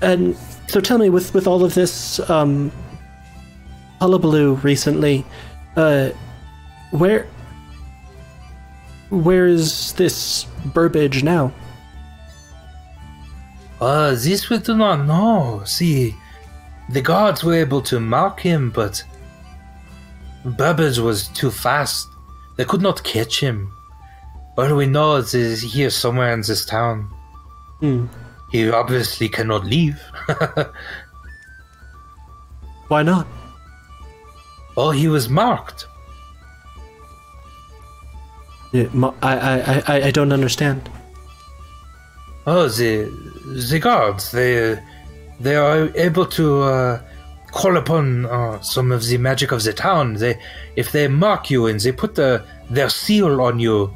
And 0.01 0.35
so 0.67 0.79
tell 0.79 0.97
me, 0.97 1.09
with 1.09 1.33
with 1.33 1.47
all 1.47 1.63
of 1.63 1.73
this 1.73 2.19
um, 2.29 2.71
hullabaloo 3.99 4.55
recently, 4.55 5.25
uh, 5.75 6.09
where 6.91 7.27
where 9.09 9.47
is 9.47 9.93
this 9.93 10.45
Burbage 10.65 11.23
now? 11.23 11.53
Uh, 13.79 14.11
this 14.11 14.49
we 14.49 14.57
do 14.57 14.75
not 14.75 15.05
know. 15.05 15.61
See, 15.65 16.15
the 16.89 17.01
guards 17.01 17.43
were 17.43 17.53
able 17.53 17.81
to 17.83 17.99
mark 17.99 18.39
him, 18.39 18.71
but 18.71 19.03
Burbage 20.43 20.99
was 20.99 21.27
too 21.29 21.51
fast. 21.51 22.07
They 22.55 22.65
could 22.65 22.81
not 22.81 23.03
catch 23.03 23.39
him. 23.39 23.71
All 24.57 24.75
we 24.75 24.87
know 24.87 25.17
is 25.17 25.31
he's 25.33 25.61
here 25.61 25.91
somewhere 25.91 26.33
in 26.33 26.41
this 26.41 26.65
town. 26.65 27.09
Hmm. 27.79 28.07
He 28.51 28.69
obviously 28.71 29.29
cannot 29.29 29.65
leave. 29.65 30.01
Why 32.87 33.03
not? 33.03 33.27
oh, 34.77 34.91
he 34.91 35.07
was 35.07 35.27
marked. 35.27 35.87
I, 38.73 39.13
I, 39.21 39.83
I, 39.87 40.01
I 40.07 40.11
don't 40.11 40.33
understand. 40.33 40.89
Oh, 42.45 42.67
the 42.67 43.09
the 43.69 43.79
guards 43.79 44.31
they 44.31 44.81
they 45.39 45.55
are 45.55 45.89
able 45.95 46.25
to 46.25 46.63
uh, 46.63 47.01
call 47.51 47.77
upon 47.77 48.25
uh, 48.25 48.61
some 48.61 48.91
of 48.91 49.05
the 49.05 49.17
magic 49.17 49.51
of 49.51 49.63
the 49.63 49.73
town. 49.73 50.13
They 50.13 50.39
if 50.75 50.91
they 50.91 51.07
mark 51.07 51.49
you 51.49 51.67
and 51.67 51.79
they 51.79 51.91
put 51.91 52.15
the 52.15 52.43
their 52.69 52.89
seal 52.89 53.41
on 53.41 53.59
you, 53.59 53.93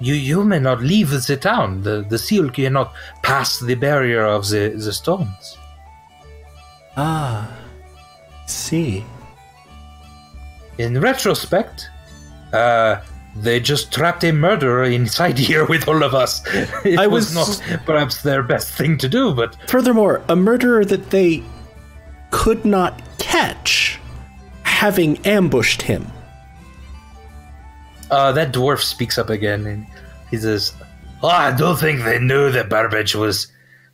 you 0.00 0.14
you 0.14 0.44
may 0.44 0.58
not 0.58 0.82
leave 0.82 1.10
the 1.26 1.36
town. 1.36 1.82
The 1.82 2.04
the 2.08 2.18
seal 2.18 2.50
cannot 2.50 2.92
pass 3.22 3.58
the 3.58 3.74
barrier 3.74 4.24
of 4.24 4.48
the 4.48 4.70
the 4.70 4.92
stones. 4.92 5.56
Ah, 6.96 7.48
see. 8.46 9.04
In 10.78 11.00
retrospect, 11.00 11.88
uh, 12.52 13.00
they 13.36 13.60
just 13.60 13.92
trapped 13.92 14.24
a 14.24 14.32
murderer 14.32 14.84
inside 14.84 15.38
here 15.48 15.64
with 15.66 15.86
all 15.88 16.02
of 16.02 16.14
us. 16.14 16.42
It 16.84 16.98
I 16.98 17.06
was, 17.06 17.34
was- 17.34 17.60
not 17.60 17.84
perhaps 17.86 18.22
their 18.22 18.42
best 18.42 18.70
thing 18.72 18.98
to 18.98 19.08
do, 19.08 19.34
but 19.34 19.56
Furthermore, 19.68 20.22
a 20.28 20.36
murderer 20.36 20.84
that 20.84 21.10
they 21.10 21.42
could 22.30 22.64
not 22.64 23.00
catch, 23.18 23.98
having 24.62 25.18
ambushed 25.26 25.82
him. 25.82 26.06
Uh, 28.10 28.32
that 28.32 28.52
dwarf 28.52 28.80
speaks 28.80 29.18
up 29.18 29.28
again, 29.30 29.66
and 29.66 29.86
he 30.30 30.36
says, 30.38 30.72
oh, 31.22 31.28
"I 31.28 31.54
don't 31.54 31.78
think 31.78 32.02
they 32.02 32.18
knew 32.18 32.50
that 32.50 32.68
Burbage 32.70 33.14
was 33.14 33.48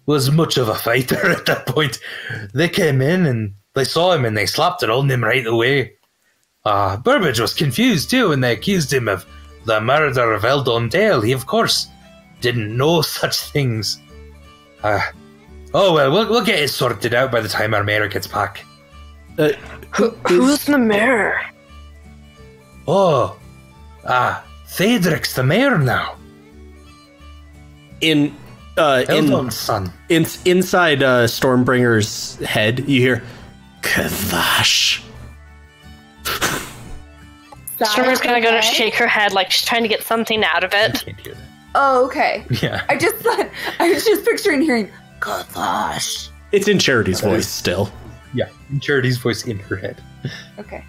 was 0.07 0.31
much 0.31 0.57
of 0.59 0.69
a 0.69 0.75
fighter 0.75 1.31
at 1.31 1.47
that 1.47 1.67
point. 1.67 1.99
They 2.53 2.69
came 2.69 3.01
in 3.01 3.25
and 3.27 3.55
they 3.75 3.85
saw 3.85 4.13
him 4.13 4.25
and 4.25 4.37
they 4.37 4.47
slapped 4.47 4.83
it 4.83 4.91
on 4.91 5.11
him 5.11 5.25
right 5.25 5.47
away. 5.47 5.95
Uh, 6.65 6.97
Burbage 6.97 7.41
was 7.41 7.53
confused 7.53 8.11
too, 8.11 8.33
and 8.33 8.43
they 8.43 8.53
accused 8.53 8.93
him 8.93 9.07
of 9.09 9.27
the 9.67 9.81
murder 9.81 10.33
of 10.33 10.45
Eldon 10.45 10.89
Dale. 10.89 11.21
He, 11.21 11.33
of 11.33 11.47
course, 11.47 11.89
didn't 12.41 12.75
know 12.77 13.03
such 13.21 13.37
things. 13.37 14.01
Uh, 14.83 15.01
oh 15.75 15.93
well, 15.95 16.11
we'll 16.11 16.29
we'll 16.31 16.45
get 16.45 16.59
it 16.61 16.69
sorted 16.69 17.15
out 17.15 17.31
by 17.31 17.41
the 17.41 17.49
time 17.49 17.75
our 17.75 17.85
mayor 17.85 18.09
gets 18.09 18.27
back." 18.27 18.65
Uh, 19.39 19.51
Who, 19.97 20.11
who's 20.29 20.65
the 20.65 20.79
mayor? 20.79 21.41
Oh, 22.87 23.37
ah, 24.07 24.45
Thaedric's 24.69 25.35
the 25.35 25.43
mayor 25.43 25.77
now. 25.79 26.17
in 28.01 28.35
uh, 28.79 29.05
in 29.09 29.31
Eldon's 29.31 29.57
son. 29.57 29.93
in 30.09 30.27
inside 30.45 31.03
uh, 31.03 31.27
Stormbringer's 31.27 32.37
head, 32.45 32.81
you 32.89 33.01
hear 33.01 33.23
Kavash. 33.83 35.04
Stormer's 37.83 38.21
gonna 38.21 38.41
go 38.41 38.53
to 38.53 38.63
shake 38.63 38.95
her 38.95 39.07
head 39.07 39.33
like 39.33 39.51
she's 39.51 39.67
trying 39.67 39.83
to 39.83 39.89
get 39.89 40.03
something 40.03 40.45
out 40.45 40.65
of 40.65 40.73
it. 40.73 41.03
Can't 41.05 41.21
hear 41.21 41.35
that. 41.35 41.43
Oh, 41.75 42.05
okay. 42.07 42.47
Yeah. 42.63 42.85
I 42.89 42.97
just 42.97 43.17
thought 43.17 43.49
I 43.81 43.93
was 43.93 44.05
just 44.05 44.25
picturing 44.25 44.63
hearing 44.63 44.89
Kavash. 45.21 46.29
It's 46.53 46.69
in 46.69 46.79
Charity's 46.79 47.21
voice 47.21 47.49
still. 47.49 47.91
Yeah. 48.33 48.49
Charity's 48.81 49.19
voice 49.19 49.45
in 49.47 49.59
her 49.59 49.77
head. 49.77 50.01
Okay. 50.59 50.85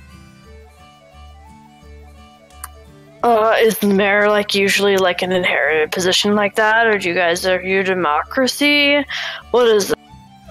Uh, 3.23 3.55
is 3.59 3.79
the 3.79 3.87
mayor 3.87 4.29
like 4.29 4.53
usually 4.53 4.97
like 4.97 5.23
an 5.23 5.31
inherited 5.31 5.91
position 5.91 6.35
like 6.35 6.53
that, 6.55 6.85
or 6.85 6.99
do 6.99 7.09
you 7.09 7.15
guys 7.15 7.43
are 7.47 7.59
you 7.59 7.81
democracy? 7.81 9.03
What 9.49 9.67
is 9.67 9.89
it? 9.89 9.97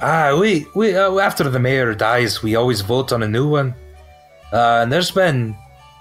Ah, 0.02 0.36
we 0.36 0.66
we 0.74 0.96
uh, 0.96 1.16
after 1.18 1.48
the 1.48 1.60
mayor 1.60 1.94
dies, 1.94 2.42
we 2.42 2.56
always 2.56 2.80
vote 2.80 3.12
on 3.12 3.22
a 3.22 3.28
new 3.28 3.48
one. 3.48 3.76
Uh, 4.54 4.82
and 4.82 4.92
there's 4.92 5.10
been 5.10 5.56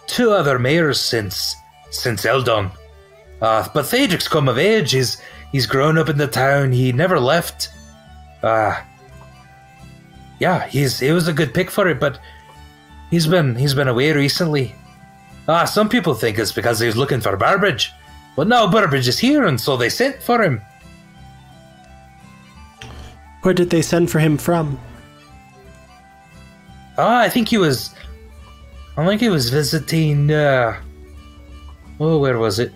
two 0.06 0.32
other 0.32 0.60
mayors 0.60 1.01
since 1.01 1.56
since 1.89 2.26
Eldon. 2.26 2.72
Uh, 3.41 3.68
but 3.74 3.86
Thaedric's 3.86 4.28
come 4.28 4.47
of 4.47 4.60
age. 4.60 4.91
He's 4.91 5.22
he's 5.51 5.66
grown 5.66 5.97
up 5.97 6.08
in 6.08 6.18
the 6.18 6.28
town. 6.28 6.72
He 6.72 6.91
never 6.91 7.20
left. 7.20 7.70
Uh, 8.43 8.80
yeah, 10.39 10.68
he's 10.68 10.99
he 10.99 11.12
was 11.12 11.28
a 11.28 11.34
good 11.34 11.54
pick 11.54 11.72
for 11.72 11.88
it, 11.89 11.99
but 11.99 12.20
he's 13.10 13.26
been 13.26 13.56
he's 13.56 13.74
been 13.74 13.88
away 13.88 14.12
recently. 14.12 14.76
Ah, 15.47 15.66
some 15.66 15.89
people 15.89 16.14
think 16.14 16.38
it's 16.38 16.51
because 16.51 16.80
he 16.80 16.86
was 16.86 16.95
looking 16.95 17.22
for 17.22 17.36
Burbage, 17.36 17.91
but 18.36 18.47
no, 18.47 18.70
Burbage 18.70 19.08
is 19.08 19.20
here, 19.20 19.45
and 19.45 19.60
so 19.60 19.76
they 19.76 19.89
sent 19.89 20.22
for 20.22 20.41
him. 20.41 20.62
Where 23.41 23.54
did 23.54 23.70
they 23.70 23.82
send 23.82 24.10
for 24.10 24.20
him 24.20 24.38
from? 24.38 24.80
Ah, 26.97 27.22
I 27.22 27.30
think 27.30 27.49
he 27.49 27.58
was. 27.58 27.93
I 28.96 29.06
think 29.06 29.22
he 29.22 29.30
was 29.30 29.50
visiting. 29.50 30.32
Uh, 30.32 30.80
oh, 32.00 32.20
where 32.20 32.38
was 32.38 32.60
it? 32.60 32.72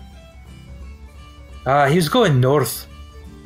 Ah, 1.66 1.86
he 1.86 1.96
was 1.96 2.08
going 2.08 2.40
north. 2.40 2.86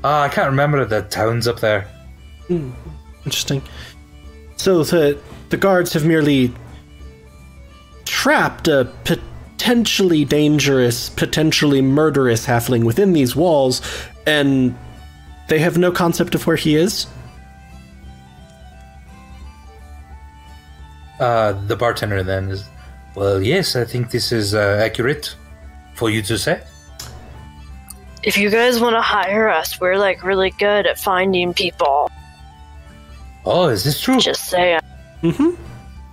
Ah, 0.05 0.23
I 0.23 0.29
can't 0.29 0.49
remember 0.51 0.85
the 0.85 1.03
towns 1.03 1.47
up 1.47 1.61
there. 1.61 1.89
Interesting. 3.25 3.63
So 4.57 4.85
the 4.85 5.19
the 5.51 5.57
guards 5.57 5.93
have 5.93 6.05
merely 6.05 6.53
trapped 8.05 8.69
a 8.69 8.91
potentially 9.05 10.25
dangerous, 10.25 11.11
potentially 11.11 11.83
murderous 11.83 12.47
halfling 12.47 12.85
within 12.85 13.13
these 13.13 13.37
walls, 13.37 13.83
and 14.27 14.77
they 15.49 15.59
have 15.59 15.77
no 15.77 15.93
concept 15.93 16.35
of 16.35 16.47
where 16.47 16.57
he 16.57 16.75
is. 16.75 17.07
Uh, 21.23 21.53
the 21.69 21.77
bartender 21.77 22.25
then 22.25 22.51
is. 22.51 22.69
Well, 23.15 23.41
yes, 23.41 23.77
I 23.77 23.85
think 23.85 24.11
this 24.11 24.33
is 24.33 24.57
uh, 24.57 24.81
accurate 24.85 25.37
for 25.95 26.11
you 26.11 26.21
to 26.23 26.37
say. 26.37 26.61
If 28.25 28.37
you 28.37 28.51
guys 28.51 28.81
want 28.81 28.97
to 28.97 29.01
hire 29.01 29.49
us, 29.49 29.81
we're 29.81 29.99
like 29.99 30.25
really 30.25 30.51
good 30.51 30.85
at 30.85 30.99
finding 30.99 31.55
people. 31.55 32.11
Oh, 33.45 33.69
is 33.69 33.85
this 33.85 34.01
true? 34.01 34.19
Just 34.19 34.49
saying. 34.49 34.81
Mm-hmm. 35.23 35.51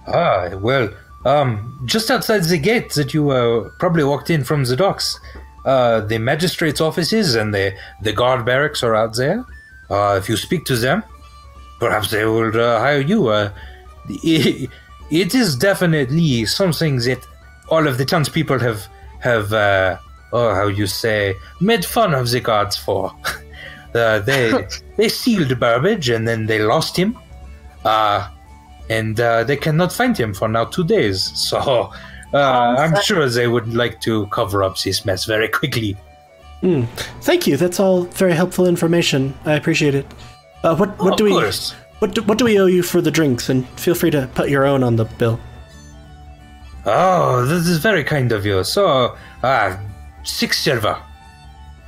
Ah, 0.06 0.56
well, 0.58 0.90
um, 1.26 1.82
just 1.86 2.12
outside 2.12 2.44
the 2.44 2.60
gate 2.60 2.94
that 2.94 3.12
you 3.12 3.32
uh, 3.32 3.70
probably 3.80 4.04
walked 4.04 4.30
in 4.30 4.44
from 4.44 4.64
the 4.66 4.76
docks, 4.76 5.20
uh, 5.66 6.02
the 6.02 6.20
magistrate's 6.20 6.82
offices 6.82 7.34
and 7.34 7.52
the, 7.52 7.74
the 8.04 8.14
guard 8.14 8.46
barracks 8.46 8.84
are 8.84 8.96
out 8.96 9.16
there. 9.16 9.44
Uh, 9.90 10.20
if 10.22 10.30
you 10.30 10.38
speak 10.38 10.66
to 10.66 10.76
them, 10.76 11.04
perhaps 11.80 12.12
they 12.12 12.26
will 12.26 12.56
uh, 12.56 12.78
hire 12.78 13.02
you. 13.02 13.50
It, 15.12 15.36
is 15.36 15.56
definitely 15.56 16.46
something 16.46 16.98
that 17.00 17.26
all 17.70 17.88
of 17.88 17.98
the 17.98 18.06
townspeople 18.06 18.60
have, 18.60 18.88
have 19.20 19.54
uh, 19.54 19.98
oh, 20.34 20.54
how 20.54 20.68
you 20.68 20.88
say, 20.88 21.36
made 21.60 21.86
fun 21.86 22.14
of 22.14 22.30
the 22.30 22.40
guards 22.40 22.78
for. 22.78 23.14
uh, 23.96 24.20
they, 24.20 24.68
they 24.98 25.10
sealed 25.10 25.60
Burbage 25.60 26.10
and 26.10 26.28
then 26.28 26.46
they 26.46 26.60
lost 26.60 26.96
him. 26.98 27.18
Uh, 27.84 28.30
and 28.90 29.20
uh, 29.20 29.44
they 29.44 29.56
cannot 29.56 29.94
find 29.94 30.18
him 30.18 30.34
for 30.34 30.48
now 30.48 30.66
two 30.66 30.84
days. 30.84 31.32
So 31.36 31.92
uh, 32.34 32.76
I'm 32.78 33.02
sure 33.02 33.28
they 33.28 33.48
would 33.48 33.74
like 33.74 34.02
to 34.02 34.28
cover 34.28 34.64
up 34.64 34.78
this 34.80 35.04
mess 35.06 35.26
very 35.26 35.48
quickly. 35.48 35.98
Thank 37.22 37.48
you. 37.48 37.58
That's 37.58 37.80
all 37.80 38.04
very 38.04 38.34
helpful 38.34 38.68
information. 38.68 39.34
I 39.46 39.54
appreciate 39.54 39.96
it. 39.96 40.06
Uh, 40.64 40.76
what 40.76 40.98
what 41.00 41.14
of 41.14 41.18
do 41.18 41.24
we 41.24 41.32
course. 41.32 41.74
What 42.00 42.16
do, 42.16 42.22
what 42.24 42.38
do 42.38 42.46
we 42.46 42.60
owe 42.60 42.66
you 42.66 42.84
for 42.84 43.02
the 43.02 43.12
drinks? 43.12 43.50
And 43.50 43.68
feel 43.80 43.96
free 43.96 44.12
to 44.12 44.30
put 44.34 44.50
your 44.50 44.66
own 44.66 44.84
on 44.84 44.96
the 44.96 45.06
bill. 45.06 45.40
Oh, 46.86 47.46
this 47.46 47.68
is 47.68 47.78
very 47.80 48.04
kind 48.04 48.32
of 48.32 48.46
you. 48.46 48.64
So, 48.64 49.16
uh, 49.44 49.78
six 50.24 50.60
silver. 50.60 50.98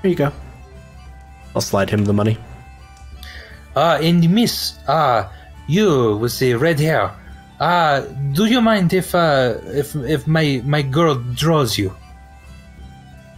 Here 0.01 0.11
you 0.11 0.17
go. 0.17 0.31
I'll 1.55 1.61
slide 1.61 1.89
him 1.89 2.05
the 2.05 2.13
money. 2.13 2.37
Uh, 3.75 3.99
and 4.01 4.29
miss, 4.29 4.77
uh, 4.87 5.29
you 5.67 6.17
with 6.17 6.37
the 6.39 6.55
red 6.55 6.79
hair. 6.79 7.11
Uh, 7.59 8.01
do 8.33 8.45
you 8.45 8.59
mind 8.59 8.91
if 8.91 9.13
uh, 9.13 9.55
if 9.67 9.95
if 9.95 10.27
my 10.27 10.61
my 10.65 10.81
girl 10.81 11.15
draws 11.35 11.77
you? 11.77 11.95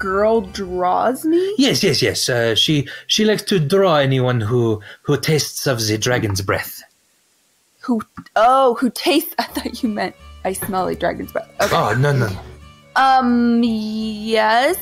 Girl 0.03 0.41
draws 0.41 1.23
me? 1.23 1.55
Yes, 1.57 1.81
yes, 1.81 2.01
yes. 2.01 2.27
Uh, 2.27 2.55
she 2.55 2.89
she 3.07 3.23
likes 3.23 3.41
to 3.43 3.57
draw 3.57 3.95
anyone 3.95 4.41
who 4.41 4.81
who 5.03 5.17
tastes 5.17 5.65
of 5.65 5.79
the 5.79 5.97
dragon's 5.97 6.41
breath. 6.41 6.83
Who 7.79 8.01
oh, 8.35 8.75
who 8.81 8.89
tastes 8.89 9.33
I 9.39 9.43
thought 9.43 9.81
you 9.81 9.87
meant 9.87 10.13
I 10.43 10.51
smell 10.51 10.83
like 10.83 10.99
dragon's 10.99 11.31
breath. 11.31 11.49
Okay. 11.61 11.73
Oh 11.73 11.95
no 11.97 12.11
no. 12.11 12.27
no. 12.27 12.39
Um 12.97 13.61
yes. 13.63 14.75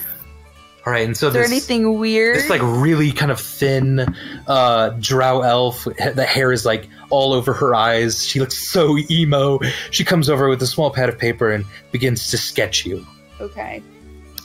All 0.88 0.91
right, 0.91 1.05
and 1.05 1.15
so 1.15 1.28
Is 1.28 1.34
there 1.34 1.43
this, 1.43 1.51
anything 1.51 1.99
weird? 1.99 2.38
this 2.38 2.49
like 2.49 2.63
really 2.63 3.11
kind 3.11 3.30
of 3.30 3.39
thin 3.39 3.99
uh 4.47 4.89
drow 4.99 5.41
elf 5.41 5.84
the 6.15 6.26
hair 6.26 6.51
is 6.51 6.65
like 6.65 6.89
all 7.11 7.34
over 7.34 7.53
her 7.53 7.76
eyes 7.76 8.26
she 8.26 8.39
looks 8.39 8.57
so 8.57 8.97
emo 9.11 9.59
she 9.91 10.03
comes 10.03 10.32
over 10.32 10.49
with 10.49 10.59
a 10.63 10.65
small 10.65 10.89
pad 10.89 11.09
of 11.09 11.19
paper 11.19 11.51
and 11.51 11.63
begins 11.91 12.32
to 12.32 12.39
sketch 12.39 12.88
you 12.88 13.05
okay. 13.39 13.84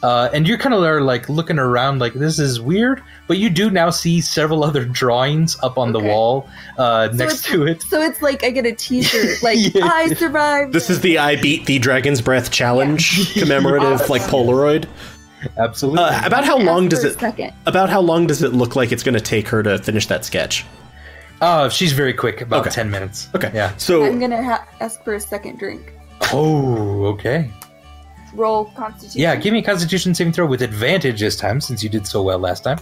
Uh, 0.06 0.28
and 0.34 0.46
you're 0.48 0.58
kind 0.64 0.74
of 0.74 0.80
there 0.82 1.00
like 1.12 1.24
looking 1.38 1.58
around 1.58 1.98
like 2.04 2.14
this 2.14 2.38
is 2.38 2.60
weird 2.60 2.98
but 3.28 3.36
you 3.42 3.48
do 3.50 3.70
now 3.70 3.90
see 3.90 4.20
several 4.20 4.60
other 4.68 4.84
drawings 4.84 5.56
up 5.62 5.76
on 5.78 5.88
the 5.92 6.00
wall 6.10 6.48
uh, 6.78 7.08
So 7.10 7.16
next 7.22 7.44
to 7.46 7.66
it 7.66 7.82
So 7.82 8.00
it's 8.08 8.20
like 8.22 8.44
I 8.44 8.50
get 8.50 8.66
a 8.66 8.72
t-shirt 8.72 9.42
like 9.48 9.58
Yeah. 9.74 9.84
I 10.02 10.02
survived. 10.14 10.72
This 10.72 10.88
is 10.90 11.00
the 11.00 11.18
I 11.18 11.36
beat 11.46 11.66
the 11.66 11.78
Dragon's 11.86 12.20
Breath 12.28 12.50
challenge 12.50 13.32
commemorative 13.40 14.08
like 14.08 14.22
Polaroid. 14.34 14.84
absolutely 15.58 16.02
Uh, 16.04 16.26
about 16.26 16.44
how 16.44 16.56
Ask 16.58 16.66
long 16.66 16.88
does 16.88 17.02
it 17.04 17.16
about 17.66 17.88
how 17.90 18.00
long 18.00 18.26
does 18.26 18.42
it 18.42 18.52
look 18.52 18.76
like 18.76 18.92
it's 18.92 19.02
going 19.02 19.18
to 19.22 19.26
take 19.34 19.48
her 19.48 19.62
to 19.62 19.78
finish 19.78 20.06
that 20.12 20.24
sketch? 20.24 20.64
oh 21.42 21.68
she's 21.68 21.92
very 21.92 22.14
quick 22.14 22.40
about 22.40 22.60
Okay. 22.62 22.70
10 22.70 22.90
minutes 22.90 23.28
Okay. 23.34 23.50
yeah 23.54 23.76
So 23.76 24.04
I'm 24.04 24.18
gonna 24.18 24.42
ha- 24.42 24.66
ask 24.80 25.02
for 25.04 25.14
a 25.14 25.20
second 25.20 25.58
drink. 25.58 25.92
oh 26.32 27.04
okay 27.12 27.50
Roll 28.36 28.66
Constitution. 28.76 29.20
yeah 29.20 29.34
give 29.36 29.52
me 29.52 29.60
a 29.60 29.62
constitution 29.62 30.14
saving 30.14 30.32
throw 30.32 30.46
with 30.46 30.62
advantage 30.62 31.20
this 31.20 31.36
time 31.36 31.60
since 31.60 31.82
you 31.82 31.88
did 31.88 32.06
so 32.06 32.22
well 32.22 32.38
last 32.38 32.62
time 32.64 32.78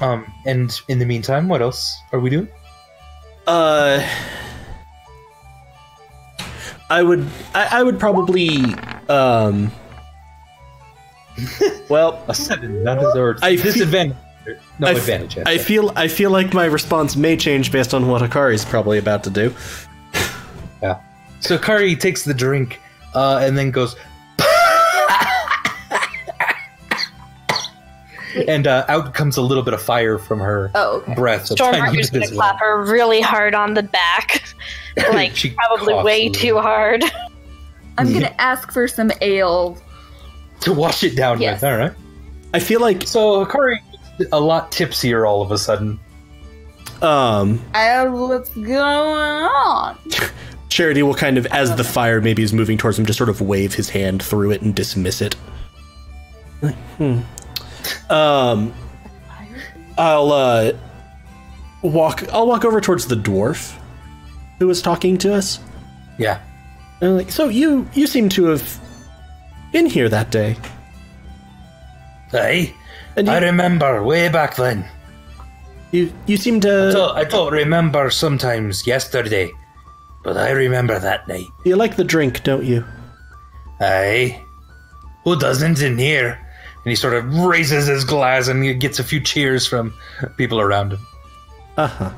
um 0.00 0.30
and 0.46 0.70
in 0.88 0.98
the 0.98 1.06
meantime 1.06 1.48
what 1.48 1.60
else 1.62 1.96
are 2.12 2.20
we 2.20 2.30
doing 2.30 2.48
uh 3.46 4.00
I 6.90 7.02
would 7.02 7.26
I, 7.54 7.80
I 7.80 7.82
would 7.82 7.98
probably 7.98 8.48
um 9.08 9.70
well 11.88 12.22
A 12.28 12.34
seven, 12.34 12.82
none 12.82 12.98
of 12.98 13.14
or 13.16 13.36
I 13.42 13.56
disadvantage. 13.56 14.16
no 14.78 14.86
I 14.86 14.90
f- 14.92 14.96
advantage. 14.98 15.38
I'd 15.38 15.48
I 15.48 15.56
say. 15.56 15.62
feel 15.64 15.92
I 15.96 16.08
feel 16.08 16.30
like 16.30 16.52
my 16.54 16.64
response 16.64 17.14
may 17.16 17.36
change 17.36 17.70
based 17.70 17.92
on 17.94 18.08
what 18.08 18.22
Hakari's 18.22 18.64
probably 18.64 18.98
about 18.98 19.22
to 19.24 19.30
do. 19.30 19.54
yeah. 20.82 21.00
So 21.40 21.56
Kari 21.58 21.94
takes 21.94 22.24
the 22.24 22.34
drink, 22.34 22.80
uh, 23.14 23.40
and 23.42 23.56
then 23.56 23.70
goes 23.70 23.96
and 28.46 28.66
uh, 28.66 28.84
out 28.88 29.14
comes 29.14 29.36
a 29.36 29.42
little 29.42 29.62
bit 29.62 29.74
of 29.74 29.82
fire 29.82 30.18
from 30.18 30.38
her 30.38 30.70
oh, 30.74 30.98
okay. 30.98 31.14
breath. 31.14 31.48
Stormheart's 31.48 32.10
gonna 32.10 32.28
clap 32.28 32.60
her 32.60 32.84
really 32.84 33.20
hard 33.20 33.54
on 33.54 33.74
the 33.74 33.82
back, 33.82 34.44
like 35.12 35.54
probably 35.56 35.94
way 36.02 36.28
too 36.28 36.58
hard. 36.58 37.04
I'm 37.96 38.12
gonna 38.12 38.34
ask 38.38 38.72
for 38.72 38.88
some 38.88 39.10
ale 39.20 39.78
to 40.60 40.72
wash 40.72 41.04
it 41.04 41.16
down 41.16 41.40
yes. 41.40 41.62
with. 41.62 41.70
All 41.70 41.78
right. 41.78 41.92
I 42.54 42.60
feel 42.60 42.80
like 42.80 43.06
so 43.06 43.44
Hakari 43.44 43.78
a 44.32 44.40
lot 44.40 44.72
tipsier 44.72 45.26
all 45.26 45.42
of 45.42 45.50
a 45.50 45.58
sudden. 45.58 46.00
Um, 47.02 47.62
I, 47.74 48.08
what's 48.08 48.50
going 48.50 48.74
on? 48.74 49.98
Charity 50.78 51.02
will 51.02 51.12
kind 51.12 51.36
of, 51.38 51.44
as 51.46 51.74
the 51.74 51.82
fire 51.82 52.20
maybe 52.20 52.40
is 52.44 52.52
moving 52.52 52.78
towards 52.78 52.96
him, 52.96 53.04
just 53.04 53.16
sort 53.16 53.28
of 53.28 53.40
wave 53.40 53.74
his 53.74 53.88
hand 53.88 54.22
through 54.22 54.52
it 54.52 54.62
and 54.62 54.76
dismiss 54.76 55.20
it. 55.20 55.34
Hmm. 56.98 57.18
Um, 58.08 58.72
I'll 59.98 60.30
uh, 60.30 60.72
walk. 61.82 62.32
I'll 62.32 62.46
walk 62.46 62.64
over 62.64 62.80
towards 62.80 63.08
the 63.08 63.16
dwarf 63.16 63.76
who 64.60 64.68
was 64.68 64.80
talking 64.80 65.18
to 65.18 65.34
us. 65.34 65.58
Yeah. 66.16 66.40
And 67.00 67.10
I'm 67.10 67.16
like, 67.16 67.32
so 67.32 67.48
you 67.48 67.88
you 67.92 68.06
seem 68.06 68.28
to 68.28 68.44
have 68.44 68.80
been 69.72 69.86
here 69.86 70.08
that 70.08 70.30
day, 70.30 70.56
Hey, 72.30 72.72
you 73.16 73.24
I 73.26 73.38
remember 73.40 74.04
way 74.04 74.28
back 74.28 74.54
then. 74.54 74.84
you, 75.90 76.12
you 76.26 76.36
seem 76.36 76.58
I 76.58 76.60
to. 76.60 76.90
don't, 76.92 77.16
I 77.16 77.24
don't 77.24 77.52
remember 77.52 78.10
sometimes 78.10 78.86
yesterday, 78.86 79.50
but 80.22 80.36
I 80.36 80.50
remember 80.50 80.98
that 80.98 81.28
night. 81.28 81.46
You 81.64 81.76
like 81.76 81.96
the 81.96 82.04
drink, 82.04 82.42
don't 82.42 82.64
you? 82.64 82.84
Aye. 83.80 84.42
Who 85.24 85.38
doesn't 85.38 85.82
in 85.82 85.98
here? 85.98 86.38
And 86.84 86.90
he 86.90 86.94
sort 86.94 87.14
of 87.14 87.34
raises 87.38 87.86
his 87.86 88.04
glass 88.04 88.48
and 88.48 88.62
he 88.62 88.74
gets 88.74 88.98
a 88.98 89.04
few 89.04 89.20
cheers 89.20 89.66
from 89.66 89.92
people 90.36 90.60
around 90.60 90.92
him. 90.92 91.06
Uh 91.76 91.86
huh. 91.86 92.12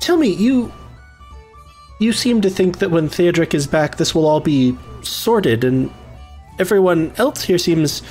Tell 0.00 0.16
me, 0.16 0.28
you. 0.28 0.72
You 2.00 2.12
seem 2.12 2.40
to 2.40 2.50
think 2.50 2.78
that 2.78 2.90
when 2.90 3.08
Theodric 3.08 3.54
is 3.54 3.68
back, 3.68 3.96
this 3.96 4.14
will 4.14 4.26
all 4.26 4.40
be 4.40 4.76
sorted, 5.02 5.62
and 5.62 5.88
everyone 6.58 7.12
else 7.16 7.44
here 7.44 7.58
seems 7.58 8.02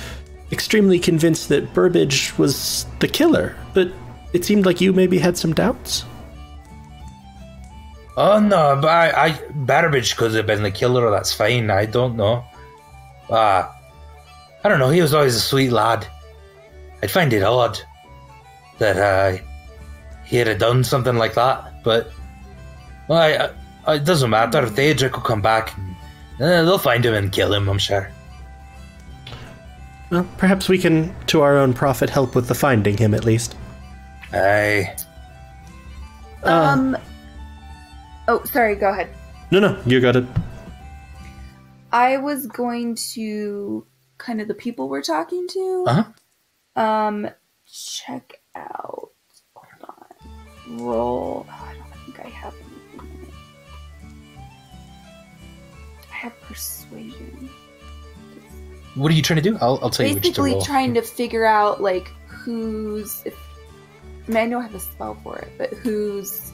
extremely 0.50 0.98
convinced 0.98 1.50
that 1.50 1.74
Burbage 1.74 2.36
was 2.38 2.86
the 3.00 3.08
killer. 3.08 3.54
But 3.74 3.92
it 4.32 4.46
seemed 4.46 4.64
like 4.64 4.80
you 4.80 4.94
maybe 4.94 5.18
had 5.18 5.36
some 5.36 5.52
doubts. 5.52 6.06
Oh 8.16 8.38
no, 8.38 8.78
but 8.80 8.88
I, 8.88 9.26
I 9.26 9.38
Burbage 9.54 10.16
could 10.16 10.34
have 10.34 10.46
been 10.46 10.62
the 10.62 10.70
killer. 10.70 11.10
That's 11.10 11.32
fine. 11.32 11.70
I 11.70 11.86
don't 11.86 12.16
know. 12.16 12.44
Ah, 13.30 13.74
I 14.62 14.68
don't 14.68 14.78
know. 14.78 14.90
He 14.90 15.00
was 15.00 15.14
always 15.14 15.34
a 15.34 15.40
sweet 15.40 15.70
lad. 15.70 16.06
I'd 17.02 17.10
find 17.10 17.32
it 17.32 17.42
odd 17.42 17.78
that 18.78 18.96
uh, 18.96 19.42
he 20.24 20.36
had 20.36 20.58
done 20.58 20.84
something 20.84 21.16
like 21.16 21.34
that. 21.34 21.82
But 21.82 22.12
well, 23.08 23.18
I, 23.18 23.90
I, 23.90 23.96
it 23.96 24.04
doesn't 24.04 24.30
matter. 24.30 24.62
Theodric 24.62 25.12
will 25.12 25.22
come 25.22 25.42
back. 25.42 25.74
And, 26.38 26.42
uh, 26.42 26.64
they'll 26.64 26.78
find 26.78 27.04
him 27.04 27.14
and 27.14 27.32
kill 27.32 27.52
him. 27.52 27.68
I'm 27.68 27.78
sure. 27.78 28.10
Well, 30.10 30.28
perhaps 30.36 30.68
we 30.68 30.76
can, 30.76 31.14
to 31.28 31.40
our 31.40 31.56
own 31.56 31.72
profit, 31.72 32.10
help 32.10 32.34
with 32.34 32.46
the 32.46 32.54
finding 32.54 32.98
him 32.98 33.14
at 33.14 33.24
least. 33.24 33.56
Aye. 34.34 34.94
Um. 36.42 36.98
Oh, 38.28 38.42
sorry. 38.44 38.76
Go 38.76 38.90
ahead. 38.90 39.08
No, 39.50 39.60
no, 39.60 39.80
you 39.84 40.00
got 40.00 40.16
it. 40.16 40.24
I 41.92 42.16
was 42.16 42.46
going 42.46 42.94
to 43.12 43.86
kind 44.18 44.40
of 44.40 44.48
the 44.48 44.54
people 44.54 44.88
we're 44.88 45.02
talking 45.02 45.46
to. 45.48 45.84
Uh 45.86 46.02
huh. 46.02 46.82
Um, 46.82 47.28
check 47.66 48.40
out. 48.54 49.10
Hold 49.54 49.90
on. 50.68 50.78
Roll. 50.78 51.46
Oh, 51.48 51.52
I 51.52 51.74
don't 51.74 52.04
think 52.04 52.20
I 52.20 52.28
have 52.30 52.54
anything 52.54 53.10
in 53.14 53.28
it. 53.28 53.34
I 56.10 56.14
have 56.14 56.40
persuasion. 56.42 57.50
What 58.94 59.10
are 59.10 59.14
you 59.14 59.22
trying 59.22 59.42
to 59.42 59.50
do? 59.50 59.58
I'll, 59.60 59.78
I'll 59.82 59.90
tell 59.90 60.06
you 60.06 60.14
which 60.14 60.24
to 60.24 60.30
Basically, 60.30 60.60
trying 60.64 60.94
to 60.94 61.02
figure 61.02 61.44
out 61.44 61.82
like 61.82 62.08
who's. 62.26 63.22
If, 63.24 63.34
I 64.26 64.28
mean, 64.28 64.36
I 64.36 64.46
know 64.46 64.60
I 64.60 64.62
have 64.62 64.74
a 64.74 64.80
spell 64.80 65.18
for 65.22 65.38
it, 65.38 65.50
but 65.58 65.70
who's 65.70 66.52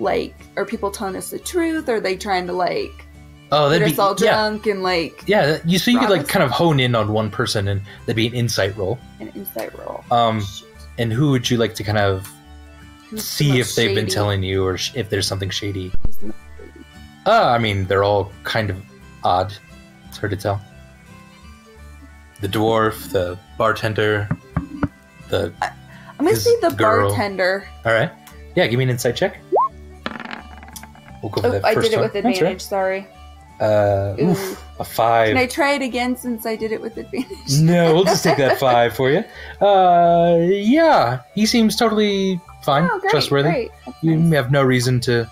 like, 0.00 0.34
are 0.56 0.64
people 0.64 0.90
telling 0.90 1.16
us 1.16 1.30
the 1.30 1.38
truth? 1.38 1.88
Are 1.88 2.00
they 2.00 2.16
trying 2.16 2.46
to 2.46 2.52
like 2.52 3.06
oh, 3.52 3.68
get 3.70 3.78
that'd 3.80 3.88
us 3.88 3.92
be 3.94 3.98
all 4.00 4.16
yeah, 4.18 4.32
drunk 4.32 4.66
and 4.66 4.82
like 4.82 5.22
yeah. 5.26 5.58
You 5.64 5.78
so 5.78 5.90
you 5.90 5.98
could 6.00 6.10
like 6.10 6.22
us? 6.22 6.26
kind 6.28 6.42
of 6.42 6.50
hone 6.50 6.80
in 6.80 6.94
on 6.94 7.12
one 7.12 7.30
person, 7.30 7.68
and 7.68 7.80
that'd 8.02 8.16
be 8.16 8.26
an 8.26 8.34
insight 8.34 8.76
roll. 8.76 8.98
an 9.20 9.28
insight 9.34 9.76
roll? 9.78 10.04
Um, 10.10 10.40
Shit. 10.40 10.68
and 10.98 11.12
who 11.12 11.30
would 11.30 11.48
you 11.50 11.56
like 11.58 11.74
to 11.76 11.84
kind 11.84 11.98
of 11.98 12.28
Who's 13.10 13.24
see 13.24 13.58
most 13.58 13.70
if 13.70 13.74
they've 13.76 13.94
been 13.94 14.06
telling 14.08 14.42
you, 14.42 14.64
or 14.64 14.76
sh- 14.78 14.92
if 14.94 15.10
there's 15.10 15.26
something 15.26 15.50
shady? 15.50 15.92
Shady? 16.20 16.32
Uh, 17.26 17.48
I 17.54 17.58
mean, 17.58 17.86
they're 17.86 18.02
all 18.04 18.32
kind 18.44 18.70
of 18.70 18.82
odd. 19.24 19.52
It's 20.08 20.16
hard 20.16 20.30
to 20.30 20.36
tell. 20.36 20.60
The 22.40 22.48
dwarf, 22.48 23.10
the 23.12 23.38
bartender, 23.58 24.26
the. 25.28 25.52
I'm 25.60 26.24
gonna 26.26 26.30
This 26.30 26.44
say 26.44 26.58
the 26.60 26.70
girl. 26.70 27.08
bartender. 27.08 27.66
All 27.84 27.92
right. 27.92 28.10
Yeah, 28.56 28.66
give 28.66 28.78
me 28.78 28.84
an 28.84 28.90
insight 28.90 29.16
check. 29.16 29.38
We'll 31.22 31.30
go 31.30 31.40
for 31.42 31.46
Oh, 31.48 31.50
that 31.52 31.64
I 31.64 31.74
first 31.74 31.86
did 31.90 31.94
it 31.94 31.96
one. 31.96 32.04
with 32.04 32.12
That's 32.14 32.24
right. 32.24 32.34
advantage. 32.36 32.60
Sorry. 32.62 33.06
Uh, 33.60 34.16
oof, 34.22 34.64
a 34.78 34.84
five. 34.84 35.28
Can 35.28 35.36
I 35.36 35.46
try 35.46 35.72
it 35.74 35.82
again 35.82 36.16
since 36.16 36.46
I 36.46 36.56
did 36.56 36.72
it 36.72 36.80
with 36.80 36.96
advantage? 36.96 37.60
No, 37.60 37.94
we'll 37.94 38.04
just 38.04 38.24
take 38.24 38.38
that 38.38 38.58
five 38.60 38.94
for 38.96 39.10
you. 39.10 39.22
Uh, 39.60 40.38
yeah, 40.48 41.20
he 41.34 41.44
seems 41.44 41.76
totally 41.76 42.40
fine, 42.62 42.88
Oh, 42.90 42.98
great, 42.98 43.10
trustworthy. 43.10 43.50
great. 43.50 43.70
You 44.00 44.16
nice. 44.16 44.32
have 44.34 44.50
no 44.50 44.62
reason 44.62 44.98
to. 45.00 45.28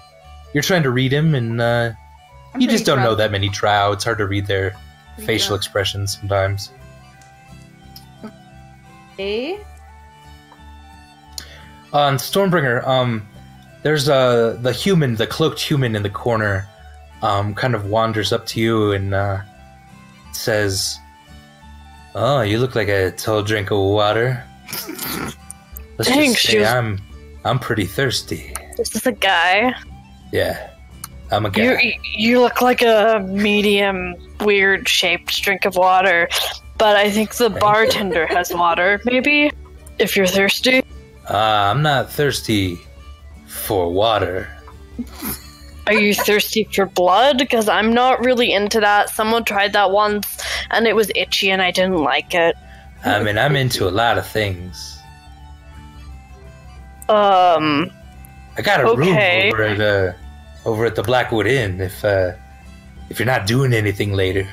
You're 0.53 0.63
trying 0.63 0.83
to 0.83 0.91
read 0.91 1.11
him, 1.11 1.35
and 1.35 1.59
uh, 1.61 1.93
you 2.59 2.69
just 2.69 2.85
don't 2.85 2.99
know 2.99 3.15
that 3.15 3.31
many 3.33 3.49
drow. 3.49 3.93
It's 3.93 4.05
hard 4.05 4.19
to 4.19 4.27
read 4.27 4.47
their 4.47 4.73
Pretty 5.15 5.27
facial 5.27 5.49
drunk. 5.57 5.61
expressions 5.63 6.19
sometimes. 6.19 6.71
Eh? 9.19 9.57
On 11.93 12.17
Stormbringer, 12.17 12.87
um, 12.87 13.27
there's 13.83 14.09
uh, 14.09 14.59
the 14.61 14.73
human, 14.73 15.17
the 15.17 15.27
cloaked 15.27 15.61
human 15.61 15.95
in 15.95 16.03
the 16.03 16.11
corner, 16.11 16.69
um, 17.23 17.55
kind 17.55 17.75
of 17.75 17.87
wanders 17.87 18.33
up 18.33 18.47
to 18.47 18.61
you 18.61 18.93
and 18.93 19.15
uh, 19.15 19.41
says, 20.33 20.99
"Oh, 22.15 22.41
you 22.41 22.59
look 22.59 22.75
like 22.75 22.89
a 22.89 23.13
tall 23.13 23.43
drink 23.43 23.71
of 23.71 23.79
water." 23.79 24.43
Let's 25.99 26.11
Dang, 26.11 26.33
just 26.33 26.43
say 26.47 26.61
was- 26.61 26.69
I'm, 26.69 27.01
I'm 27.45 27.59
pretty 27.59 27.87
thirsty. 27.87 28.55
This 28.77 28.95
is 28.95 29.07
a 29.07 29.13
guy. 29.13 29.75
Yeah, 30.33 30.71
I'm 31.31 31.47
a 31.47 31.51
guy. 31.51 31.81
you 31.81 31.93
you 32.17 32.41
look 32.41 32.61
like 32.61 32.83
a 32.83 33.25
medium, 33.29 34.15
weird 34.41 34.89
shaped 34.89 35.43
drink 35.43 35.65
of 35.65 35.77
water, 35.77 36.29
but 36.79 36.97
I 36.97 37.11
think 37.11 37.35
the 37.37 37.51
bartender 37.51 38.27
has 38.27 38.53
water. 38.53 39.01
Maybe 39.05 39.51
if 39.99 40.17
you're 40.17 40.27
thirsty. 40.27 40.83
Uh, 41.29 41.37
I'm 41.37 41.83
not 41.83 42.11
thirsty 42.11 42.79
for 43.49 43.91
water. 43.93 44.49
Are 45.87 45.95
you 45.95 46.15
thirsty 46.15 46.69
for 46.75 46.87
blood? 46.87 47.39
Because 47.39 47.69
I'm 47.69 47.95
not 47.95 48.23
really 48.25 48.53
into 48.53 48.79
that. 48.81 49.09
Someone 49.09 49.45
tried 49.45 49.73
that 49.73 49.91
once, 49.91 50.39
and 50.71 50.87
it 50.87 50.95
was 50.95 51.11
itchy, 51.17 51.51
and 51.51 51.63
I 51.63 51.71
didn't 51.71 52.03
like 52.03 52.35
it. 52.35 52.55
I 53.05 53.23
mean, 53.23 53.39
I'm 53.39 53.57
into 53.57 53.89
a 53.89 53.91
lot 53.91 54.19
of 54.19 54.27
things. 54.27 54.99
Um, 57.09 57.91
I 58.57 58.63
got 58.63 58.81
a 58.81 58.89
Okay. 58.89 59.47
room 59.47 59.53
over 59.53 59.63
at 59.63 59.81
uh, 59.81 60.13
over 60.69 60.85
at 60.85 60.95
the 60.95 61.03
Blackwood 61.03 61.47
Inn. 61.47 61.81
If 61.81 62.05
uh, 62.05 62.33
if 63.09 63.19
you're 63.19 63.27
not 63.27 63.47
doing 63.47 63.73
anything 63.73 64.13
later, 64.13 64.47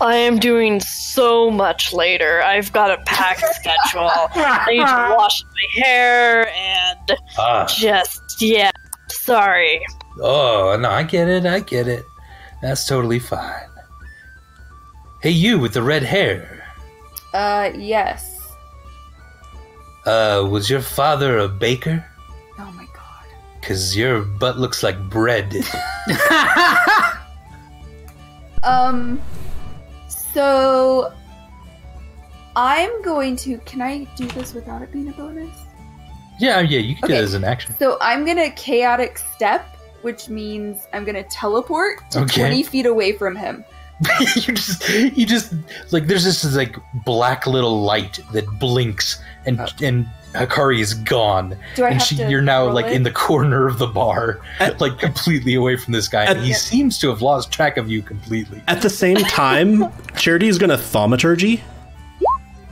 I 0.00 0.16
am 0.16 0.38
doing 0.38 0.80
so 0.80 1.50
much 1.50 1.92
later. 1.92 2.42
I've 2.42 2.72
got 2.72 2.90
a 2.90 3.02
packed 3.04 3.40
schedule. 3.54 4.10
I 4.34 4.66
need 4.68 4.78
to 4.78 5.14
wash 5.16 5.42
my 5.44 5.82
hair 5.82 6.48
and 6.48 7.18
ah, 7.38 7.66
just 7.66 8.40
yeah. 8.40 8.70
Sorry. 9.08 9.80
oh 10.20 10.76
no, 10.80 10.90
I 10.90 11.02
get 11.02 11.28
it, 11.28 11.46
I 11.46 11.60
get 11.60 11.88
it. 11.88 12.04
That's 12.62 12.86
totally 12.86 13.18
fine. 13.18 13.68
Hey, 15.22 15.30
you 15.30 15.58
with 15.58 15.74
the 15.74 15.82
red 15.82 16.02
hair. 16.02 16.64
Uh, 17.34 17.70
yes. 17.76 18.36
Uh, 20.06 20.46
was 20.48 20.70
your 20.70 20.80
father 20.80 21.38
a 21.38 21.48
baker? 21.48 22.04
Oh 22.58 22.72
my 22.72 22.86
god. 22.94 23.26
Cause 23.62 23.96
your 23.96 24.22
butt 24.22 24.58
looks 24.58 24.82
like 24.82 24.98
bread. 25.10 25.54
Um, 28.62 29.20
so 30.38 31.12
I'm 32.54 33.02
going 33.02 33.34
to. 33.36 33.58
Can 33.58 33.82
I 33.82 34.04
do 34.16 34.26
this 34.28 34.54
without 34.54 34.82
it 34.82 34.92
being 34.92 35.08
a 35.08 35.12
bonus? 35.12 35.50
yeah, 36.38 36.60
yeah, 36.60 36.78
you 36.78 36.94
can 36.94 37.08
do 37.08 37.14
Okay. 37.14 37.20
that 37.20 37.24
as 37.24 37.34
an 37.34 37.42
action. 37.42 37.74
So 37.78 37.98
I'm 38.00 38.24
gonna 38.24 38.50
chaotic 38.52 39.18
step, 39.18 39.66
which 40.02 40.28
means 40.28 40.86
I'm 40.92 41.04
gonna 41.04 41.24
teleport 41.24 42.08
to 42.12 42.20
Okay. 42.20 42.42
20 42.42 42.62
feet 42.62 42.86
away 42.86 43.12
from 43.12 43.34
him. 43.34 43.64
you 44.36 44.54
just 44.54 44.88
you 44.88 45.26
just 45.26 45.52
like 45.90 46.06
there's 46.06 46.22
this 46.22 46.44
like 46.54 46.76
black 47.04 47.48
little 47.48 47.82
light 47.82 48.20
that 48.32 48.46
blinks 48.60 49.20
and 49.44 49.58
uh. 49.58 49.66
and 49.82 50.06
Hakari 50.38 50.80
is 50.80 50.94
gone. 50.94 51.56
Do 51.76 51.84
I 51.84 51.88
and 51.88 51.98
have 51.98 52.06
she, 52.06 52.16
to 52.16 52.30
you're 52.30 52.40
now 52.42 52.66
roll 52.66 52.74
like 52.74 52.86
it? 52.86 52.92
in 52.92 53.02
the 53.02 53.10
corner 53.10 53.66
of 53.66 53.78
the 53.78 53.86
bar, 53.86 54.40
At- 54.60 54.80
like 54.80 54.98
completely 54.98 55.54
away 55.54 55.76
from 55.76 55.92
this 55.92 56.08
guy. 56.08 56.24
And 56.24 56.40
he 56.40 56.52
At- 56.52 56.58
seems 56.58 56.98
to 57.00 57.08
have 57.08 57.22
lost 57.22 57.50
track 57.52 57.76
of 57.76 57.88
you 57.90 58.02
completely. 58.02 58.62
At 58.68 58.82
the 58.82 58.90
same 58.90 59.16
time, 59.16 59.84
Charity 60.16 60.48
is 60.48 60.58
going 60.58 60.70
to 60.70 60.78
thaumaturgy. 60.78 61.62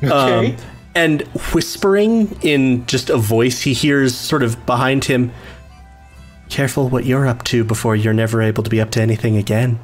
Okay. 0.03 0.51
Um, 0.53 0.57
and 0.95 1.23
whispering 1.53 2.37
in 2.43 2.87
just 2.87 3.11
a 3.11 3.17
voice 3.17 3.61
he 3.61 3.73
hears 3.75 4.15
sort 4.15 4.43
of 4.43 4.65
behind 4.67 5.05
him 5.05 5.31
Careful 6.49 6.89
what 6.89 7.05
you're 7.05 7.27
up 7.27 7.43
to 7.45 7.65
before 7.65 7.97
you're 7.97 8.15
never 8.15 8.41
able 8.41 8.63
to 8.63 8.71
be 8.71 8.81
up 8.81 8.91
to 8.93 9.01
anything 9.03 9.37
again. 9.37 9.81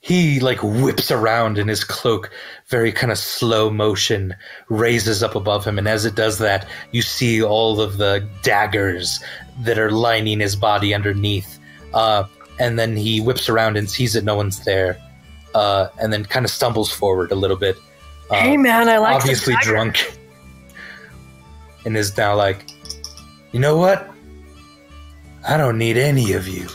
He 0.00 0.40
like 0.40 0.62
whips 0.62 1.10
around 1.10 1.58
in 1.58 1.68
his 1.68 1.82
cloak 1.84 2.30
very 2.68 2.92
kind 2.92 3.10
of 3.10 3.18
slow 3.18 3.68
motion 3.68 4.34
raises 4.68 5.22
up 5.22 5.34
above 5.34 5.64
him 5.64 5.78
and 5.78 5.88
as 5.88 6.04
it 6.04 6.14
does 6.14 6.38
that 6.38 6.68
you 6.92 7.02
see 7.02 7.42
all 7.42 7.80
of 7.80 7.98
the 7.98 8.26
daggers 8.42 9.20
that 9.60 9.78
are 9.78 9.90
lining 9.90 10.40
his 10.40 10.54
body 10.54 10.94
underneath 10.94 11.58
uh, 11.94 12.24
and 12.60 12.78
then 12.78 12.96
he 12.96 13.20
whips 13.20 13.48
around 13.48 13.76
and 13.76 13.90
sees 13.90 14.12
that 14.12 14.24
no 14.24 14.36
one's 14.36 14.64
there 14.64 14.98
uh, 15.54 15.88
and 16.00 16.12
then 16.12 16.24
kind 16.24 16.44
of 16.44 16.50
stumbles 16.50 16.92
forward 16.92 17.32
a 17.32 17.34
little 17.34 17.56
bit. 17.56 17.76
Uh, 18.30 18.36
hey 18.36 18.56
man, 18.56 18.88
I 18.88 18.98
like 18.98 19.16
obviously 19.16 19.54
drunk 19.62 20.16
and 21.84 21.96
is 21.96 22.16
now 22.16 22.36
like 22.36 22.66
you 23.52 23.60
know 23.60 23.76
what? 23.76 24.08
I 25.46 25.56
don't 25.56 25.78
need 25.78 25.96
any 25.96 26.32
of 26.32 26.46
you. 26.46 26.68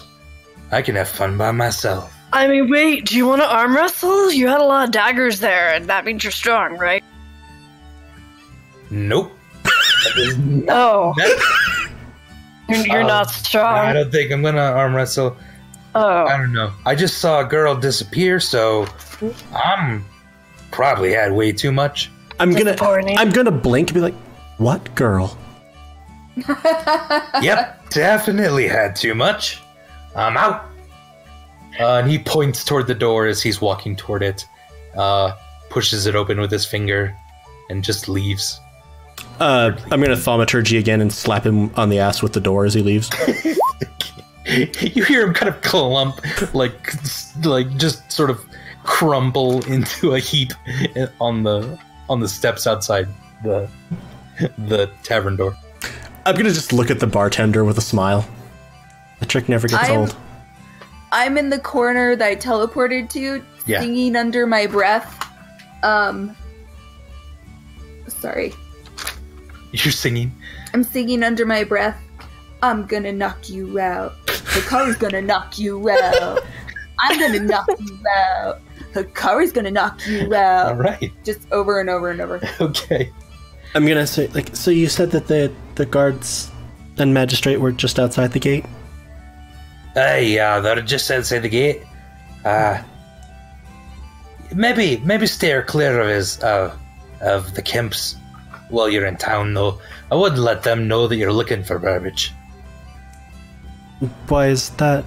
I 0.72 0.82
can 0.82 0.96
have 0.96 1.08
fun 1.08 1.38
by 1.38 1.52
myself 1.52 2.13
I 2.34 2.48
mean, 2.48 2.70
wait, 2.70 3.06
do 3.06 3.16
you 3.16 3.28
want 3.28 3.42
to 3.44 3.48
arm 3.48 3.76
wrestle? 3.76 4.32
You 4.32 4.48
had 4.48 4.60
a 4.60 4.64
lot 4.64 4.86
of 4.86 4.92
daggers 4.92 5.40
there, 5.40 5.74
and 5.74 5.86
that 5.88 6.04
means 6.04 6.24
you're 6.24 6.32
strong, 6.32 6.78
right? 6.78 7.04
nope 8.90 9.32
That 9.64 10.14
is 10.18 10.38
not- 10.38 10.70
Oh, 10.70 11.14
you're, 12.70 12.86
you're 12.86 13.04
Oh, 13.04 13.08
not 13.08 13.30
strong. 13.32 13.66
I 13.78 13.94
don't 13.94 14.12
think 14.12 14.32
I'm 14.32 14.42
gonna 14.44 14.62
arm 14.62 14.96
wrestle. 14.96 15.36
Oh. 15.96 16.26
I 16.26 16.38
don't 16.38 16.54
know. 16.54 16.72
I 16.86 16.94
just 16.96 17.20
saw 17.20 17.40
a 17.42 17.46
girl 17.46 17.76
disappear, 17.76 18.40
so 18.40 18.88
I'm 19.56 20.04
probably 20.72 21.12
had 21.14 21.32
way 21.34 21.52
too 21.52 21.72
much. 21.72 22.12
I'm 22.40 22.52
gonna 22.52 22.76
I'm 23.18 23.32
gonna 23.32 23.52
blink 23.52 23.90
and 23.90 23.96
be 23.96 24.02
like, 24.02 24.16
"What 24.58 24.94
girl?" 24.96 25.38
yep, 27.42 27.90
definitely 27.90 28.68
had 28.68 28.96
too 28.96 29.14
much. 29.16 29.60
I'm 30.16 30.36
out. 30.38 30.66
Uh, 31.80 31.98
and 32.00 32.10
he 32.10 32.20
points 32.20 32.64
toward 32.64 32.88
the 32.88 32.96
door 32.96 33.26
as 33.26 33.42
he's 33.42 33.60
walking 33.60 33.96
toward 33.96 34.22
it, 34.24 34.46
uh, 34.96 35.34
pushes 35.70 36.06
it 36.06 36.16
open 36.16 36.40
with 36.40 36.52
his 36.52 36.66
finger, 36.66 37.16
and 37.70 37.84
just 37.84 38.08
leaves. 38.08 38.60
Uh, 39.40 39.72
I'm 39.92 40.02
gonna 40.02 40.16
thaumaturgy 40.16 40.78
again 40.78 41.02
and 41.02 41.12
slap 41.12 41.46
him 41.46 41.74
on 41.76 41.90
the 41.90 42.00
ass 42.00 42.22
with 42.22 42.34
the 42.34 42.40
door 42.40 42.66
as 42.66 42.74
he 42.74 42.82
leaves. 42.82 43.10
you 44.46 45.04
hear 45.04 45.26
him 45.26 45.34
kind 45.34 45.50
of 45.50 45.60
clump, 45.62 46.20
like, 46.54 46.94
like 47.44 47.76
just 47.78 48.12
sort 48.12 48.30
of 48.30 48.40
crumble 48.84 49.66
into 49.66 50.14
a 50.14 50.20
heap 50.20 50.52
on 51.22 51.44
the 51.44 51.80
on 52.10 52.20
the 52.20 52.28
steps 52.28 52.68
outside 52.68 53.08
the 53.44 53.70
the 54.58 54.92
tavern 55.04 55.36
door. 55.36 55.56
I'm 56.26 56.36
gonna 56.36 56.52
just 56.52 56.74
look 56.74 56.92
at 56.92 57.00
the 57.00 57.08
bartender 57.08 57.64
with 57.66 57.78
a 57.78 57.82
smile. 57.82 58.28
The 59.20 59.26
trick 59.26 59.50
never 59.50 59.68
gets 59.68 59.90
I'm- 59.90 60.00
old. 60.02 60.16
I'm 61.14 61.38
in 61.38 61.50
the 61.50 61.60
corner 61.60 62.16
that 62.18 62.28
I 62.28 62.36
teleported 62.36 63.10
to, 63.12 63.42
Yeah. 63.66 63.80
singing 63.80 64.16
under 64.18 64.46
my 64.46 64.68
breath. 64.68 65.08
Um, 65.84 66.36
sorry, 68.08 68.54
You're 69.72 69.92
singing. 69.92 70.32
I'm 70.74 70.84
singing 70.84 71.24
under 71.24 71.46
my 71.46 71.64
breath. 71.64 71.98
I'm 72.62 72.86
gonna 72.86 73.12
knock 73.12 73.50
you 73.50 73.80
out. 73.80 74.14
The 74.28 74.62
Hakari's 74.62 74.96
gonna 74.98 75.22
knock 75.22 75.58
you 75.58 75.90
out. 75.90 76.42
I'm 77.00 77.20
gonna 77.20 77.40
knock 77.40 77.68
you 77.80 78.00
out. 78.16 78.62
The 78.94 79.04
Hakari's 79.04 79.52
gonna 79.52 79.72
knock 79.72 80.06
you 80.08 80.34
out. 80.34 80.68
All 80.70 80.76
right. 80.76 81.12
Just 81.24 81.42
over 81.52 81.80
and 81.80 81.90
over 81.90 82.10
and 82.12 82.22
over. 82.22 82.40
Okay. 82.62 83.12
I'm 83.76 83.86
gonna 83.88 84.06
say 84.08 84.28
like, 84.28 84.56
so 84.56 84.70
you 84.72 84.88
said 84.88 85.12
that 85.12 85.28
the 85.28 85.52
the 85.76 85.86
guards 85.86 86.52
and 86.98 87.14
magistrate 87.14 87.58
were 87.60 87.72
just 87.72 88.00
outside 88.00 88.32
the 88.32 88.40
gate. 88.40 88.66
Hey, 89.94 90.40
uh, 90.40 90.60
they're 90.62 90.82
just 90.82 91.10
outside 91.12 91.40
the 91.40 91.50
gate. 91.50 91.84
Uh, 92.44 92.82
maybe, 94.56 94.98
maybe 94.98 95.28
steer 95.28 95.62
clear 95.62 96.00
of 96.00 96.08
his, 96.08 96.42
uh, 96.42 96.76
of 97.22 97.54
the 97.54 97.62
Kemps 97.62 98.16
while 98.70 98.90
you're 98.90 99.06
in 99.06 99.18
town, 99.18 99.54
though. 99.54 99.80
I 100.12 100.16
wouldn't 100.16 100.42
let 100.42 100.64
them 100.64 100.88
know 100.88 101.08
that 101.08 101.16
you're 101.16 101.34
looking 101.34 101.64
for 101.64 101.78
Burbage. 101.78 102.32
Why 104.28 104.48
is 104.48 104.70
that? 104.72 105.06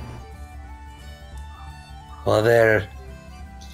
Well, 2.24 2.42
they're, 2.42 2.88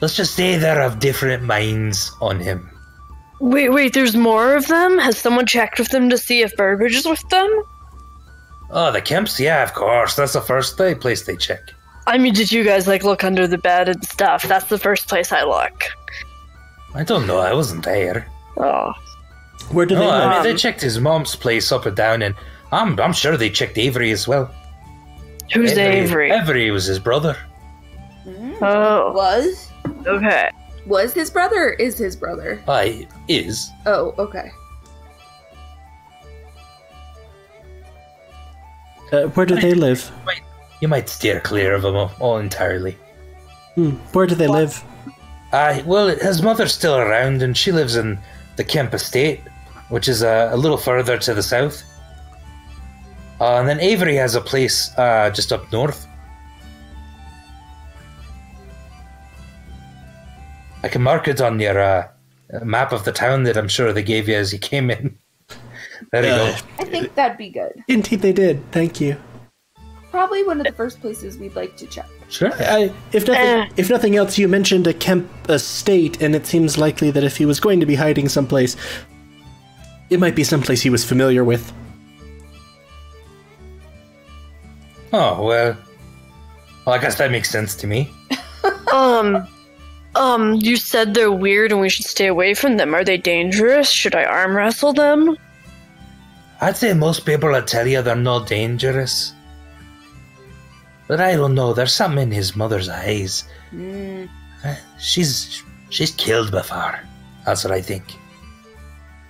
let's 0.01 0.17
just 0.17 0.35
say 0.35 0.57
they're 0.57 0.83
of 0.83 0.99
different 0.99 1.43
minds 1.43 2.11
on 2.21 2.41
him. 2.41 2.71
wait, 3.41 3.69
wait, 3.69 3.93
there's 3.93 4.17
more 4.17 4.57
of 4.57 4.67
them? 4.69 4.99
Has 4.99 5.19
someone 5.19 5.47
checked 5.47 5.79
with 5.79 5.89
them 5.89 6.09
to 6.11 6.19
see 6.19 6.41
if 6.41 6.57
Burbage 6.57 6.95
is 6.95 7.07
with 7.07 7.27
them? 7.29 7.65
Oh, 8.73 8.91
the 8.91 9.01
Kemps? 9.03 9.39
Yeah, 9.39 9.63
of 9.63 9.75
course. 9.75 10.17
That's 10.17 10.33
the 10.33 10.41
first 10.41 10.79
they, 10.79 10.95
place 10.95 11.23
they 11.23 11.37
check. 11.37 11.61
I 12.07 12.19
mean, 12.19 12.33
did 12.35 12.51
you 12.51 12.65
guys 12.65 12.87
like 12.89 13.05
look 13.05 13.23
under 13.23 13.47
the 13.47 13.59
bed 13.59 13.89
and 13.89 14.03
stuff? 14.05 14.43
That's 14.45 14.67
the 14.67 14.79
first 14.79 15.09
place 15.09 15.31
I 15.31 15.43
look. 15.45 15.85
I 16.95 17.05
don't 17.05 17.27
know. 17.27 17.39
I 17.39 17.53
wasn't 17.55 17.85
there. 17.85 18.27
Oh, 18.57 18.93
Where 19.71 19.87
do 19.87 19.95
No, 19.95 20.01
they 20.01 20.07
live? 20.07 20.15
I 20.23 20.35
mean, 20.35 20.43
they 20.43 20.55
checked 20.59 20.81
his 20.81 20.99
mom's 20.99 21.37
place 21.37 21.71
up 21.71 21.87
and 21.87 21.97
down, 21.97 22.23
and 22.23 22.35
I'm, 22.73 22.99
I'm 23.01 23.13
sure 23.13 23.37
they 23.37 23.51
checked 23.51 23.79
Avery 23.79 24.11
as 24.11 24.27
well. 24.27 24.51
who's 25.53 25.77
Avery? 25.79 26.31
Avery 26.31 26.71
was 26.71 26.85
his 26.87 26.99
brother. 26.99 27.37
Mm. 28.27 28.59
Oh, 28.63 29.13
Was? 29.13 29.71
okay. 30.07 30.51
Was 30.87 31.13
his 31.15 31.31
brother? 31.31 31.71
Is 31.75 31.97
his 31.99 32.17
brother? 32.17 32.63
I 32.69 33.07
is. 33.29 33.71
Oh, 33.87 34.15
okay. 34.19 34.51
Uh, 39.13 39.25
where 39.29 39.45
do 39.45 39.55
they 39.55 39.75
live? 39.75 40.11
You 40.81 40.89
might 40.89 41.09
steer 41.09 41.39
clear 41.41 41.75
of 41.75 41.83
them 41.83 41.95
all, 41.95 42.11
all 42.19 42.39
entirely. 42.39 42.97
Hmm, 43.75 43.91
where 44.13 44.27
do 44.27 44.35
they 44.35 44.49
live? 44.49 44.83
Uh, 45.53 45.83
well, 45.85 46.09
his 46.09 46.43
mother's 46.43 46.73
still 46.73 46.97
around, 46.97 47.43
and 47.43 47.57
she 47.57 47.73
lives 47.73 47.97
in 47.97 48.19
the 48.57 48.65
Kemp 48.65 48.95
Estate, 48.95 49.41
which 49.91 50.09
is 50.09 50.23
uh, 50.23 50.49
a 50.51 50.57
little 50.57 50.79
further 50.79 51.19
to 51.19 51.35
the 51.35 51.43
south. 51.43 51.83
Uh, 53.39 53.59
and 53.59 53.69
then 53.69 53.81
Avery 53.81 54.17
has 54.17 54.35
a 54.35 54.41
place 54.41 54.97
uh, 54.97 55.31
just 55.31 55.53
up 55.53 55.71
north. 55.73 56.07
I 60.83 60.89
can 60.89 61.03
mark 61.03 61.29
it 61.29 61.41
on 61.41 61.61
your 61.61 61.79
uh, 61.79 62.09
map 62.65 62.93
of 62.93 63.05
the 63.05 63.13
town 63.13 63.45
that 63.45 63.57
I'm 63.57 63.69
sure 63.69 63.93
they 63.93 64.03
gave 64.03 64.29
you 64.29 64.37
as 64.37 64.53
you 64.53 64.59
came 64.59 64.91
in. 64.91 65.19
There 66.11 66.25
you 66.25 66.31
Uh, 66.31 66.51
go. 66.53 66.57
I 66.81 66.85
think 66.85 67.15
that'd 67.15 67.39
be 67.39 67.51
good. 67.51 67.83
Indeed, 67.89 68.21
they 68.23 68.33
did. 68.33 68.63
Thank 68.73 69.01
you. 69.01 69.17
Probably 70.11 70.45
one 70.45 70.61
of 70.61 70.67
the 70.67 70.73
first 70.73 71.01
places 71.01 71.39
we'd 71.39 71.55
like 71.57 71.77
to 71.79 71.87
check. 71.87 72.07
Sure. 72.29 72.53
I, 72.55 72.93
if 73.13 73.27
nothing, 73.27 73.43
Eh. 73.43 73.69
if 73.77 73.89
nothing 73.89 74.17
else, 74.17 74.37
you 74.37 74.47
mentioned 74.49 74.87
a 74.87 74.93
Kemp 74.93 75.29
estate, 75.49 76.21
and 76.21 76.35
it 76.35 76.47
seems 76.47 76.77
likely 76.77 77.11
that 77.11 77.25
if 77.25 77.37
he 77.39 77.47
was 77.47 77.61
going 77.61 77.81
to 77.81 77.87
be 77.87 77.95
hiding 77.95 78.29
someplace, 78.29 78.77
it 80.11 80.21
might 80.21 80.35
be 80.35 80.45
someplace 80.45 80.83
he 80.83 80.91
was 80.91 81.05
familiar 81.05 81.45
with. 81.45 81.73
Oh, 85.13 85.45
well. 85.45 85.77
Well, 86.87 86.95
I 86.95 86.99
guess 86.99 87.17
that 87.17 87.31
makes 87.31 87.51
sense 87.51 87.75
to 87.77 87.87
me. 87.87 88.11
Um, 88.93 89.49
um, 90.17 90.53
you 90.57 90.77
said 90.77 91.15
they're 91.15 91.33
weird 91.33 91.73
and 91.73 91.81
we 91.81 91.89
should 91.89 92.05
stay 92.05 92.27
away 92.27 92.53
from 92.53 92.77
them. 92.77 92.95
Are 92.95 93.03
they 93.03 93.17
dangerous? 93.17 93.89
Should 93.91 94.15
I 94.15 94.25
arm 94.25 94.55
wrestle 94.55 94.93
them? 94.93 95.39
I'd 96.63 96.77
say 96.77 96.95
most 96.95 97.27
people 97.27 97.51
would 97.51 97.67
tell 97.67 97.87
you 97.87 98.01
they're 98.03 98.15
not 98.17 98.47
dangerous. 98.47 99.33
But 101.09 101.21
I 101.21 101.35
don't 101.35 101.55
know, 101.55 101.75
there's 101.75 101.93
something 101.95 102.23
in 102.23 102.31
his 102.33 102.55
mother's 102.57 102.89
eyes. 102.89 103.45
Mm, 103.75 104.29
Uh, 104.65 104.77
She's 104.99 105.63
she's 105.91 106.13
killed 106.13 106.51
before. 106.53 107.01
That's 107.45 107.65
what 107.65 107.73
I 107.73 107.83
think. 107.83 108.05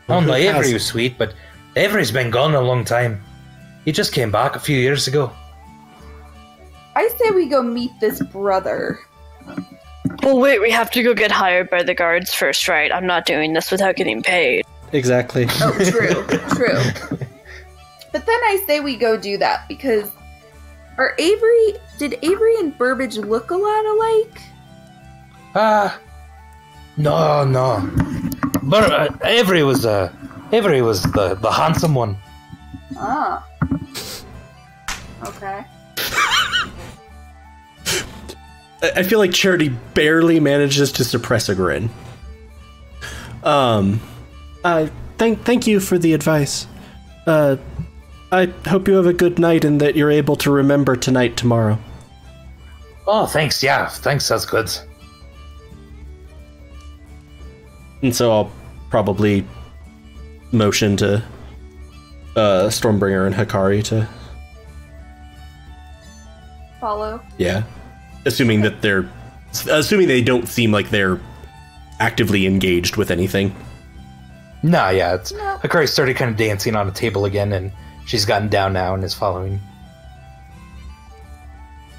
Oh 0.09 0.19
Well, 0.19 0.21
no, 0.21 0.35
Avery 0.35 0.67
has? 0.67 0.73
was 0.75 0.85
sweet, 0.87 1.17
but 1.17 1.33
Avery's 1.75 2.11
been 2.13 2.31
gone 2.31 2.55
a 2.55 2.61
long 2.61 2.85
time. 2.85 3.23
He 3.87 3.93
just 3.93 4.13
came 4.13 4.31
back 4.31 4.55
a 4.55 4.61
few 4.61 4.77
years 4.79 5.09
ago. 5.09 5.33
I 6.95 7.09
say 7.17 7.31
we 7.31 7.49
go 7.49 7.63
meet 7.63 7.91
this 8.01 8.23
brother. 8.27 9.01
Well, 10.23 10.39
wait, 10.39 10.61
we 10.61 10.71
have 10.71 10.91
to 10.91 11.03
go 11.03 11.15
get 11.15 11.33
hired 11.33 11.71
by 11.71 11.83
the 11.83 11.95
guards 11.95 12.35
first, 12.35 12.69
right? 12.69 12.93
I'm 12.93 13.07
not 13.07 13.25
doing 13.25 13.55
this 13.55 13.71
without 13.71 13.97
getting 13.97 14.23
paid. 14.23 14.65
Exactly. 14.93 15.47
Oh, 15.61 15.73
true, 15.91 16.39
true. 16.57 17.19
But 18.13 18.27
then 18.27 18.39
I 18.45 18.63
say 18.67 18.81
we 18.81 18.97
go 18.97 19.17
do 19.17 19.39
that 19.39 19.67
because 19.69 20.11
are 20.99 21.15
Avery 21.19 21.75
did 21.99 22.19
Avery 22.23 22.57
and 22.59 22.77
Burbage 22.77 23.17
look 23.17 23.51
a 23.51 23.57
lot 23.57 23.87
alike? 23.87 24.43
Ah, 25.55 25.99
no, 26.99 27.45
no. 27.45 27.91
But 28.63 28.93
uh, 28.93 29.09
Avery 29.25 29.63
was 29.63 29.87
uh, 29.87 30.13
Avery 30.53 30.83
was 30.83 31.03
the 31.03 31.35
the 31.37 31.51
handsome 31.51 31.95
one. 31.95 32.19
Ah. 32.99 33.49
Okay. 35.25 35.65
I 38.83 38.91
I 38.97 39.03
feel 39.05 39.19
like 39.19 39.33
Charity 39.33 39.71
barely 39.95 40.39
manages 40.39 40.93
to 40.93 41.05
suppress 41.05 41.49
a 41.49 41.55
grin. 41.55 41.89
Um, 43.43 44.01
uh, 44.65 44.89
thank 45.19 45.43
thank 45.45 45.67
you 45.67 45.81
for 45.81 45.99
the 45.99 46.15
advice. 46.15 46.67
Uh, 47.27 47.57
I 48.31 48.47
hope 48.67 48.89
you 48.89 48.95
have 48.95 49.07
a 49.07 49.13
good 49.13 49.39
night 49.39 49.65
and 49.65 49.81
that 49.81 49.95
you're 49.95 50.11
able 50.11 50.37
to 50.37 50.51
remember 50.51 50.97
tonight 50.97 51.37
tomorrow. 51.37 51.79
Oh, 53.07 53.27
thanks. 53.27 53.63
Yeah, 53.63 53.89
thanks. 53.89 54.29
That's 54.29 54.47
good. 54.47 54.71
And 58.03 58.15
so 58.15 58.33
I'll 58.33 58.53
probably 58.91 59.47
motion 60.51 60.97
to 60.99 61.23
uh, 62.37 62.69
Stormbringer 62.69 63.27
and 63.27 63.35
Hakari 63.35 63.83
to 63.85 64.09
Follow. 66.81 67.21
yeah, 67.39 67.63
assuming 68.25 68.63
that 68.63 68.83
they're 68.83 69.09
assuming 69.71 70.09
they 70.09 70.23
don't 70.23 70.49
seem 70.49 70.73
like 70.73 70.91
they're 70.91 71.21
actively 72.01 72.47
engaged 72.47 72.97
with 72.97 73.11
anything. 73.11 73.55
Nah, 74.63 74.91
yeah. 74.91 75.15
It's 75.15 75.33
No. 75.33 75.59
Hakari 75.63 75.89
started 75.89 76.17
kind 76.17 76.31
of 76.31 76.37
dancing 76.37 76.77
on 76.77 76.89
a 76.89 76.93
table 76.93 77.25
again, 77.25 77.53
and 77.53 77.73
she's 78.07 78.25
gotten 78.25 78.49
down 78.49 78.73
now 78.73 78.95
and 78.95 79.03
is 79.05 79.15
following. 79.15 79.61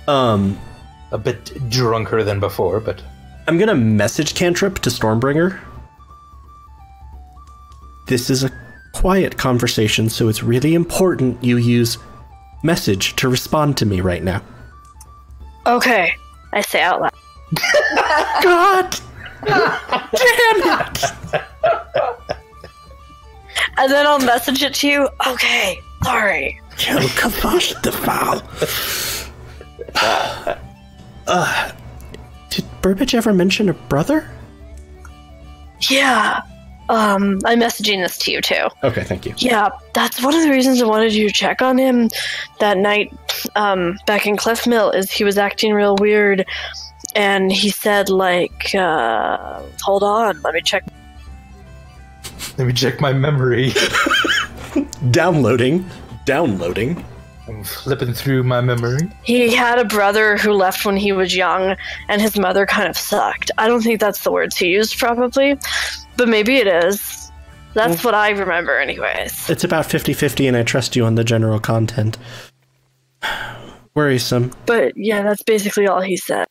Um, 0.07 0.57
A 1.11 1.18
bit 1.18 1.70
drunker 1.70 2.24
than 2.24 2.39
before, 2.39 2.80
but 2.80 3.01
I'm 3.47 3.57
gonna 3.57 3.76
message 3.76 4.34
Cantrip 4.36 4.80
to 4.80 4.89
Stormbringer. 4.89 5.59
This 8.07 8.30
is 8.30 8.43
a 8.43 8.51
quiet 8.93 9.38
conversation, 9.38 10.09
so 10.09 10.28
it's 10.28 10.43
really 10.43 10.74
important 10.74 11.43
you 11.43 11.57
use 11.57 11.97
message 12.64 13.16
to 13.18 13.28
respond 13.30 13.78
to 13.78 13.86
me 13.86 14.01
right 14.01 14.24
now. 14.24 14.41
Okay, 15.66 16.14
I 16.51 16.61
say 16.61 16.82
out 16.82 17.01
loud. 17.01 17.14
God 18.43 18.99
damn 19.45 20.80
it! 20.82 21.03
And 23.78 23.92
then 23.92 24.06
I'll 24.06 24.20
message 24.20 24.62
it 24.64 24.74
to 24.76 24.88
you. 24.88 25.10
Okay, 25.28 25.80
sorry. 26.04 26.60
Kavash 26.72 27.82
the 27.82 27.92
foul. 27.92 28.42
uh, 31.28 31.72
did 32.50 32.66
Burbage 32.82 33.16
ever 33.16 33.34
mention 33.34 33.70
a 33.70 33.74
brother? 33.74 34.30
Yeah. 35.90 36.42
Um, 36.90 37.40
I'm 37.46 37.60
messaging 37.60 38.04
this 38.04 38.18
to 38.20 38.32
you 38.32 38.42
too. 38.42 38.68
Okay, 38.84 39.04
thank 39.04 39.26
you. 39.26 39.34
Yeah, 39.38 39.70
that's 39.94 40.22
one 40.22 40.36
of 40.36 40.42
the 40.44 40.50
reasons 40.50 40.82
I 40.82 40.86
wanted 40.86 41.14
you 41.14 41.28
to 41.28 41.34
check 41.34 41.62
on 41.62 41.78
him 41.78 42.10
that 42.60 42.78
night 42.78 43.14
um, 43.56 43.98
back 44.06 44.28
in 44.28 44.36
Cliff 44.36 44.68
Mill 44.68 44.92
is 44.92 45.12
he 45.12 45.24
was 45.24 45.38
acting 45.38 45.74
real 45.74 45.96
weird 45.96 46.46
and 47.16 47.52
he 47.52 47.70
said 47.70 48.10
like 48.10 48.76
uh, 48.76 49.62
hold 49.82 50.04
on, 50.04 50.42
let 50.42 50.54
me 50.54 50.62
check 50.62 50.84
let 52.58 52.68
me 52.68 52.74
check 52.74 53.01
my 53.01 53.14
memory. 53.14 53.74
Downloading. 55.12 55.89
Downloading. 56.26 57.04
I'm 57.47 57.64
flipping 57.64 58.14
through 58.14 58.43
my 58.43 58.62
memory. 58.62 59.10
He 59.24 59.54
had 59.54 59.78
a 59.78 59.84
brother 59.86 60.38
who 60.38 60.54
left 60.54 60.86
when 60.86 60.95
he 60.95 61.12
was 61.12 61.36
young, 61.36 61.76
and 62.08 62.22
his 62.22 62.39
mother 62.39 62.66
kind 62.66 62.88
of 62.88 62.97
sucked. 62.97 63.51
I 63.58 63.68
don't 63.68 63.82
think 63.82 63.99
that's 63.99 64.24
the 64.24 64.32
words 64.32 64.56
he 64.56 64.68
used, 64.68 64.97
probably, 64.97 65.58
but 66.16 66.30
maybe 66.30 66.56
it 66.58 66.68
is. 66.68 67.32
That's 67.74 68.04
what 68.04 68.14
I 68.14 68.30
remember, 68.30 68.78
anyways. 68.80 69.49
It's 69.49 69.64
about 69.64 69.86
50 69.88 70.14
50, 70.14 70.47
and 70.47 70.56
I 70.56 70.64
trust 70.64 70.95
you 70.95 71.06
on 71.06 71.16
the 71.16 71.24
general 71.24 71.60
content. 71.60 72.18
Worrisome. 73.95 74.51
But 74.66 74.93
yeah, 74.95 75.22
that's 75.24 75.43
basically 75.43 75.88
all 75.88 76.01
he 76.01 76.16
said. 76.16 76.45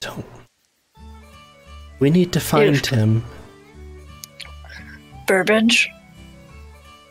Don't. 0.00 0.24
We 1.98 2.10
need 2.10 2.32
to 2.32 2.40
find 2.40 2.76
If- 2.76 2.86
him. 2.86 3.24
Burbage? 5.30 5.88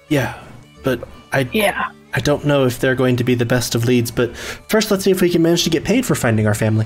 Yeah, 0.10 0.38
but 0.84 1.08
I 1.32 1.48
Yeah. 1.54 1.90
I 2.14 2.20
don't 2.20 2.44
know 2.46 2.66
if 2.66 2.80
they're 2.80 2.96
going 2.96 3.16
to 3.16 3.24
be 3.24 3.34
the 3.34 3.46
best 3.46 3.76
of 3.76 3.86
leads. 3.86 4.12
But 4.12 4.36
first, 4.36 4.92
let's 4.92 5.06
see 5.06 5.12
if 5.12 5.22
we 5.22 5.30
can 5.30 5.42
manage 5.42 5.64
to 5.64 5.70
get 5.70 5.86
paid 5.86 6.06
for 6.06 6.16
finding 6.16 6.48
our 6.48 6.56
family. 6.56 6.86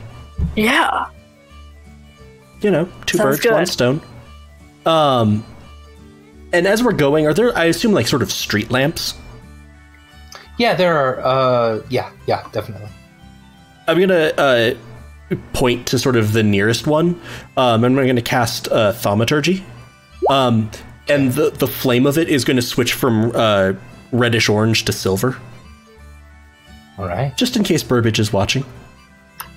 Yeah. 0.56 1.06
You 2.62 2.70
know, 2.70 2.88
two 3.08 3.18
Sounds 3.18 3.38
birds, 3.38 3.52
one 3.52 3.66
stone. 3.66 4.02
Um, 4.86 5.44
and 6.52 6.68
as 6.68 6.84
we're 6.84 6.92
going, 6.94 7.26
are 7.26 7.34
there? 7.34 7.58
I 7.58 7.66
assume 7.66 7.94
like 7.94 8.08
sort 8.08 8.22
of 8.22 8.32
street 8.32 8.70
lamps. 8.70 9.16
Yeah, 10.60 10.76
there 10.76 10.96
are. 10.96 11.20
Uh, 11.22 11.82
yeah, 11.90 12.12
yeah, 12.28 12.48
definitely. 12.52 12.90
I'm 13.88 14.00
gonna 14.00 14.34
uh, 14.38 14.74
point 15.54 15.88
to 15.88 15.98
sort 15.98 16.16
of 16.16 16.34
the 16.34 16.44
nearest 16.44 16.86
one, 16.86 17.20
um, 17.58 17.84
and 17.84 18.00
I'm 18.00 18.06
gonna 18.06 18.22
cast 18.22 18.68
uh, 18.68 18.92
thaumaturgy. 18.92 19.64
Um, 20.30 20.70
and 21.10 21.32
the 21.34 21.50
the 21.52 21.68
flame 21.68 22.06
of 22.06 22.18
it 22.18 22.30
is 22.30 22.44
going 22.46 22.56
to 22.58 22.62
switch 22.62 22.94
from 22.94 23.32
uh, 23.36 23.74
reddish 24.12 24.50
orange 24.50 24.86
to 24.86 24.92
silver, 24.94 25.38
All 26.98 27.06
right. 27.08 27.36
just 27.38 27.56
in 27.56 27.64
case 27.64 27.84
Burbage 27.84 28.20
is 28.20 28.32
watching. 28.34 28.66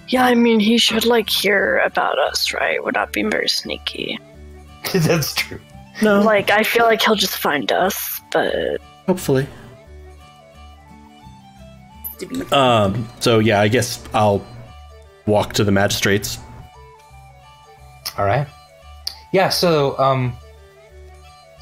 Yeah, 0.08 0.24
I 0.24 0.34
mean, 0.36 0.60
he 0.60 0.78
should, 0.78 1.04
like, 1.04 1.28
hear 1.28 1.78
about 1.78 2.16
us, 2.16 2.52
right? 2.52 2.82
We're 2.82 2.92
not 2.92 3.12
being 3.12 3.28
very 3.28 3.48
sneaky. 3.48 4.18
That's 4.94 5.34
true. 5.34 5.58
No, 6.00 6.20
Like, 6.20 6.48
I 6.50 6.62
feel 6.62 6.84
like 6.84 7.02
he'll 7.02 7.16
just 7.16 7.36
find 7.38 7.72
us, 7.72 8.20
but 8.30 8.80
hopefully. 9.06 9.48
Um, 12.52 13.08
so 13.20 13.38
yeah, 13.40 13.60
I 13.60 13.68
guess 13.68 14.02
I'll 14.14 14.46
walk 15.26 15.52
to 15.54 15.64
the 15.64 15.72
magistrates. 15.72 16.38
All 18.16 18.24
right. 18.24 18.46
Yeah. 19.32 19.48
So, 19.50 19.98
um, 19.98 20.34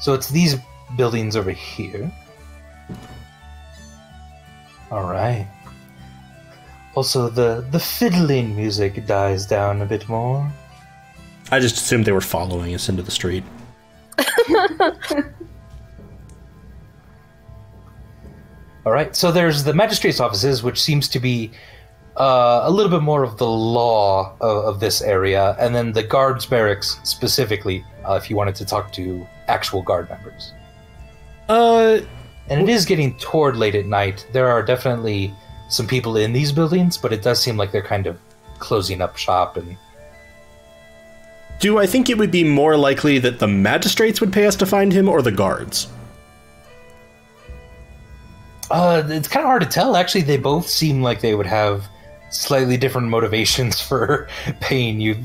so 0.05 0.13
it's 0.13 0.29
these 0.29 0.55
buildings 0.97 1.35
over 1.35 1.49
here. 1.49 2.11
All 4.91 5.05
right. 5.05 5.47
Also, 6.93 7.27
the 7.27 7.65
the 7.71 7.79
fiddling 7.79 8.55
music 8.55 9.07
dies 9.07 9.47
down 9.47 9.81
a 9.81 9.85
bit 9.87 10.07
more. 10.07 10.47
I 11.49 11.59
just 11.59 11.77
assumed 11.77 12.05
they 12.05 12.11
were 12.11 12.21
following 12.21 12.75
us 12.75 12.87
into 12.87 13.01
the 13.01 13.09
street. 13.09 13.43
All 18.85 18.91
right. 18.91 19.15
So 19.15 19.31
there's 19.31 19.63
the 19.63 19.73
magistrate's 19.73 20.19
offices, 20.19 20.61
which 20.61 20.79
seems 20.79 21.07
to 21.07 21.19
be 21.19 21.49
uh, 22.15 22.61
a 22.63 22.69
little 22.69 22.91
bit 22.91 23.01
more 23.01 23.23
of 23.23 23.39
the 23.39 23.49
law 23.49 24.35
of, 24.39 24.65
of 24.65 24.79
this 24.79 25.01
area, 25.01 25.55
and 25.59 25.73
then 25.73 25.93
the 25.93 26.03
guards 26.03 26.45
barracks 26.45 26.99
specifically, 27.03 27.83
uh, 28.07 28.13
if 28.21 28.29
you 28.29 28.35
wanted 28.35 28.53
to 28.53 28.65
talk 28.65 28.91
to 28.91 29.27
actual 29.47 29.81
guard 29.81 30.09
members. 30.09 30.53
Uh, 31.49 31.99
And 32.49 32.61
it 32.61 32.69
is 32.69 32.85
getting 32.85 33.17
toward 33.17 33.57
late 33.57 33.75
at 33.75 33.85
night. 33.85 34.27
There 34.31 34.47
are 34.49 34.61
definitely 34.63 35.33
some 35.69 35.87
people 35.87 36.15
in 36.17 36.31
these 36.33 36.51
buildings, 36.51 36.97
but 36.97 37.11
it 37.11 37.21
does 37.23 37.41
seem 37.41 37.57
like 37.57 37.71
they're 37.71 37.81
kind 37.81 38.05
of 38.07 38.19
closing 38.59 39.01
up 39.01 39.17
shop 39.17 39.57
and 39.57 39.77
do 41.59 41.79
I 41.79 41.85
think 41.85 42.09
it 42.09 42.17
would 42.17 42.31
be 42.31 42.43
more 42.43 42.75
likely 42.75 43.17
that 43.19 43.39
the 43.39 43.47
magistrates 43.47 44.19
would 44.19 44.33
pay 44.33 44.45
us 44.45 44.55
to 44.57 44.65
find 44.65 44.91
him 44.91 45.07
or 45.07 45.21
the 45.21 45.31
guards? 45.31 45.87
uh, 48.71 49.03
it's 49.07 49.27
kind 49.27 49.43
of 49.43 49.47
hard 49.47 49.61
to 49.61 49.67
tell. 49.67 49.95
Actually, 49.95 50.23
they 50.23 50.37
both 50.37 50.67
seem 50.67 51.01
like 51.01 51.21
they 51.21 51.35
would 51.35 51.45
have 51.45 51.85
slightly 52.29 52.77
different 52.77 53.07
motivations 53.07 53.79
for 53.87 54.27
paying 54.59 54.99
you. 54.99 55.15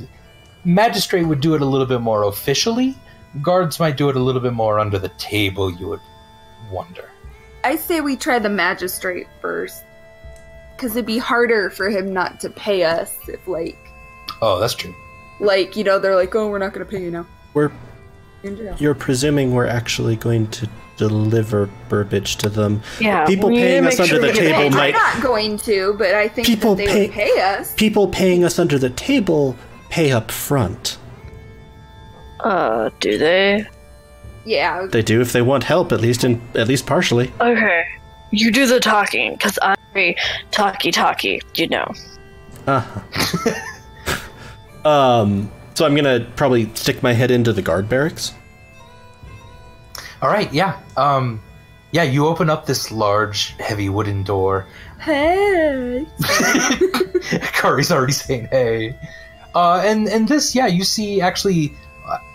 Magistrate 0.64 1.24
would 1.24 1.40
do 1.40 1.54
it 1.54 1.62
a 1.62 1.66
little 1.66 1.86
bit 1.86 2.00
more 2.00 2.24
officially. 2.24 2.94
Guards 3.42 3.78
might 3.78 3.96
do 3.96 4.08
it 4.08 4.16
a 4.16 4.20
little 4.20 4.40
bit 4.40 4.52
more 4.52 4.78
under 4.80 4.98
the 4.98 5.08
table. 5.10 5.70
You 5.70 5.88
would 5.88 6.00
wonder. 6.70 7.08
I 7.64 7.76
say 7.76 8.00
we 8.00 8.16
try 8.16 8.38
the 8.38 8.48
magistrate 8.48 9.26
first. 9.40 9.84
Because 10.76 10.92
it'd 10.92 11.04
be 11.06 11.18
harder 11.18 11.68
for 11.70 11.90
him 11.90 12.12
not 12.12 12.40
to 12.40 12.48
pay 12.50 12.84
us 12.84 13.14
if, 13.28 13.46
like, 13.46 13.76
Oh, 14.42 14.58
that's 14.58 14.74
true. 14.74 14.94
like 15.40 15.76
you 15.76 15.84
know, 15.84 15.98
they're 15.98 16.16
like, 16.16 16.34
oh, 16.34 16.48
we're 16.48 16.58
not 16.58 16.72
going 16.72 16.84
to 16.86 16.90
pay 16.90 17.02
you 17.02 17.10
now. 17.10 17.26
We're 17.52 17.70
You're 18.42 18.52
in 18.52 18.56
jail. 18.56 18.76
you're 18.78 18.94
presuming 18.94 19.52
we're 19.52 19.66
actually 19.66 20.16
going 20.16 20.46
to 20.52 20.68
deliver 20.96 21.68
Burbage 21.90 22.36
to 22.36 22.48
them. 22.48 22.80
yeah. 23.00 23.26
People 23.26 23.50
we 23.50 23.56
need 23.56 23.60
to 23.62 23.66
paying 23.68 23.84
make 23.84 23.92
us 23.92 24.00
under 24.00 24.14
sure 24.14 24.20
the 24.20 24.32
table 24.32 24.58
paid. 24.58 24.72
might- 24.72 24.94
I'm 24.94 25.14
not 25.18 25.22
going 25.22 25.58
to, 25.58 25.94
but 25.98 26.14
I 26.14 26.28
think 26.28 26.46
People 26.46 26.74
that 26.76 26.86
they 26.86 26.92
pay- 26.92 27.06
would 27.06 27.12
pay 27.14 27.40
us. 27.42 27.74
People 27.74 28.08
paying 28.08 28.42
us 28.44 28.58
under 28.58 28.78
the 28.78 28.90
table 28.90 29.56
pay 29.90 30.12
up 30.12 30.30
front. 30.30 30.96
Uh, 32.44 32.90
do 33.00 33.18
they? 33.18 33.66
Yeah, 34.44 34.86
They 34.86 35.02
do 35.02 35.20
if 35.20 35.32
they 35.32 35.42
want 35.42 35.64
help, 35.64 35.92
at 35.92 36.00
least 36.00 36.24
in 36.24 36.40
at 36.54 36.66
least 36.66 36.86
partially. 36.86 37.30
Okay. 37.40 37.84
You 38.32 38.50
do 38.50 38.66
the 38.66 38.80
talking, 38.80 39.32
because 39.32 39.58
I'm 39.60 39.76
very 39.92 40.16
talky 40.50 40.90
talky, 40.90 41.42
you 41.54 41.68
know. 41.68 41.92
Uh-huh. 42.66 43.54
Um, 44.84 45.50
so 45.74 45.84
I'm 45.84 45.94
gonna 45.94 46.26
probably 46.36 46.70
stick 46.74 47.02
my 47.02 47.12
head 47.12 47.30
into 47.30 47.52
the 47.52 47.60
guard 47.60 47.86
barracks. 47.88 48.32
All 50.22 50.30
right, 50.30 50.50
yeah. 50.52 50.80
Um, 50.96 51.42
yeah, 51.92 52.02
you 52.04 52.26
open 52.26 52.48
up 52.48 52.64
this 52.66 52.90
large, 52.90 53.54
heavy 53.58 53.88
wooden 53.88 54.22
door. 54.22 54.66
Hey. 55.00 56.06
Kari's 57.52 57.90
already 57.90 58.12
saying 58.12 58.48
hey. 58.50 58.98
Uh, 59.54 59.82
and 59.84 60.08
and 60.08 60.28
this, 60.28 60.54
yeah, 60.54 60.66
you 60.66 60.84
see 60.84 61.20
actually 61.20 61.74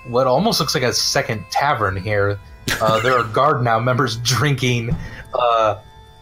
what 0.08 0.28
almost 0.28 0.60
looks 0.60 0.76
like 0.76 0.84
a 0.84 0.94
second 0.94 1.46
tavern 1.50 1.96
here. 1.96 2.40
Uh, 2.82 3.00
there 3.02 3.18
are 3.18 3.24
guard 3.34 3.64
now 3.64 3.80
members 3.80 4.18
drinking. 4.18 4.96
Uh, 5.34 5.82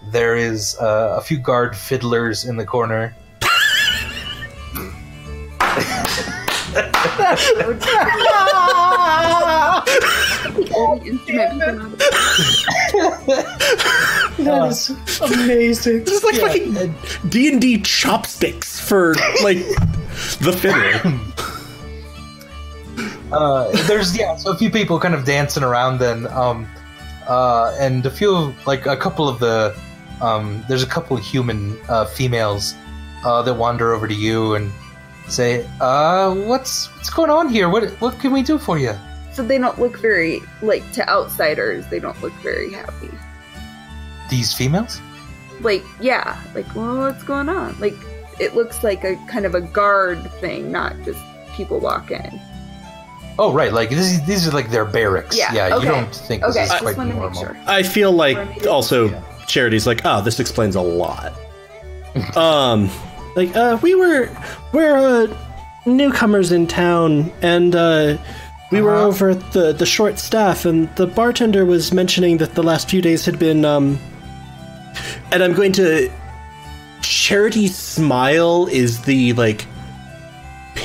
there 0.09 0.35
is 0.35 0.77
uh, 0.79 1.15
a 1.17 1.21
few 1.21 1.37
guard 1.37 1.75
fiddlers 1.75 2.45
in 2.45 2.57
the 2.57 2.65
corner. 2.65 3.15
Only 10.75 11.09
instrument 11.09 11.23
we 11.25 11.59
can 11.59 11.59
have. 11.59 11.97
That 14.37 14.67
is 14.69 14.89
amazing. 15.21 16.03
This 16.03 16.13
is 16.13 16.23
like 16.23 16.35
fucking 16.35 16.95
D 17.29 17.51
and 17.51 17.61
D 17.61 17.79
chopsticks 17.81 18.79
for 18.79 19.15
like 19.43 19.57
the 20.39 20.53
fiddle. 20.59 21.43
Uh, 23.33 23.71
there's 23.87 24.17
yeah, 24.17 24.35
so 24.35 24.51
a 24.51 24.55
few 24.55 24.69
people 24.69 24.99
kind 24.99 25.15
of 25.15 25.25
dancing 25.25 25.63
around 25.63 25.97
then, 25.97 26.27
um, 26.27 26.67
uh, 27.27 27.75
and 27.79 28.05
a 28.05 28.11
few 28.11 28.53
like 28.67 28.85
a 28.85 28.95
couple 28.95 29.27
of 29.27 29.39
the 29.39 29.75
um, 30.21 30.63
there's 30.67 30.83
a 30.83 30.87
couple 30.87 31.17
of 31.17 31.23
human 31.23 31.77
uh, 31.89 32.05
females 32.05 32.75
uh, 33.25 33.41
that 33.41 33.55
wander 33.55 33.93
over 33.93 34.07
to 34.07 34.13
you 34.13 34.55
and 34.55 34.71
say, 35.27 35.67
uh, 35.81 36.33
"What's 36.33 36.93
what's 36.95 37.09
going 37.09 37.29
on 37.29 37.49
here? 37.49 37.69
What 37.69 37.89
what 38.01 38.19
can 38.19 38.31
we 38.31 38.43
do 38.43 38.57
for 38.57 38.77
you?" 38.77 38.93
So 39.33 39.43
they 39.43 39.57
don't 39.57 39.79
look 39.79 39.97
very 39.99 40.41
like 40.61 40.89
to 40.93 41.09
outsiders. 41.09 41.87
They 41.87 41.99
don't 41.99 42.21
look 42.21 42.33
very 42.43 42.71
happy. 42.71 43.09
These 44.29 44.53
females? 44.53 45.01
Like 45.61 45.83
yeah, 45.99 46.39
like 46.53 46.73
well, 46.75 46.99
what's 46.99 47.23
going 47.23 47.49
on? 47.49 47.79
Like 47.79 47.97
it 48.39 48.55
looks 48.55 48.83
like 48.83 49.03
a 49.03 49.15
kind 49.27 49.45
of 49.45 49.55
a 49.55 49.61
guard 49.61 50.29
thing, 50.33 50.71
not 50.71 50.95
just 51.03 51.19
people 51.55 51.79
walk 51.79 52.11
in. 52.11 52.39
Oh 53.39 53.51
right, 53.51 53.73
like 53.73 53.89
this, 53.89 54.11
is- 54.11 54.25
these 54.25 54.47
are 54.47 54.51
like 54.51 54.69
their 54.69 54.85
barracks. 54.85 55.37
Yeah, 55.37 55.53
yeah. 55.53 55.75
okay. 55.75 55.85
You 55.85 55.91
don't 55.91 56.15
think 56.15 56.43
Okay, 56.43 56.53
this 56.53 56.63
is 56.65 56.69
just 56.69 56.83
quite 56.83 56.97
wanted 56.97 57.13
to 57.13 57.15
make 57.19 57.33
normal? 57.33 57.41
sure. 57.41 57.57
I 57.67 57.83
feel 57.83 58.11
like 58.11 58.65
also 58.67 59.09
Yeah. 59.09 59.21
Charity's 59.47 59.85
like, 59.87 60.01
oh, 60.05 60.21
this 60.21 60.39
explains 60.39 60.75
a 60.75 60.81
lot. 60.81 61.33
um, 62.37 62.89
like 63.35 63.55
uh, 63.55 63.77
we 63.81 63.95
were 63.95 64.29
we're 64.71 64.95
uh, 64.97 65.37
newcomers 65.85 66.51
in 66.51 66.67
town, 66.67 67.31
and 67.41 67.75
uh, 67.75 68.17
we 68.71 68.81
were 68.81 68.93
Uh-huh. 68.95 69.07
over 69.07 69.29
at 69.31 69.51
the 69.51 69.73
the 69.73 69.85
short 69.85 70.19
shaft, 70.19 70.65
and 70.65 70.87
the 70.95 71.07
bartender 71.07 71.65
was 71.65 71.91
mentioning 71.91 72.37
that 72.37 72.53
the 72.53 72.63
last 72.63 72.89
few 72.89 73.01
days 73.01 73.25
had 73.25 73.39
been 73.39 73.65
um, 73.65 73.99
and 75.31 75.41
I'm 75.43 75.53
going 75.53 75.71
to. 75.73 76.09
charity 77.01 77.67
smile 77.67 78.67
is 78.71 79.01
the 79.01 79.33
like 79.33 79.65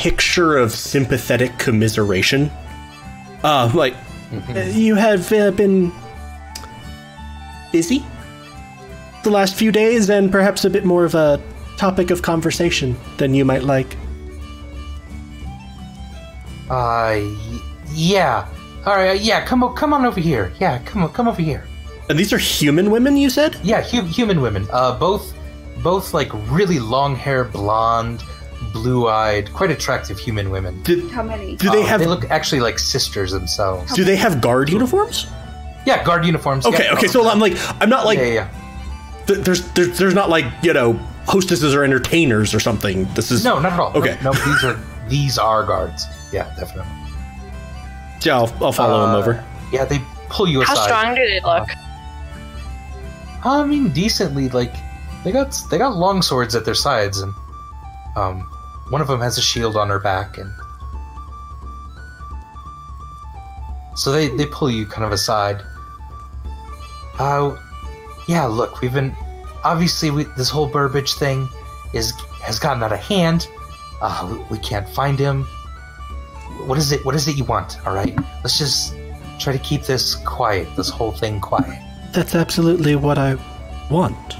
picture 0.02 0.56
of 0.56 0.70
sympathetic 0.72 1.58
commiseration. 1.58 2.50
Uh, 3.42 3.70
like 3.74 3.94
uh, 4.54 4.60
you 4.72 4.94
have 4.94 5.32
uh, 5.32 5.50
been 5.50 5.90
busy 7.72 8.04
the 9.24 9.30
last 9.30 9.54
few 9.56 9.72
days 9.72 10.08
and 10.08 10.30
perhaps 10.30 10.64
a 10.64 10.70
bit 10.70 10.84
more 10.84 11.04
of 11.04 11.14
a 11.14 11.40
topic 11.76 12.10
of 12.10 12.22
conversation 12.22 12.96
than 13.16 13.34
you 13.34 13.44
might 13.44 13.64
like. 13.64 13.96
Uh, 16.70 17.18
y- 17.18 17.60
yeah. 17.92 18.46
All 18.86 18.94
right, 18.96 19.20
yeah. 19.20 19.44
Come 19.44 19.62
o- 19.64 19.70
come 19.70 19.92
on 19.92 20.04
over 20.04 20.20
here. 20.20 20.52
Yeah, 20.60 20.78
come 20.84 21.02
on, 21.02 21.12
come 21.12 21.26
over 21.28 21.42
here. 21.42 21.64
And 22.08 22.18
these 22.18 22.32
are 22.32 22.38
human 22.38 22.90
women, 22.90 23.16
you 23.16 23.30
said? 23.30 23.56
Yeah, 23.62 23.82
hu- 23.82 24.02
human 24.06 24.40
women. 24.40 24.66
Uh, 24.70 24.98
both, 24.98 25.34
both 25.82 26.14
like 26.14 26.30
really 26.50 26.78
long 26.78 27.14
hair, 27.16 27.44
blonde, 27.44 28.22
blue-eyed, 28.82 29.52
quite 29.52 29.70
attractive 29.70 30.18
human 30.18 30.50
women. 30.50 30.82
Do, 30.82 31.08
How 31.08 31.22
many? 31.22 31.56
do 31.56 31.70
they 31.70 31.82
Uh, 31.82 31.86
have 31.86 32.00
They 32.00 32.06
look 32.06 32.30
actually 32.30 32.60
like 32.60 32.78
sisters 32.78 33.32
themselves. 33.32 33.92
do 33.94 34.04
they 34.04 34.16
have 34.16 34.40
guard 34.40 34.70
uniforms? 34.70 35.26
Yeah, 35.86 36.02
guard 36.04 36.24
uniforms. 36.24 36.66
Okay, 36.66 36.84
yeah. 36.84 36.94
okay. 36.94 37.06
So 37.08 37.26
I'm 37.28 37.38
like, 37.40 37.54
I'm 37.80 37.88
not 37.88 38.04
like 38.04 38.18
yeah, 38.18 38.24
yeah, 38.26 38.32
yeah. 38.34 39.24
th- 39.26 39.40
there's, 39.44 39.62
there's 39.72 39.98
there's 39.98 40.14
not 40.14 40.28
like 40.28 40.44
you 40.62 40.72
know 40.72 40.92
hostesses 41.26 41.74
or 41.74 41.82
entertainers 41.84 42.54
or 42.54 42.60
something. 42.60 43.04
This 43.14 43.30
is 43.30 43.44
No, 43.44 43.58
not 43.58 43.72
at 43.72 43.80
all. 43.80 43.92
Okay. 43.96 44.18
No, 44.22 44.32
these 44.32 44.64
are 44.64 44.76
these 45.08 45.38
are 45.38 45.62
guards. 45.64 46.04
Yeah, 46.32 46.44
definitely. 46.58 46.92
Yeah, 48.22 48.36
I'll, 48.38 48.52
I'll 48.64 48.72
follow 48.72 49.04
him 49.04 49.10
Uh, 49.14 49.18
over. 49.18 49.44
Yeah, 49.72 49.84
they 49.84 50.00
pull 50.28 50.48
you 50.48 50.62
aside. 50.62 50.68
How 50.68 50.74
aside. 50.74 50.88
strong 50.88 51.14
do 51.14 51.22
they 51.26 51.40
look? 51.40 51.68
I 53.44 53.64
mean, 53.64 53.90
decently. 53.90 54.48
Like 54.48 54.74
they 55.24 55.32
got 55.32 55.56
they 55.70 55.78
got 55.78 55.96
long 55.96 56.20
swords 56.22 56.54
at 56.54 56.64
their 56.64 56.74
sides, 56.74 57.20
and 57.20 57.32
um, 58.16 58.46
one 58.90 59.00
of 59.00 59.08
them 59.08 59.20
has 59.20 59.38
a 59.38 59.42
shield 59.42 59.76
on 59.76 59.88
her 59.88 59.98
back, 59.98 60.38
and 60.38 60.50
so 63.96 64.12
they 64.12 64.28
they 64.28 64.46
pull 64.46 64.70
you 64.70 64.86
kind 64.86 65.04
of 65.04 65.12
aside. 65.12 65.62
Uh, 67.18 67.56
yeah. 68.28 68.44
Look, 68.46 68.80
we've 68.80 68.92
been 68.94 69.14
obviously 69.64 70.10
we, 70.10 70.24
this 70.36 70.48
whole 70.50 70.68
Burbage 70.68 71.14
thing 71.14 71.48
is 71.92 72.12
has 72.42 72.58
gotten 72.58 72.82
out 72.82 72.92
of 72.92 73.00
hand. 73.00 73.48
Uh, 74.00 74.28
we, 74.50 74.56
we 74.56 74.58
can't 74.62 74.88
find 74.88 75.18
him. 75.18 75.44
What 76.66 76.78
is 76.78 76.92
it? 76.92 77.04
What 77.04 77.14
is 77.14 77.26
it 77.28 77.36
you 77.36 77.44
want? 77.44 77.84
All 77.86 77.94
right, 77.94 78.16
let's 78.42 78.58
just 78.58 78.94
try 79.38 79.52
to 79.52 79.58
keep 79.58 79.82
this 79.82 80.14
quiet. 80.24 80.68
This 80.76 80.88
whole 80.88 81.12
thing 81.12 81.40
quiet. 81.40 81.82
That's 82.12 82.34
absolutely 82.34 82.96
what 82.96 83.18
I 83.18 83.36
want. 83.90 84.36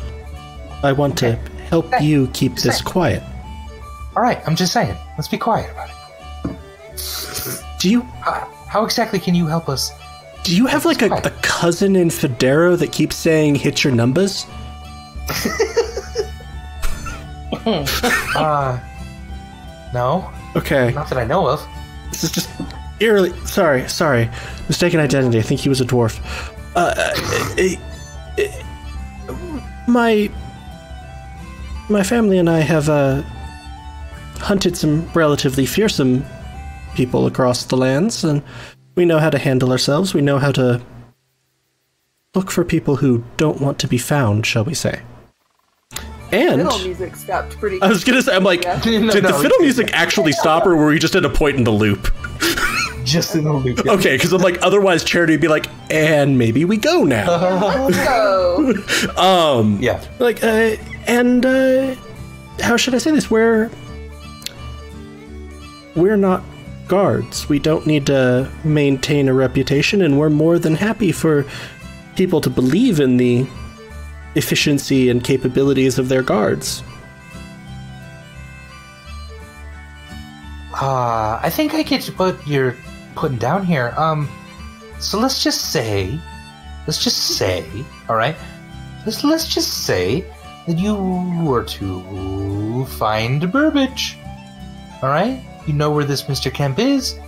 I 0.82 0.92
want 0.92 1.18
to 1.18 1.34
help 1.68 1.86
Okay. 1.92 2.04
you 2.04 2.28
keep 2.28 2.54
this 2.56 2.80
quiet. 2.80 3.22
All 4.18 4.24
right, 4.24 4.42
I'm 4.48 4.56
just 4.56 4.72
saying. 4.72 4.96
Let's 5.16 5.28
be 5.28 5.38
quiet 5.38 5.70
about 5.70 5.90
it. 5.90 6.56
Do 7.78 7.88
you 7.88 8.00
How, 8.20 8.52
how 8.66 8.84
exactly 8.84 9.20
can 9.20 9.36
you 9.36 9.46
help 9.46 9.68
us? 9.68 9.92
do 10.42 10.56
you 10.56 10.66
have 10.66 10.84
like 10.84 11.02
a, 11.02 11.06
a 11.06 11.30
cousin 11.42 11.94
in 11.94 12.08
Federo 12.08 12.76
that 12.76 12.90
keeps 12.90 13.14
saying 13.14 13.54
hit 13.54 13.84
your 13.84 13.92
numbers? 13.94 14.44
Uh, 18.34 18.78
no, 19.94 20.28
Okay. 20.56 20.90
not 20.92 21.08
that 21.10 21.18
I 21.18 21.24
know 21.24 21.46
of. 21.46 21.64
This 22.10 22.24
is 22.24 22.32
just 22.32 22.50
eerily. 22.98 23.30
Sorry, 23.46 23.88
sorry. 23.88 24.28
Mistaken 24.68 24.98
identity. 25.00 25.38
I 25.38 25.42
think 25.42 25.60
he 25.60 25.68
was 25.68 25.80
a 25.80 25.84
dwarf. 25.84 26.18
Uh, 26.74 26.94
uh, 26.96 27.14
uh, 28.38 28.42
uh, 29.28 29.68
my 29.86 30.28
my 31.88 32.02
family 32.02 32.38
and 32.38 32.48
I 32.50 32.60
have 32.60 32.88
uh, 32.88 33.22
hunted 34.40 34.76
some 34.76 35.08
relatively 35.12 35.66
fearsome 35.66 36.24
people 36.94 37.26
across 37.26 37.64
the 37.64 37.76
lands, 37.76 38.24
and 38.24 38.42
we 38.94 39.04
know 39.04 39.18
how 39.18 39.30
to 39.30 39.38
handle 39.38 39.70
ourselves. 39.70 40.14
We 40.14 40.20
know 40.20 40.38
how 40.38 40.52
to 40.52 40.80
look 42.34 42.50
for 42.50 42.64
people 42.64 42.96
who 42.96 43.24
don't 43.36 43.60
want 43.60 43.78
to 43.80 43.88
be 43.88 43.98
found, 43.98 44.46
shall 44.46 44.64
we 44.64 44.74
say? 44.74 45.02
And 46.30 46.60
the 46.60 46.64
Fiddle 46.70 46.78
music 46.84 47.16
stopped 47.16 47.56
pretty. 47.58 47.80
I 47.80 47.88
was 47.88 48.04
gonna 48.04 48.20
say, 48.22 48.36
I'm 48.36 48.44
like, 48.44 48.62
Yeah. 48.64 48.74
No, 48.84 49.10
did 49.12 49.24
the 49.24 49.30
no, 49.30 49.40
fiddle 49.40 49.58
music 49.60 49.90
actually 49.94 50.32
stop, 50.32 50.66
or 50.66 50.76
were 50.76 50.86
we 50.88 50.98
just 50.98 51.14
at 51.14 51.24
a 51.24 51.30
point 51.30 51.56
in 51.56 51.64
the 51.64 51.70
loop? 51.70 52.12
Just 53.04 53.34
in 53.34 53.44
the 53.44 53.52
loop. 53.54 53.86
Okay, 53.86 54.16
because 54.16 54.34
I'm 54.34 54.42
like, 54.42 54.58
otherwise 54.60 55.02
Charity 55.02 55.32
would 55.32 55.40
be 55.40 55.48
like, 55.48 55.64
and 55.90 56.36
maybe 56.36 56.66
we 56.66 56.76
go 56.76 57.04
now. 57.04 57.26
Let's 57.88 57.96
go. 58.04 58.74
Um, 59.16 59.78
Yeah. 59.80 60.04
like, 60.18 60.44
uh, 60.44 60.76
and 61.06 61.46
uh, 61.46 61.94
how 62.60 62.76
should 62.76 62.94
I 62.94 62.98
say 62.98 63.10
this? 63.12 63.30
We're 63.30 63.70
we're 65.98 66.16
not 66.16 66.42
guards. 66.88 67.48
We 67.48 67.58
don't 67.58 67.86
need 67.86 68.06
to 68.06 68.50
maintain 68.64 69.28
a 69.28 69.34
reputation, 69.34 70.02
and 70.02 70.18
we're 70.18 70.30
more 70.30 70.58
than 70.58 70.74
happy 70.74 71.12
for 71.12 71.44
people 72.16 72.40
to 72.40 72.50
believe 72.50 73.00
in 73.00 73.16
the 73.16 73.46
efficiency 74.34 75.08
and 75.08 75.22
capabilities 75.22 75.98
of 75.98 76.08
their 76.08 76.22
guards. 76.22 76.82
Uh, 80.80 81.40
I 81.42 81.50
think 81.50 81.74
I 81.74 81.82
get 81.82 82.06
what 82.18 82.46
you're 82.46 82.76
putting 83.16 83.38
down 83.38 83.66
here. 83.66 83.92
Um, 83.96 84.28
so 85.00 85.18
let's 85.18 85.42
just 85.42 85.72
say, 85.72 86.18
let's 86.86 87.02
just 87.02 87.36
say, 87.36 87.66
all 88.08 88.16
right, 88.16 88.36
let's 89.04 89.24
let's 89.24 89.48
just 89.48 89.86
say 89.86 90.24
that 90.66 90.78
you 90.78 90.94
were 91.42 91.64
to 91.64 92.84
find 92.86 93.50
Burbage. 93.50 94.16
All 95.02 95.08
right, 95.08 95.42
you 95.68 95.74
know 95.74 95.90
where 95.92 96.04
this 96.04 96.22
Mr. 96.24 96.52
Kemp 96.52 96.78
is. 96.78 97.18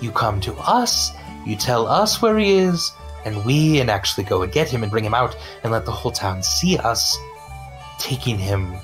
You 0.00 0.10
come 0.10 0.40
to 0.42 0.52
us. 0.56 1.12
You 1.46 1.56
tell 1.56 1.86
us 1.86 2.20
where 2.20 2.36
he 2.38 2.52
is, 2.54 2.92
and 3.24 3.42
we 3.44 3.80
and 3.80 3.88
actually 3.90 4.24
go 4.24 4.42
and 4.42 4.52
get 4.52 4.68
him 4.68 4.82
and 4.82 4.90
bring 4.90 5.04
him 5.04 5.14
out 5.14 5.36
and 5.62 5.72
let 5.72 5.84
the 5.86 5.92
whole 5.92 6.10
town 6.12 6.42
see 6.42 6.76
us 6.78 7.16
taking 7.98 8.38
him. 8.38 8.74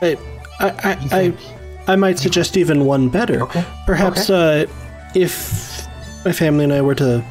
I, 0.00 0.16
I, 0.58 0.68
I, 0.68 0.98
I? 1.12 1.92
I 1.92 1.96
might 1.96 2.18
suggest 2.18 2.56
even 2.56 2.86
one 2.86 3.08
better. 3.10 3.42
Okay, 3.42 3.64
Perhaps 3.86 4.30
uh, 4.30 4.66
if 5.14 5.86
my 6.24 6.32
family 6.32 6.64
and 6.64 6.72
I 6.72 6.80
were 6.80 6.94
to 6.94 7.22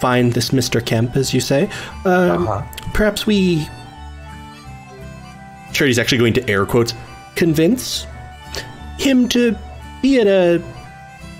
find 0.00 0.32
this 0.32 0.50
Mr. 0.50 0.84
Kemp, 0.84 1.16
as 1.16 1.34
you 1.34 1.40
say, 1.40 1.64
um, 2.04 2.46
Uh-huh. 2.46 2.62
perhaps 2.94 3.26
we. 3.26 3.66
Charity's 5.72 5.98
actually 5.98 6.18
going 6.18 6.32
to 6.34 6.48
air 6.50 6.66
quotes. 6.66 6.94
Convince 7.36 8.06
him 8.98 9.28
to 9.30 9.56
be 10.02 10.20
at 10.20 10.26
a 10.26 10.62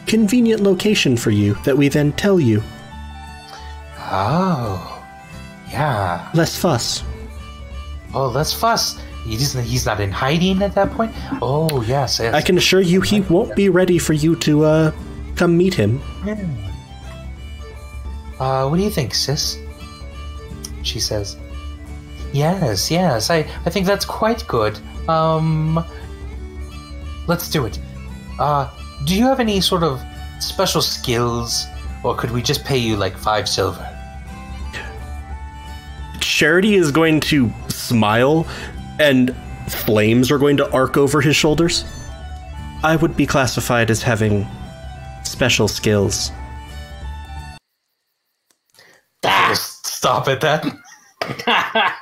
convenient 0.07 0.63
location 0.63 1.17
for 1.17 1.31
you 1.31 1.55
that 1.65 1.77
we 1.77 1.89
then 1.89 2.13
tell 2.13 2.41
you. 2.41 2.63
Oh, 3.99 5.05
yeah. 5.71 6.29
Less 6.35 6.59
fuss. 6.59 7.05
Oh, 8.13 8.29
let's 8.29 8.53
fuss. 8.53 9.01
He's 9.25 9.53
he's 9.53 9.87
not 9.87 10.01
in 10.01 10.11
hiding 10.11 10.63
at 10.63 10.75
that 10.75 10.91
point. 10.93 11.13
Oh, 11.41 11.83
yes. 11.83 12.19
yes. 12.19 12.35
I 12.35 12.41
can 12.41 12.57
assure 12.57 12.81
you 12.81 13.01
he 13.01 13.21
won't 13.21 13.55
be 13.55 13.69
ready 13.69 13.99
for 13.99 14.15
you 14.15 14.35
to 14.37 14.65
uh, 14.65 14.93
come 15.37 15.57
meet 15.57 15.75
him. 15.75 16.01
Uh, 18.41 18.67
what 18.67 18.79
do 18.79 18.83
you 18.83 18.91
think, 18.91 19.15
sis? 19.15 19.59
She 20.83 20.99
says, 20.99 21.37
Yes, 22.33 22.91
yes, 22.91 23.31
I, 23.31 23.39
I 23.67 23.71
think 23.71 23.87
that's 23.87 24.05
quite 24.05 24.47
good. 24.47 24.79
Um, 25.09 25.85
let's 27.27 27.51
do 27.51 27.67
it. 27.67 27.79
Uh, 28.41 28.71
do 29.05 29.15
you 29.15 29.27
have 29.27 29.39
any 29.39 29.61
sort 29.61 29.83
of 29.83 30.03
special 30.39 30.81
skills, 30.81 31.67
or 32.03 32.17
could 32.17 32.31
we 32.31 32.41
just 32.41 32.65
pay 32.65 32.79
you 32.79 32.97
like 32.97 33.17
five 33.17 33.47
silver? 33.47 33.87
Charity 36.21 36.75
is 36.75 36.91
going 36.91 37.21
to 37.21 37.53
smile, 37.69 38.47
and 38.99 39.37
flames 39.69 40.31
are 40.31 40.39
going 40.39 40.57
to 40.57 40.71
arc 40.73 40.97
over 40.97 41.21
his 41.21 41.37
shoulders. 41.37 41.85
I 42.83 42.97
would 42.97 43.15
be 43.15 43.27
classified 43.27 43.91
as 43.91 44.03
having 44.03 44.47
special 45.23 45.69
skills. 45.69 46.33
Just 49.23 49.87
stop 49.87 50.29
at 50.29 50.41
that. 50.41 50.65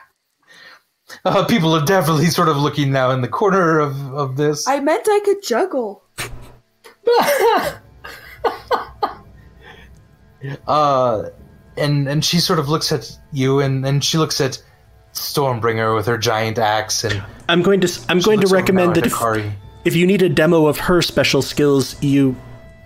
uh, 1.24 1.44
people 1.46 1.74
are 1.74 1.84
definitely 1.84 2.26
sort 2.26 2.48
of 2.48 2.56
looking 2.56 2.92
now 2.92 3.10
in 3.10 3.22
the 3.22 3.28
corner 3.28 3.80
of, 3.80 4.14
of 4.14 4.36
this. 4.36 4.68
I 4.68 4.78
meant 4.78 5.08
I 5.08 5.20
could 5.24 5.42
juggle. 5.42 6.04
uh 10.66 11.30
and 11.76 12.08
and 12.08 12.24
she 12.24 12.38
sort 12.38 12.58
of 12.58 12.68
looks 12.68 12.92
at 12.92 13.18
you 13.32 13.60
and 13.60 13.86
and 13.86 14.04
she 14.04 14.18
looks 14.18 14.40
at 14.40 14.62
stormbringer 15.12 15.94
with 15.94 16.06
her 16.06 16.18
giant 16.18 16.58
axe 16.58 17.04
and 17.04 17.22
I'm 17.48 17.62
going 17.62 17.80
to 17.80 18.00
I'm 18.08 18.20
going 18.20 18.40
to 18.40 18.46
recommend 18.48 18.90
now 18.90 18.94
that 18.94 19.06
if, 19.06 19.14
Hakari. 19.14 19.52
if 19.84 19.96
you 19.96 20.06
need 20.06 20.22
a 20.22 20.28
demo 20.28 20.66
of 20.66 20.78
her 20.78 21.02
special 21.02 21.42
skills, 21.42 22.00
you 22.02 22.36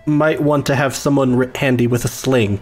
might 0.06 0.40
want 0.40 0.66
to 0.66 0.74
have 0.74 0.94
someone 0.94 1.52
handy 1.54 1.86
with 1.86 2.04
a 2.04 2.08
sling. 2.08 2.60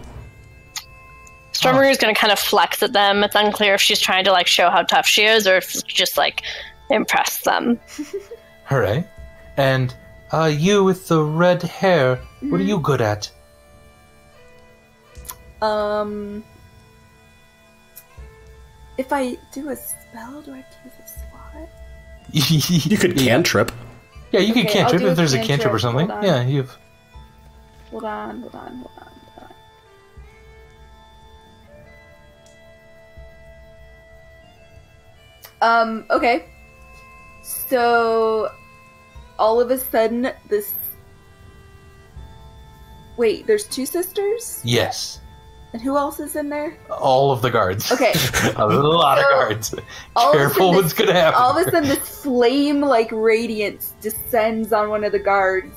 Stormbringer 1.53 1.91
is 1.91 1.97
gonna 1.97 2.15
kind 2.15 2.33
of 2.33 2.39
flex 2.39 2.81
at 2.81 2.93
them. 2.93 3.23
It's 3.23 3.35
unclear 3.35 3.75
if 3.75 3.81
she's 3.81 3.99
trying 3.99 4.23
to 4.25 4.31
like 4.31 4.47
show 4.47 4.69
how 4.69 4.83
tough 4.83 5.05
she 5.05 5.25
is 5.25 5.47
or 5.47 5.57
if 5.57 5.85
just 5.85 6.17
like 6.17 6.41
impress 6.89 7.41
them. 7.43 7.79
hooray 8.65 9.05
and 9.57 9.93
uh 10.33 10.45
you 10.45 10.83
with 10.83 11.07
the 11.07 11.21
red 11.21 11.61
hair 11.63 12.19
what 12.41 12.59
are 12.61 12.63
you 12.63 12.79
good 12.79 13.01
at 13.01 13.31
Um, 15.61 16.43
if 18.97 19.13
I 19.13 19.37
do 19.53 19.69
a 19.69 19.75
spell, 19.75 20.41
do 20.41 20.53
I 20.53 20.57
have 20.57 20.65
use 20.83 20.93
a 21.05 21.07
slot? 21.07 21.69
You 22.89 22.97
could 22.97 23.15
cantrip. 23.15 23.71
yeah 24.31 24.39
you 24.39 24.53
can 24.53 24.65
Okay, 24.65 24.81
I'll 24.81 24.89
cantrip 24.89 25.11
if 25.11 25.15
there's 25.17 25.33
a 25.33 25.37
cantrip 25.37 25.59
cantrip. 25.59 25.73
or 25.73 25.79
something 25.79 26.07
yeah 26.23 26.41
you've 26.43 26.75
Hold 27.91 28.05
on, 28.05 28.41
hold 28.41 28.55
on, 28.55 28.71
hold 28.77 28.91
on, 28.97 29.11
hold 29.35 29.49
on. 35.61 35.87
Um, 35.89 36.05
okay. 36.09 36.45
So, 37.43 38.49
all 39.41 39.59
of 39.59 39.71
a 39.71 39.77
sudden, 39.77 40.31
this. 40.47 40.73
Wait, 43.17 43.45
there's 43.47 43.65
two 43.65 43.85
sisters? 43.85 44.61
yes 44.63 45.19
And 45.73 45.81
who 45.81 45.97
else 45.97 46.19
is 46.19 46.35
in 46.35 46.49
there? 46.49 46.77
all 46.89 47.31
of 47.31 47.41
the 47.41 47.49
guards 47.51 47.91
Okay. 47.91 48.13
a 48.55 48.65
lot 48.67 49.17
of 49.17 49.23
So, 49.25 49.29
guards 49.31 49.73
of 49.73 49.79
a 50.15 50.31
careful 50.37 50.69
what's 50.71 50.93
this- 50.93 50.93
gonna 50.93 51.13
happen 51.19 51.39
All 51.41 51.57
of 51.57 51.67
a 51.67 51.71
sudden, 51.71 51.89
this 51.89 52.23
flame 52.23 52.81
like 52.81 53.09
radiance 53.11 53.93
descends 54.01 54.71
on 54.73 54.89
one 54.89 55.03
of 55.03 55.11
the 55.11 55.19
guards, 55.19 55.73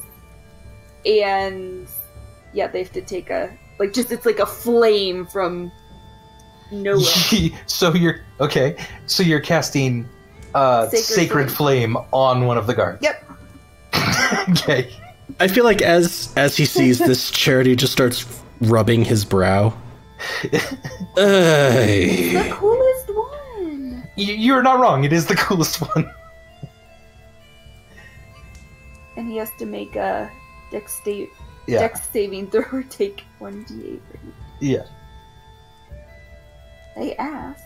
and 1.07 1.86
yeah, 2.53 2.66
they 2.69 2.82
have 2.82 2.93
to 2.93 3.03
take 3.03 3.31
a 3.31 3.51
like 3.78 3.93
just 3.93 4.12
it's 4.12 4.24
like 4.27 4.39
a 4.39 4.47
flame 4.47 5.27
from 5.27 5.73
nowhere. 6.70 7.51
so 7.66 7.93
you're 7.95 8.20
okay 8.41 8.77
so 9.07 9.23
you're 9.23 9.41
casting 9.41 10.09
uh 10.55 10.86
Sacred 10.89 11.03
sacred, 11.05 11.51
flame. 11.53 11.97
on 12.12 12.47
one 12.47 12.57
of 12.57 12.66
the 12.69 12.74
guards 12.74 12.99
yep. 13.03 13.24
okay 14.51 14.90
I 15.40 15.48
feel 15.48 15.65
like 15.65 15.81
as 15.82 16.32
as 16.36 16.56
he 16.56 16.65
sees 16.66 16.98
this, 16.98 17.31
Charity 17.31 17.74
just 17.77 17.93
starts 17.93 18.27
rubbing 18.61 19.05
his 19.05 19.24
brow. 19.24 19.73
The 21.16 22.48
coolest 22.52 23.09
one. 23.15 24.09
Y- 24.16 24.36
you're 24.39 24.62
not 24.62 24.78
wrong 24.81 25.05
it 25.05 25.12
is 25.12 25.27
the 25.27 25.35
coolest 25.36 25.81
one 25.81 26.11
And 29.16 29.28
he 29.28 29.36
has 29.36 29.51
to 29.59 29.66
make 29.66 29.97
a 29.97 30.31
dex, 30.70 30.94
sta- 30.94 31.28
yeah 31.66 31.78
dex 31.81 32.01
saving 32.12 32.51
throw 32.51 32.65
or 32.73 32.82
take 32.85 33.24
1d8. 33.40 34.01
yeah 34.61 34.85
They 36.97 37.15
ask. 37.16 37.62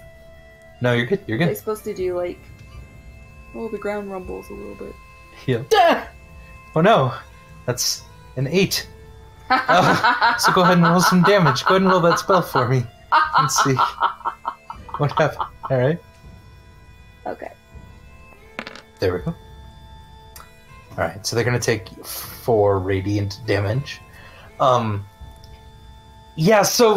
no 0.80 0.92
you're 0.92 1.06
good 1.06 1.22
you're 1.26 1.38
They're 1.38 1.48
good 1.48 1.56
supposed 1.56 1.84
to 1.84 1.94
do 1.94 2.16
like. 2.16 2.38
Oh, 3.54 3.68
the 3.68 3.78
ground 3.78 4.10
rumbles 4.12 4.48
a 4.50 4.54
little 4.54 4.74
bit. 4.74 4.94
yeah 5.46 5.62
oh 6.76 6.80
no 6.80 7.12
that's 7.66 8.02
an 8.36 8.46
eight 8.46 8.88
Uh, 9.50 10.36
so 10.36 10.52
go 10.52 10.60
ahead 10.60 10.76
and 10.76 10.86
roll 10.86 11.00
some 11.00 11.22
damage. 11.22 11.64
Go 11.64 11.76
ahead 11.76 11.80
and 11.82 11.90
roll 11.90 12.00
that 12.02 12.18
spell 12.18 12.42
for 12.42 12.68
me. 12.68 12.84
Let's 13.38 13.64
see 13.64 13.72
what 14.98 15.10
happened. 15.12 15.48
All 15.70 15.78
right, 15.78 15.98
Okay. 17.26 17.52
there 19.00 19.14
we 19.14 19.20
go. 19.20 19.34
All 20.92 20.96
right, 20.98 21.26
so 21.26 21.34
they're 21.34 21.46
gonna 21.46 21.58
take 21.58 21.88
four 22.04 22.78
radiant 22.78 23.40
damage. 23.46 24.02
Um, 24.60 25.06
yeah. 26.36 26.60
So, 26.62 26.96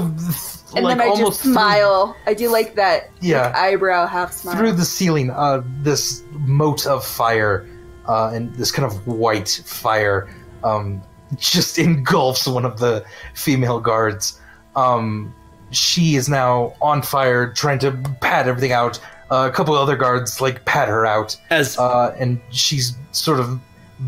And 0.75 0.83
like 0.83 0.97
then 0.97 1.01
I 1.01 1.07
just 1.09 1.19
almost 1.21 1.41
through- 1.43 1.53
smile. 1.53 2.15
I 2.27 2.33
do 2.33 2.49
like 2.51 2.75
that 2.75 3.11
Yeah. 3.21 3.43
like, 3.45 3.55
eyebrow 3.55 4.07
half 4.07 4.33
smile. 4.33 4.57
through 4.57 4.73
the 4.73 4.83
ceiling, 4.85 5.29
uh, 5.29 5.61
this 5.81 6.23
moat 6.31 6.85
of 6.85 7.05
fire 7.05 7.65
uh, 8.07 8.31
and 8.33 8.53
this 8.55 8.71
kind 8.71 8.85
of 8.91 9.05
white 9.07 9.61
fire 9.65 10.29
um, 10.63 11.01
just 11.37 11.77
engulfs 11.87 12.47
one 12.47 12.65
of 12.65 12.79
the 12.79 13.03
female 13.33 13.79
guards. 13.79 14.39
Um, 14.75 15.33
she 15.71 16.15
is 16.15 16.27
now 16.29 16.73
on 16.81 17.01
fire, 17.01 17.53
trying 17.53 17.79
to 17.79 17.91
pat 18.21 18.47
everything 18.47 18.71
out. 18.73 18.99
Uh, 19.29 19.47
a 19.49 19.55
couple 19.55 19.73
other 19.75 19.95
guards 19.95 20.41
like 20.41 20.65
pat 20.65 20.89
her 20.89 21.05
out, 21.05 21.37
As 21.49 21.77
uh, 21.77 22.13
and 22.19 22.41
she's 22.49 22.93
sort 23.13 23.39
of 23.39 23.59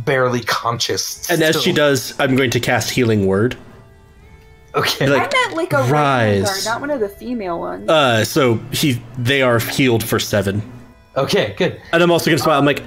barely 0.06 0.42
conscious. 0.42 1.30
and 1.30 1.42
as 1.42 1.62
she 1.64 1.72
does, 1.72 2.14
I'm 2.20 2.36
going 2.36 2.50
to 2.52 2.60
cast 2.60 2.90
Healing 2.90 3.26
Word. 3.26 3.56
okay, 4.76 5.08
like- 5.08 5.34
I 5.34 5.38
meant 5.48 5.56
like 5.56 5.72
a 5.72 5.84
Rise. 5.84 6.44
guard, 6.44 6.66
not 6.66 6.82
one 6.82 6.90
of 6.92 7.00
the 7.00 7.08
female 7.10 7.60
ones. 7.60 7.88
Uh, 7.90 8.26
so 8.26 8.56
he 8.74 9.02
they 9.18 9.42
are 9.42 9.60
healed 9.60 10.04
for 10.04 10.20
seven, 10.20 10.62
okay, 11.16 11.54
good. 11.58 11.80
and 11.94 12.04
I'm 12.04 12.12
also 12.12 12.26
going 12.26 12.38
to 12.38 12.44
smile. 12.44 12.60
I'm 12.60 12.66
like, 12.66 12.84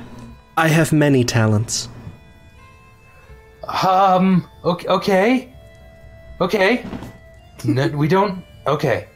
I 0.57 0.69
have 0.69 0.93
many 0.93 1.25
talents. 1.25 1.89
Um. 3.85 4.49
Okay. 4.65 4.87
Okay. 4.89 5.53
Okay. 6.41 6.85
no, 7.65 7.89
we 7.89 8.09
don't. 8.09 8.45
Okay. 8.67 9.09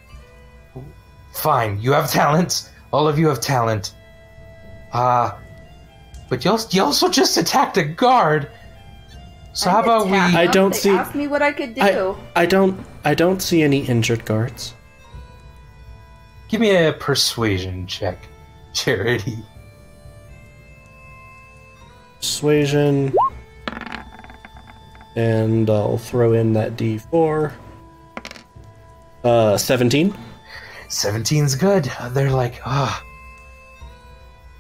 Fine. 1.35 1.81
You 1.81 1.93
have 1.93 2.11
talents. 2.11 2.71
All 2.93 3.07
of 3.07 3.19
you 3.19 3.29
have 3.29 3.41
talent. 3.41 3.95
Uh 4.93 5.33
but 6.29 6.45
you 6.45 6.51
also, 6.53 6.69
you 6.71 6.83
also 6.83 7.09
just 7.09 7.37
attacked 7.37 7.77
a 7.77 7.83
guard. 7.85 8.49
So 9.53 9.69
how 9.69 9.79
I'm 9.79 9.85
about 9.85 10.07
we? 10.07 10.17
I 10.17 10.47
don't 10.47 10.73
they 10.73 10.79
see- 10.79 10.91
Asked 10.91 11.15
me 11.17 11.27
what 11.27 11.43
I 11.43 11.53
could 11.53 11.75
do. 11.75 11.83
I, 11.83 12.43
I 12.43 12.47
don't 12.47 12.79
I 13.05 13.15
don't 13.15 13.41
see 13.43 13.63
any 13.63 13.81
injured 13.81 14.25
guards. 14.25 14.75
Give 16.49 16.61
me 16.61 16.75
a 16.75 16.93
persuasion 16.93 17.87
check, 17.87 18.19
Charity. 18.75 19.39
Persuasion. 22.21 23.15
And 25.17 25.69
I'll 25.71 25.99
throw 25.99 26.35
in 26.35 26.53
that 26.53 26.77
D4. 26.77 27.53
Uh, 29.25 29.57
17. 29.57 30.15
17's 30.89 31.55
good. 31.55 31.91
They're 32.11 32.31
like, 32.31 32.61
ah. 32.67 33.03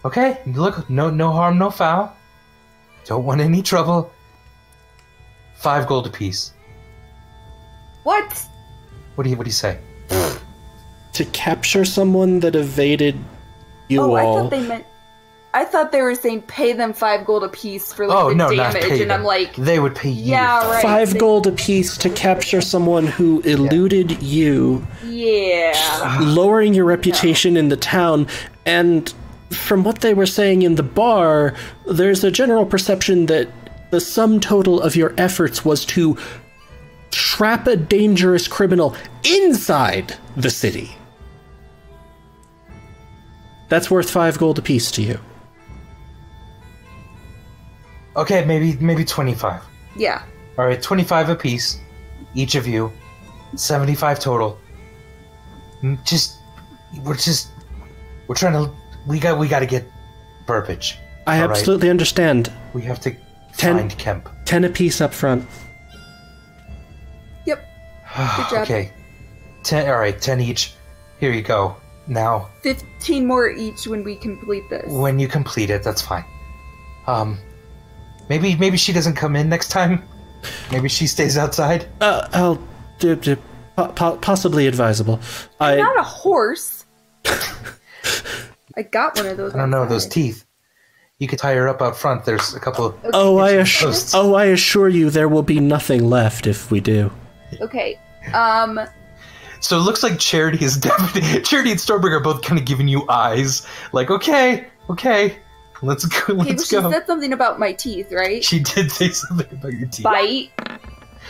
Okay, 0.05 0.41
look, 0.47 0.89
no, 0.89 1.11
no 1.11 1.31
harm, 1.31 1.59
no 1.59 1.70
foul. 1.70 2.16
Don't 3.05 3.24
want 3.24 3.43
any 3.43 3.61
trouble. 3.61 4.11
Five 5.57 5.87
gold 5.87 6.07
apiece. 6.07 6.55
What? 8.05 8.47
What 9.15 9.24
do 9.24 9.31
you 9.31 9.37
What 9.37 9.45
do 9.45 9.49
you 9.49 9.53
say? 9.53 9.78
To 11.12 11.24
capture 11.27 11.85
someone 11.85 12.41
that 12.41 12.57
evaded 12.57 13.19
you 13.89 14.01
oh, 14.01 14.15
I 14.15 14.23
all. 14.23 14.43
thought 14.43 14.51
they 14.51 14.66
meant. 14.66 14.87
I 15.52 15.64
thought 15.64 15.90
they 15.90 16.01
were 16.02 16.14
saying 16.14 16.43
pay 16.43 16.72
them 16.74 16.93
five 16.93 17.27
gold 17.27 17.43
apiece 17.43 17.93
for 17.93 18.06
like 18.06 18.16
oh 18.16 18.28
the 18.28 18.36
no, 18.36 18.51
not 18.51 18.72
damage, 18.72 18.89
pay 18.89 19.02
and. 19.02 19.12
I'm 19.12 19.24
like, 19.24 19.56
they 19.56 19.81
would 19.81 19.97
pay 19.97 20.10
you. 20.10 20.31
yeah, 20.32 20.70
right. 20.70 20.81
Five 20.82 21.12
they- 21.14 21.18
gold 21.18 21.47
apiece 21.48 21.97
to 21.98 22.10
capture 22.10 22.60
someone 22.60 23.06
who 23.06 23.40
eluded 23.40 24.22
you, 24.22 24.86
Yeah. 25.05 26.18
lowering 26.22 26.72
your 26.74 26.85
reputation 26.85 27.56
in 27.56 27.68
the 27.68 27.77
town. 27.77 28.28
And 28.64 29.12
from 29.51 29.82
what 29.82 30.02
they 30.02 30.14
were 30.14 30.27
saying 30.27 30.62
in 30.62 30.77
the 30.77 30.85
bar, 30.85 31.55
there's 31.85 32.22
a 32.22 32.31
general 32.31 32.64
perception 32.64 33.27
that 33.27 33.48
the 33.90 34.01
sum 34.01 34.39
total 34.39 34.81
of 34.81 34.94
your 34.94 35.12
efforts 35.18 35.64
was 35.64 35.85
to 35.86 36.16
trap 37.10 37.66
a 37.66 37.74
dangerous 37.74 38.47
criminal 38.47 38.94
inside 39.24 40.14
the 40.36 40.51
city. 40.51 40.94
That's 43.68 43.90
worth 43.90 44.09
five 44.10 44.39
gold 44.39 44.60
apiece 44.60 44.93
to 44.93 45.02
you. 45.02 45.18
Okay, 48.21 48.45
maybe 48.45 48.77
maybe 48.85 49.05
twenty 49.05 49.35
five. 49.35 49.63
Yeah. 49.97 50.23
All 50.59 50.67
right, 50.67 50.81
twenty 50.83 51.05
five 51.05 51.29
apiece, 51.31 51.79
each 52.35 52.55
of 52.55 52.67
you, 52.67 52.93
seventy 53.57 53.95
five 53.95 54.21
total. 54.21 54.59
Mm, 55.83 56.05
Just 56.05 56.37
we're 57.05 57.17
just 57.17 57.49
we're 58.29 58.35
trying 58.35 58.53
to 58.53 58.71
we 59.07 59.19
got 59.19 59.39
we 59.39 59.49
got 59.49 59.61
to 59.61 59.67
get 59.67 59.85
Burbage. 60.47 60.99
I 61.27 61.41
All 61.41 61.49
right. 61.49 61.51
absolutely 61.59 61.89
understand. 61.91 62.53
We 62.75 62.83
have 62.83 63.01
to 63.01 63.17
Ten- 63.57 63.79
find 63.79 63.99
Kemp. 63.99 64.29
Ten 64.45 64.65
apiece 64.65 65.01
up 65.01 65.15
front. 65.15 65.47
Yep. 67.47 67.59
Good 68.37 68.49
job. 68.51 68.63
okay, 68.63 68.93
ten. 69.63 69.89
All 69.89 69.99
right, 69.99 70.21
ten 70.21 70.41
each. 70.41 70.75
Here 71.21 71.33
you 71.33 71.43
go. 71.43 71.77
Now, 72.07 72.49
Fifteen 72.63 73.27
more 73.27 73.49
each 73.51 73.87
when 73.87 74.03
we 74.05 74.17
complete 74.17 74.65
this. 74.69 74.91
when 74.91 75.19
you 75.19 75.29
complete 75.29 75.71
it, 75.71 75.83
that's 75.83 76.03
fine. 76.03 76.25
Um, 77.07 77.39
maybe 78.31 78.57
maybe 78.57 78.78
she 78.78 78.94
doesn't 78.94 79.16
come 79.16 79.36
in 79.36 79.51
next 79.51 79.69
time. 79.69 80.02
Maybe 80.73 80.89
she 80.89 81.07
stays 81.07 81.36
outside. 81.36 81.86
Uh, 82.01 82.27
I'll 82.32 82.59
d- 82.98 83.16
d- 83.16 83.36
po- 83.77 83.89
po- 83.89 84.16
possibly 84.16 84.66
advisable. 84.66 85.20
I 85.61 85.77
Not 85.77 85.98
a 85.98 86.02
horse. 86.02 86.86
I 88.77 88.82
got 88.90 89.16
one 89.16 89.27
of 89.27 89.36
those. 89.36 89.55
I 89.55 89.59
don't 89.59 89.69
know 89.70 89.85
those 89.85 90.07
teeth. 90.07 90.47
You 91.19 91.28
could 91.28 91.39
tie 91.39 91.55
her 91.55 91.69
up 91.69 91.82
out 91.82 91.98
front. 91.98 92.24
There's 92.24 92.55
a 92.55 92.61
couple 92.61 92.86
of. 92.86 92.94
oh, 93.12 93.36
I 93.36 93.51
assure 93.51 93.93
oh, 94.15 94.35
I 94.35 94.47
assure 94.47 94.89
you, 94.89 95.11
there 95.11 95.28
will 95.28 95.43
be 95.43 95.61
nothing 95.61 96.09
left 96.09 96.47
if 96.47 96.70
we 96.70 96.81
do. 96.81 97.11
Okay. 97.61 97.98
Um. 98.32 98.81
So 99.61 99.77
it 99.77 99.82
looks 99.82 100.02
like 100.02 100.19
Charity 100.19 100.65
is 100.65 100.77
definitely 100.89 101.43
Charity 101.43 101.73
and 101.73 101.81
Stormbringer 101.81 102.12
are 102.16 102.20
both 102.20 102.40
kind 102.40 102.59
of 102.59 102.65
giving 102.65 102.89
you 102.89 103.05
eyes, 103.11 103.66
like 103.93 104.11
okay, 104.11 104.66
okay, 104.89 105.36
let's 105.82 106.05
go, 106.05 106.16
Okay, 106.16 106.35
but 106.35 106.47
let's 106.48 106.69
she 106.69 106.77
go. 106.77 106.90
said 106.90 107.07
something 107.07 107.32
about 107.32 107.59
my 107.59 107.73
teeth, 107.73 108.12
right? 108.12 108.43
She 108.44 108.61
did 108.61 108.90
say 108.93 109.09
something 109.11 109.47
about 109.52 109.73
your 109.73 109.89
teeth. 109.89 110.05
Bite. 110.05 110.51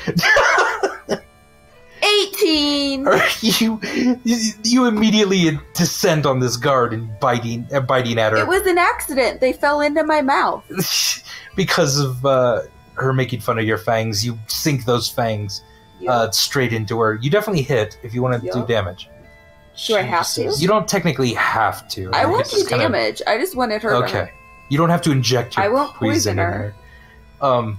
Eighteen. 2.03 3.07
you, 3.43 3.79
you 4.25 4.37
you 4.65 4.87
immediately 4.87 5.59
descend 5.75 6.25
on 6.25 6.41
this 6.41 6.57
guard 6.57 6.95
and 6.95 7.11
biting 7.21 7.67
uh, 7.75 7.81
biting 7.81 8.19
at 8.19 8.33
her 8.33 8.39
It 8.39 8.47
was 8.49 8.63
an 8.67 8.79
accident. 8.79 9.41
They 9.41 9.53
fell 9.53 9.81
into 9.83 10.03
my 10.05 10.23
mouth. 10.23 10.65
because 11.57 11.99
of 12.01 12.25
uh, 12.25 12.63
her 12.95 13.13
making 13.13 13.41
fun 13.41 13.59
of 13.59 13.65
your 13.67 13.77
fangs. 13.77 14.25
You 14.25 14.39
sink 14.49 14.87
those 14.87 15.11
fangs 15.11 15.63
uh, 16.09 16.31
straight 16.31 16.73
into 16.73 16.99
her. 17.01 17.19
You 17.21 17.29
definitely 17.31 17.63
hit 17.63 17.99
if 18.03 18.15
you 18.15 18.23
want 18.23 18.43
to 18.43 18.51
do 18.51 18.67
damage. 18.67 19.11
Do 19.87 19.97
I 19.97 20.03
have 20.03 20.31
to? 20.35 20.53
You 20.57 20.69
don't 20.69 20.89
technically 20.89 21.35
have 21.35 21.87
to. 21.91 22.11
I 22.13 22.23
You 22.23 22.31
won't 22.31 22.45
do 22.47 22.51
just 22.57 22.69
kind 22.71 22.83
of- 22.83 22.93
damage. 22.93 23.21
I 23.27 23.37
just 23.39 23.55
wanted 23.57 23.83
her. 23.83 23.91
to- 23.91 23.97
Okay. 24.05 24.33
You 24.71 24.79
don't 24.79 24.89
have 24.89 25.03
to 25.03 25.11
inject 25.11 25.57
your 25.57 25.67
I 25.67 25.69
won't 25.69 25.95
poison 25.95 26.15
poison 26.15 26.39
in 26.39 26.39
her. 26.39 26.75
Um. 27.43 27.79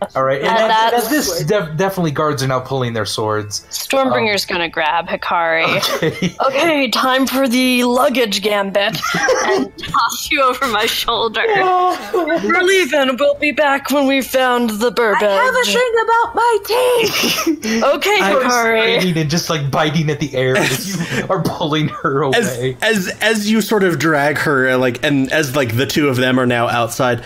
All 0.16 0.24
right. 0.24 0.40
And 0.40 0.48
And 0.48 0.72
as, 0.72 1.08
that's- 1.08 1.10
this 1.10 1.44
def- 1.44 1.76
definitely 1.76 2.10
guards 2.10 2.42
are 2.42 2.46
now 2.48 2.60
pulling 2.60 2.92
their 2.94 3.06
swords. 3.06 3.60
Stormbringer's 3.70 4.44
gonna 4.46 4.68
grab 4.68 5.06
Hakari. 5.08 5.66
Okay. 5.96 6.34
Okay, 6.50 6.88
time 6.90 7.26
for 7.26 7.46
the 7.48 7.84
luggage 7.84 8.42
gambit. 8.42 8.98
and 9.44 9.78
toss 9.78 10.28
you 10.30 10.42
over 10.42 10.66
my 10.68 10.86
shoulder. 10.86 11.42
We're 11.46 12.62
leaving. 12.62 13.16
We'll 13.18 13.34
be 13.34 13.52
back 13.52 13.90
when 13.90 14.06
we've 14.06 14.26
found 14.26 14.70
the 14.70 14.90
Burbage. 14.90 15.22
I 15.22 15.44
have 15.44 15.54
a 15.54 15.64
thing 15.64 15.94
about 16.02 16.34
my 16.34 16.58
teeth. 16.66 17.84
Okay, 17.84 18.18
Hakari. 18.18 18.98
Screaming 19.00 19.18
and 19.22 19.30
just 19.30 19.48
like 19.50 19.70
biting 19.70 20.10
at 20.10 20.18
the 20.20 20.34
air 20.34 20.56
as 20.56 21.18
you 21.18 21.26
are 21.28 21.42
pulling 21.42 21.88
her 21.88 22.24
As 22.34 22.56
away. 22.58 22.76
as 22.82 23.08
as 23.20 23.50
you 23.50 23.60
sort 23.60 23.84
of 23.84 23.98
drag 23.98 24.38
her, 24.38 24.68
uh, 24.70 24.78
like, 24.78 25.02
and 25.04 25.30
as 25.32 25.54
like 25.56 25.76
the 25.76 25.86
two 25.86 26.08
of 26.08 26.16
them 26.16 26.38
are 26.40 26.46
now 26.46 26.68
outside, 26.68 27.24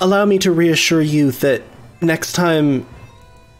allow 0.00 0.24
me 0.24 0.38
to 0.38 0.52
reassure 0.52 1.00
you 1.02 1.30
that 1.32 1.62
next 2.00 2.32
time 2.32 2.86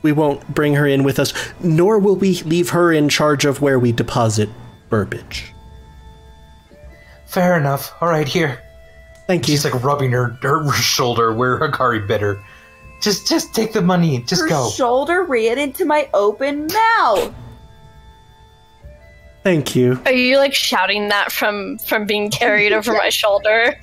we 0.02 0.12
won't 0.12 0.46
bring 0.54 0.74
her 0.74 0.86
in 0.86 1.02
with 1.02 1.18
us, 1.18 1.32
nor 1.60 1.98
will 1.98 2.16
we 2.16 2.34
leave 2.42 2.70
her 2.70 2.92
in 2.92 3.08
charge 3.08 3.44
of 3.44 3.60
where 3.60 3.78
we 3.78 3.92
deposit 3.92 4.48
Burbage. 4.88 5.52
Fair 7.26 7.56
enough. 7.58 7.92
All 8.00 8.08
right, 8.08 8.26
here. 8.28 8.62
Thank 9.26 9.48
you. 9.48 9.52
She's 9.54 9.64
like 9.64 9.82
rubbing 9.82 10.10
her, 10.12 10.38
her 10.42 10.72
shoulder 10.72 11.34
where 11.34 11.58
Hakari 11.58 12.06
bit 12.06 12.20
her. 12.22 12.42
Just, 13.02 13.28
just 13.28 13.54
take 13.54 13.72
the 13.72 13.82
money. 13.82 14.22
Just 14.22 14.42
Her 14.42 14.48
go. 14.48 14.70
shoulder 14.70 15.24
ran 15.24 15.58
into 15.58 15.84
my 15.84 16.08
open 16.14 16.66
mouth. 16.66 17.34
Thank 19.44 19.76
you. 19.76 20.00
Are 20.04 20.12
you 20.12 20.38
like 20.38 20.52
shouting 20.52 21.08
that 21.08 21.30
from 21.30 21.78
from 21.78 22.06
being 22.06 22.30
carried 22.30 22.72
over 22.72 22.92
my 22.92 23.08
shoulder? 23.10 23.78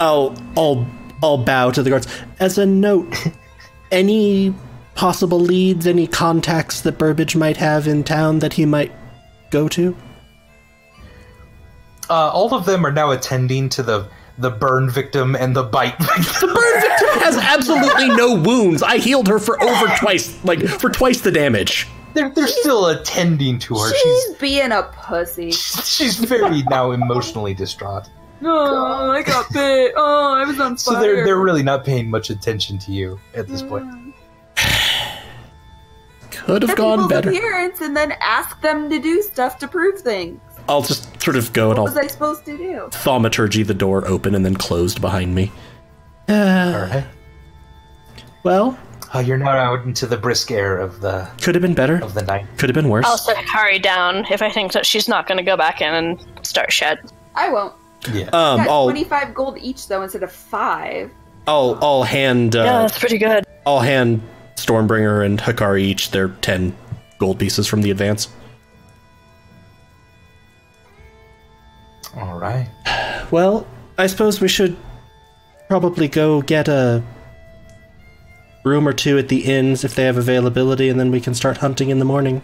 I'll 0.00 0.34
I'll 0.56 0.86
I'll 1.24 1.38
bow 1.38 1.70
to 1.70 1.82
the 1.82 1.88
guards. 1.88 2.06
As 2.38 2.58
a 2.58 2.66
note, 2.66 3.16
any 3.90 4.54
possible 4.94 5.40
leads, 5.40 5.86
any 5.86 6.06
contacts 6.06 6.82
that 6.82 6.98
Burbage 6.98 7.34
might 7.34 7.56
have 7.56 7.88
in 7.88 8.04
town 8.04 8.40
that 8.40 8.52
he 8.52 8.66
might 8.66 8.92
go 9.50 9.66
to? 9.68 9.96
Uh, 12.10 12.28
all 12.30 12.52
of 12.52 12.66
them 12.66 12.84
are 12.84 12.92
now 12.92 13.10
attending 13.10 13.68
to 13.70 13.82
the 13.82 14.06
the 14.36 14.50
burn 14.50 14.90
victim 14.90 15.36
and 15.36 15.54
the 15.54 15.62
bite 15.62 15.96
victim. 16.00 16.48
The 16.48 16.54
burn 16.54 16.80
victim 16.82 17.20
has 17.20 17.36
absolutely 17.38 18.08
no 18.10 18.34
wounds. 18.34 18.82
I 18.82 18.98
healed 18.98 19.28
her 19.28 19.38
for 19.38 19.62
over 19.62 19.86
twice, 19.98 20.36
like 20.44 20.60
for 20.66 20.90
twice 20.90 21.20
the 21.20 21.30
damage. 21.30 21.86
they're, 22.14 22.30
they're 22.30 22.48
still 22.48 22.88
attending 22.88 23.58
to 23.60 23.74
her. 23.76 23.94
She's 23.94 24.24
She's 24.24 24.36
being 24.36 24.72
a 24.72 24.82
pussy. 24.92 25.50
she's 25.84 26.18
very 26.18 26.62
now 26.64 26.90
emotionally 26.90 27.54
distraught. 27.54 28.10
Oh, 28.46 29.10
I 29.10 29.22
got 29.22 29.50
bit. 29.52 29.92
Oh, 29.96 30.34
I 30.34 30.44
was 30.44 30.58
on 30.60 30.76
fire. 30.76 30.94
So 30.94 31.00
they're 31.00 31.24
they're 31.24 31.40
really 31.40 31.62
not 31.62 31.84
paying 31.84 32.10
much 32.10 32.30
attention 32.30 32.78
to 32.78 32.92
you 32.92 33.18
at 33.34 33.48
this 33.48 33.62
point. 33.62 34.14
Could 36.30 36.62
have 36.62 36.76
gone 36.76 37.08
better. 37.08 37.30
appearance 37.30 37.80
and 37.80 37.96
then 37.96 38.12
ask 38.20 38.60
them 38.60 38.90
to 38.90 38.98
do 38.98 39.22
stuff 39.22 39.58
to 39.58 39.68
prove 39.68 40.00
things. 40.00 40.40
I'll 40.68 40.82
just 40.82 41.20
sort 41.22 41.36
of 41.36 41.52
go 41.52 41.70
and 41.70 41.78
What 41.78 41.84
was 41.90 41.96
I'll 41.96 42.04
I 42.04 42.06
supposed 42.08 42.44
to 42.46 42.56
do? 42.56 42.88
thaumaturgy 42.90 43.62
the 43.62 43.74
door 43.74 44.06
open 44.06 44.34
and 44.34 44.44
then 44.44 44.54
closed 44.56 45.00
behind 45.00 45.34
me. 45.34 45.52
All 46.28 46.34
Uh, 46.36 46.88
right. 46.90 47.04
well, 48.42 48.78
Uh, 49.14 49.20
you're 49.20 49.36
not 49.38 49.56
out 49.56 49.84
into 49.84 50.06
the 50.06 50.16
brisk 50.16 50.50
air 50.50 50.78
of 50.78 51.00
the 51.00 51.28
could 51.40 51.54
have 51.54 51.62
been 51.62 51.74
better. 51.74 51.96
of 52.02 52.14
the 52.14 52.22
night. 52.22 52.46
Could 52.58 52.68
have 52.70 52.74
been 52.74 52.88
worse. 52.88 53.04
I'll 53.06 53.16
set 53.18 53.36
Hakari 53.36 53.80
down 53.80 54.24
if 54.30 54.42
I 54.42 54.50
think 54.50 54.72
that 54.72 54.84
she's 54.86 55.08
not 55.08 55.26
gonna 55.28 55.42
go 55.42 55.56
back 55.56 55.80
in 55.80 55.94
and 55.94 56.24
start 56.42 56.72
shed. 56.72 56.98
I 57.36 57.48
won't. 57.50 57.74
Yeah. 58.12 58.24
Um, 58.26 58.58
Got 58.58 58.68
I'll 58.68 58.84
25 58.84 59.34
gold 59.34 59.58
each, 59.60 59.88
though, 59.88 60.02
instead 60.02 60.22
of 60.22 60.32
5. 60.32 61.10
I'll 61.46 61.78
I'll 61.82 62.02
hand 62.02 62.56
uh, 62.56 62.64
Yeah, 62.64 62.82
that's 62.82 62.98
pretty 62.98 63.18
good. 63.18 63.44
I'll 63.66 63.80
hand 63.80 64.22
Stormbringer 64.56 65.24
and 65.24 65.38
Hakari 65.38 65.82
each 65.82 66.10
their 66.10 66.28
ten 66.28 66.74
gold 67.18 67.38
pieces 67.38 67.66
from 67.66 67.82
the 67.82 67.90
advance. 67.90 68.28
All 72.16 72.38
right. 72.38 72.68
Well, 73.30 73.66
I 73.98 74.06
suppose 74.06 74.40
we 74.40 74.48
should 74.48 74.76
probably 75.68 76.08
go 76.08 76.40
get 76.42 76.68
a 76.68 77.02
room 78.64 78.86
or 78.86 78.92
two 78.92 79.18
at 79.18 79.28
the 79.28 79.44
inns 79.44 79.84
if 79.84 79.94
they 79.94 80.04
have 80.04 80.16
availability, 80.16 80.88
and 80.88 80.98
then 80.98 81.10
we 81.10 81.20
can 81.20 81.34
start 81.34 81.58
hunting 81.58 81.90
in 81.90 81.98
the 81.98 82.04
morning. 82.04 82.40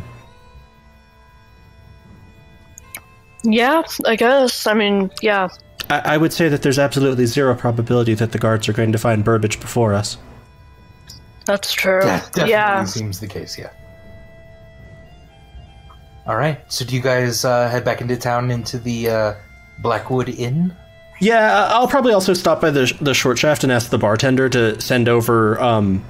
Yeah, 3.42 3.82
I 4.06 4.16
guess. 4.16 4.66
I 4.66 4.74
mean, 4.74 5.10
yeah. 5.22 5.48
I, 5.88 6.14
I 6.14 6.16
would 6.16 6.32
say 6.32 6.48
that 6.48 6.62
there's 6.62 6.78
absolutely 6.78 7.26
zero 7.26 7.54
probability 7.54 8.14
that 8.14 8.32
the 8.32 8.38
guards 8.38 8.68
are 8.68 8.72
going 8.72 8.92
to 8.92 8.98
find 8.98 9.24
Burbage 9.24 9.60
before 9.60 9.94
us. 9.94 10.18
That's 11.46 11.72
true. 11.72 12.00
That 12.02 12.24
definitely 12.26 12.50
yeah. 12.50 12.84
seems 12.84 13.20
the 13.20 13.26
case. 13.26 13.58
Yeah. 13.58 13.70
All 16.26 16.36
right. 16.36 16.60
So 16.72 16.84
do 16.84 16.94
you 16.94 17.02
guys 17.02 17.44
uh, 17.44 17.68
head 17.68 17.84
back 17.84 18.00
into 18.00 18.16
town 18.16 18.50
into 18.50 18.78
the 18.78 19.08
uh, 19.08 19.34
Blackwood 19.82 20.28
Inn? 20.28 20.76
Yeah, 21.20 21.66
I'll 21.70 21.88
probably 21.88 22.12
also 22.12 22.32
stop 22.32 22.60
by 22.60 22.70
the 22.70 22.96
the 23.00 23.12
short 23.12 23.38
shaft 23.38 23.62
and 23.62 23.70
ask 23.70 23.90
the 23.90 23.98
bartender 23.98 24.48
to 24.48 24.80
send 24.80 25.08
over 25.08 25.60
um, 25.60 26.02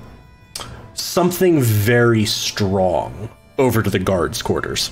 something 0.95 1.61
very 1.61 2.25
strong 2.27 3.29
over 3.59 3.83
to 3.83 3.91
the 3.91 3.99
guards' 3.99 4.41
quarters. 4.41 4.91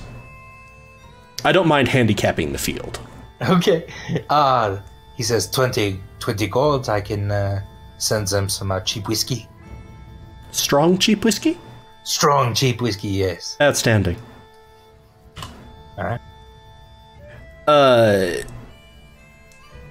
I 1.45 1.53
don't 1.53 1.69
mind 1.69 1.89
handicapping 1.89 2.53
the 2.53 2.59
field. 2.59 3.01
Okay. 3.41 3.87
Uh, 4.31 4.79
he 5.17 5.23
says 5.23 5.49
20, 5.49 6.01
20 6.19 6.49
gold. 6.49 6.89
I 6.89 7.01
can 7.01 7.31
uh, 7.31 7.63
send 7.97 8.27
them 8.27 8.49
some 8.49 8.73
uh, 8.73 8.81
cheap 8.81 9.07
whiskey. 9.07 9.47
Strong, 10.51 10.99
cheap 10.99 11.25
whiskey? 11.25 11.57
Strong, 12.03 12.55
cheap 12.55 12.81
whiskey, 12.81 13.07
yes. 13.07 13.57
Outstanding. 13.61 14.17
All 15.99 16.05
right. 16.05 16.21
Uh, 17.69 18.43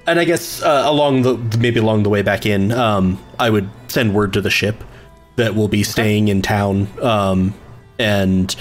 and 0.08 0.20
I 0.20 0.26
guess 0.26 0.62
uh, 0.64 0.84
along 0.86 1.22
the 1.22 1.38
maybe 1.60 1.80
along 1.80 2.04
the 2.04 2.10
way 2.10 2.22
back 2.22 2.46
in, 2.46 2.72
um, 2.72 3.22
I 3.40 3.50
would 3.50 3.70
send 3.88 4.16
word 4.16 4.34
to 4.34 4.42
the 4.42 4.50
ship 4.50 4.84
that 5.36 5.54
we'll 5.54 5.68
be 5.68 5.84
staying 5.84 6.30
in 6.30 6.42
town, 6.42 6.88
um, 7.02 7.54
and 8.00 8.56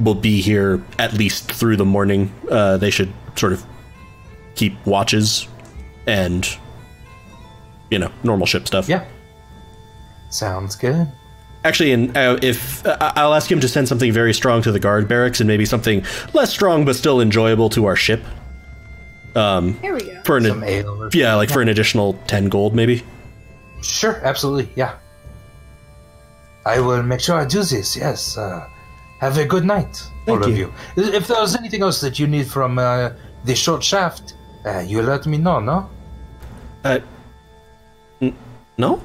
we'll 0.00 0.14
be 0.14 0.40
here 0.40 0.82
at 0.98 1.12
least 1.12 1.52
through 1.52 1.76
the 1.76 1.84
morning. 1.84 2.32
Uh, 2.50 2.76
they 2.78 2.90
should 2.90 3.12
sort 3.36 3.52
of 3.52 3.64
keep 4.56 4.74
watches, 4.86 5.46
and 6.06 6.48
you 7.90 7.98
know, 7.98 8.10
normal 8.24 8.46
ship 8.46 8.66
stuff. 8.66 8.88
Yeah. 8.88 9.04
Sounds 10.30 10.76
good. 10.76 11.06
Actually, 11.64 11.92
and 11.92 12.16
uh, 12.16 12.38
if 12.40 12.86
uh, 12.86 13.12
I'll 13.16 13.34
ask 13.34 13.50
him 13.50 13.60
to 13.60 13.68
send 13.68 13.86
something 13.86 14.12
very 14.12 14.32
strong 14.32 14.62
to 14.62 14.72
the 14.72 14.80
guard 14.80 15.08
barracks, 15.08 15.40
and 15.40 15.48
maybe 15.48 15.66
something 15.66 16.04
less 16.32 16.50
strong 16.50 16.84
but 16.84 16.96
still 16.96 17.20
enjoyable 17.20 17.68
to 17.70 17.84
our 17.86 17.96
ship. 17.96 18.22
Um, 19.36 19.78
Here 19.80 19.94
we 19.94 20.00
go. 20.00 20.22
for 20.24 20.38
an 20.38 20.44
Some 20.44 20.64
ale. 20.64 21.02
Or 21.02 21.10
yeah, 21.12 21.34
like 21.34 21.50
for 21.50 21.60
an 21.60 21.68
additional 21.68 22.14
ten 22.26 22.48
gold, 22.48 22.74
maybe. 22.74 23.02
Sure, 23.82 24.20
absolutely, 24.24 24.72
yeah. 24.74 24.96
I 26.66 26.80
will 26.80 27.02
make 27.02 27.20
sure 27.20 27.36
I 27.36 27.44
do 27.44 27.58
this, 27.62 27.96
yes. 27.96 28.36
Uh, 28.36 28.66
have 29.20 29.36
a 29.38 29.44
good 29.44 29.64
night, 29.64 29.96
Thank 30.26 30.40
all 30.42 30.48
of 30.50 30.56
you. 30.56 30.72
you. 30.96 31.04
If 31.04 31.28
there's 31.28 31.54
anything 31.54 31.82
else 31.82 32.00
that 32.00 32.18
you 32.18 32.26
need 32.26 32.46
from 32.48 32.78
uh, 32.78 33.10
the 33.44 33.54
short 33.54 33.82
shaft, 33.82 34.34
uh, 34.66 34.80
you 34.80 35.02
let 35.02 35.26
me 35.26 35.38
know, 35.38 35.60
no? 35.60 35.88
Uh, 36.84 36.98
n- 38.22 38.36
no. 38.78 39.02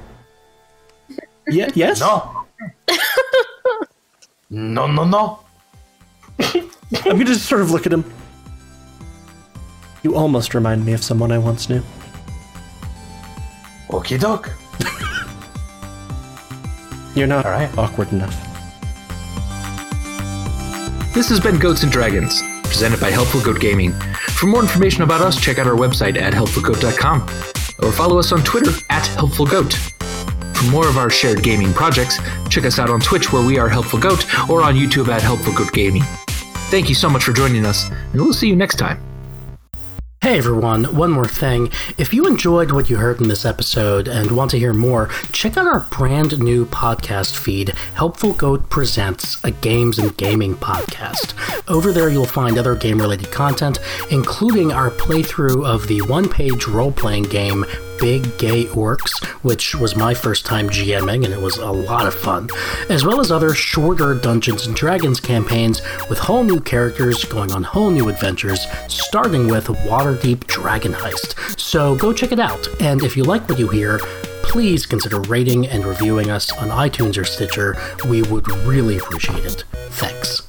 Yeah. 1.48 1.70
Yes. 1.74 2.00
No. 2.00 2.44
no, 4.50 4.86
no, 4.86 5.04
no. 5.04 5.38
I'm 6.40 6.70
gonna 7.04 7.24
just 7.24 7.46
sort 7.46 7.60
of 7.60 7.70
look 7.70 7.86
at 7.86 7.92
him. 7.92 8.04
You 10.02 10.14
almost 10.16 10.54
remind 10.54 10.84
me 10.86 10.92
of 10.92 11.02
someone 11.04 11.32
I 11.32 11.38
once 11.38 11.68
knew. 11.68 11.82
Okie 13.88 14.18
doke. 14.18 14.50
You're 17.16 17.26
not 17.26 17.44
All 17.46 17.52
right. 17.52 17.76
awkward 17.78 18.12
enough. 18.12 18.36
This 21.16 21.30
has 21.30 21.40
been 21.40 21.58
Goats 21.58 21.82
and 21.82 21.90
Dragons, 21.90 22.42
presented 22.64 23.00
by 23.00 23.10
Helpful 23.10 23.40
Goat 23.40 23.58
Gaming. 23.58 23.92
For 24.36 24.44
more 24.48 24.60
information 24.60 25.02
about 25.02 25.22
us, 25.22 25.40
check 25.40 25.58
out 25.58 25.66
our 25.66 25.74
website 25.74 26.20
at 26.20 26.34
helpfulgoat.com 26.34 27.22
or 27.78 27.90
follow 27.90 28.18
us 28.18 28.32
on 28.32 28.44
Twitter 28.44 28.72
at 28.90 29.04
helpfulgoat. 29.04 29.72
For 30.54 30.70
more 30.70 30.86
of 30.86 30.98
our 30.98 31.08
shared 31.08 31.42
gaming 31.42 31.72
projects, 31.72 32.18
check 32.50 32.66
us 32.66 32.78
out 32.78 32.90
on 32.90 33.00
Twitch 33.00 33.32
where 33.32 33.46
we 33.46 33.58
are 33.58 33.66
Helpful 33.66 33.98
Goat 33.98 34.26
or 34.50 34.62
on 34.62 34.74
YouTube 34.74 35.08
at 35.08 35.22
Helpful 35.22 35.54
Goat 35.54 35.72
Gaming. 35.72 36.02
Thank 36.68 36.90
you 36.90 36.94
so 36.94 37.08
much 37.08 37.24
for 37.24 37.32
joining 37.32 37.64
us, 37.64 37.88
and 37.88 38.20
we'll 38.20 38.34
see 38.34 38.48
you 38.48 38.54
next 38.54 38.76
time. 38.76 39.05
Hey 40.26 40.38
everyone, 40.38 40.96
one 40.96 41.12
more 41.12 41.28
thing. 41.28 41.70
If 41.98 42.12
you 42.12 42.26
enjoyed 42.26 42.72
what 42.72 42.90
you 42.90 42.96
heard 42.96 43.20
in 43.20 43.28
this 43.28 43.44
episode 43.44 44.08
and 44.08 44.32
want 44.32 44.50
to 44.50 44.58
hear 44.58 44.72
more, 44.72 45.06
check 45.30 45.56
out 45.56 45.68
our 45.68 45.86
brand 45.88 46.40
new 46.40 46.66
podcast 46.66 47.36
feed, 47.36 47.68
Helpful 47.94 48.32
Goat 48.32 48.68
Presents, 48.68 49.40
a 49.44 49.52
games 49.52 50.00
and 50.00 50.16
gaming 50.16 50.56
podcast. 50.56 51.32
Over 51.68 51.92
there, 51.92 52.08
you'll 52.08 52.26
find 52.26 52.58
other 52.58 52.74
game 52.74 53.00
related 53.00 53.30
content, 53.30 53.78
including 54.10 54.72
our 54.72 54.90
playthrough 54.90 55.64
of 55.64 55.86
the 55.86 56.02
one 56.02 56.28
page 56.28 56.66
role 56.66 56.90
playing 56.90 57.26
game 57.26 57.64
Big 57.98 58.38
Gay 58.38 58.64
Orcs, 58.66 59.24
which 59.42 59.74
was 59.74 59.96
my 59.96 60.14
first 60.14 60.46
time 60.46 60.68
GMing 60.68 61.24
and 61.24 61.32
it 61.32 61.40
was 61.40 61.56
a 61.58 61.70
lot 61.70 62.06
of 62.06 62.14
fun, 62.14 62.48
as 62.88 63.04
well 63.04 63.20
as 63.20 63.30
other 63.30 63.54
shorter 63.54 64.14
Dungeons 64.14 64.66
and 64.66 64.76
Dragons 64.76 65.20
campaigns 65.20 65.80
with 66.08 66.18
whole 66.18 66.44
new 66.44 66.60
characters 66.60 67.24
going 67.24 67.52
on 67.52 67.62
whole 67.62 67.90
new 67.90 68.08
adventures, 68.08 68.66
starting 68.88 69.48
with 69.48 69.66
Waterdeep 69.66 70.46
Dragon 70.46 70.92
Heist. 70.92 71.58
So 71.58 71.96
go 71.96 72.12
check 72.12 72.32
it 72.32 72.40
out, 72.40 72.68
and 72.80 73.02
if 73.02 73.16
you 73.16 73.24
like 73.24 73.48
what 73.48 73.58
you 73.58 73.68
hear, 73.68 73.98
please 74.42 74.86
consider 74.86 75.20
rating 75.22 75.66
and 75.66 75.84
reviewing 75.84 76.30
us 76.30 76.52
on 76.52 76.68
iTunes 76.68 77.18
or 77.18 77.24
Stitcher. 77.24 77.76
We 78.08 78.22
would 78.22 78.48
really 78.66 78.98
appreciate 78.98 79.44
it. 79.44 79.64
Thanks. 79.90 80.42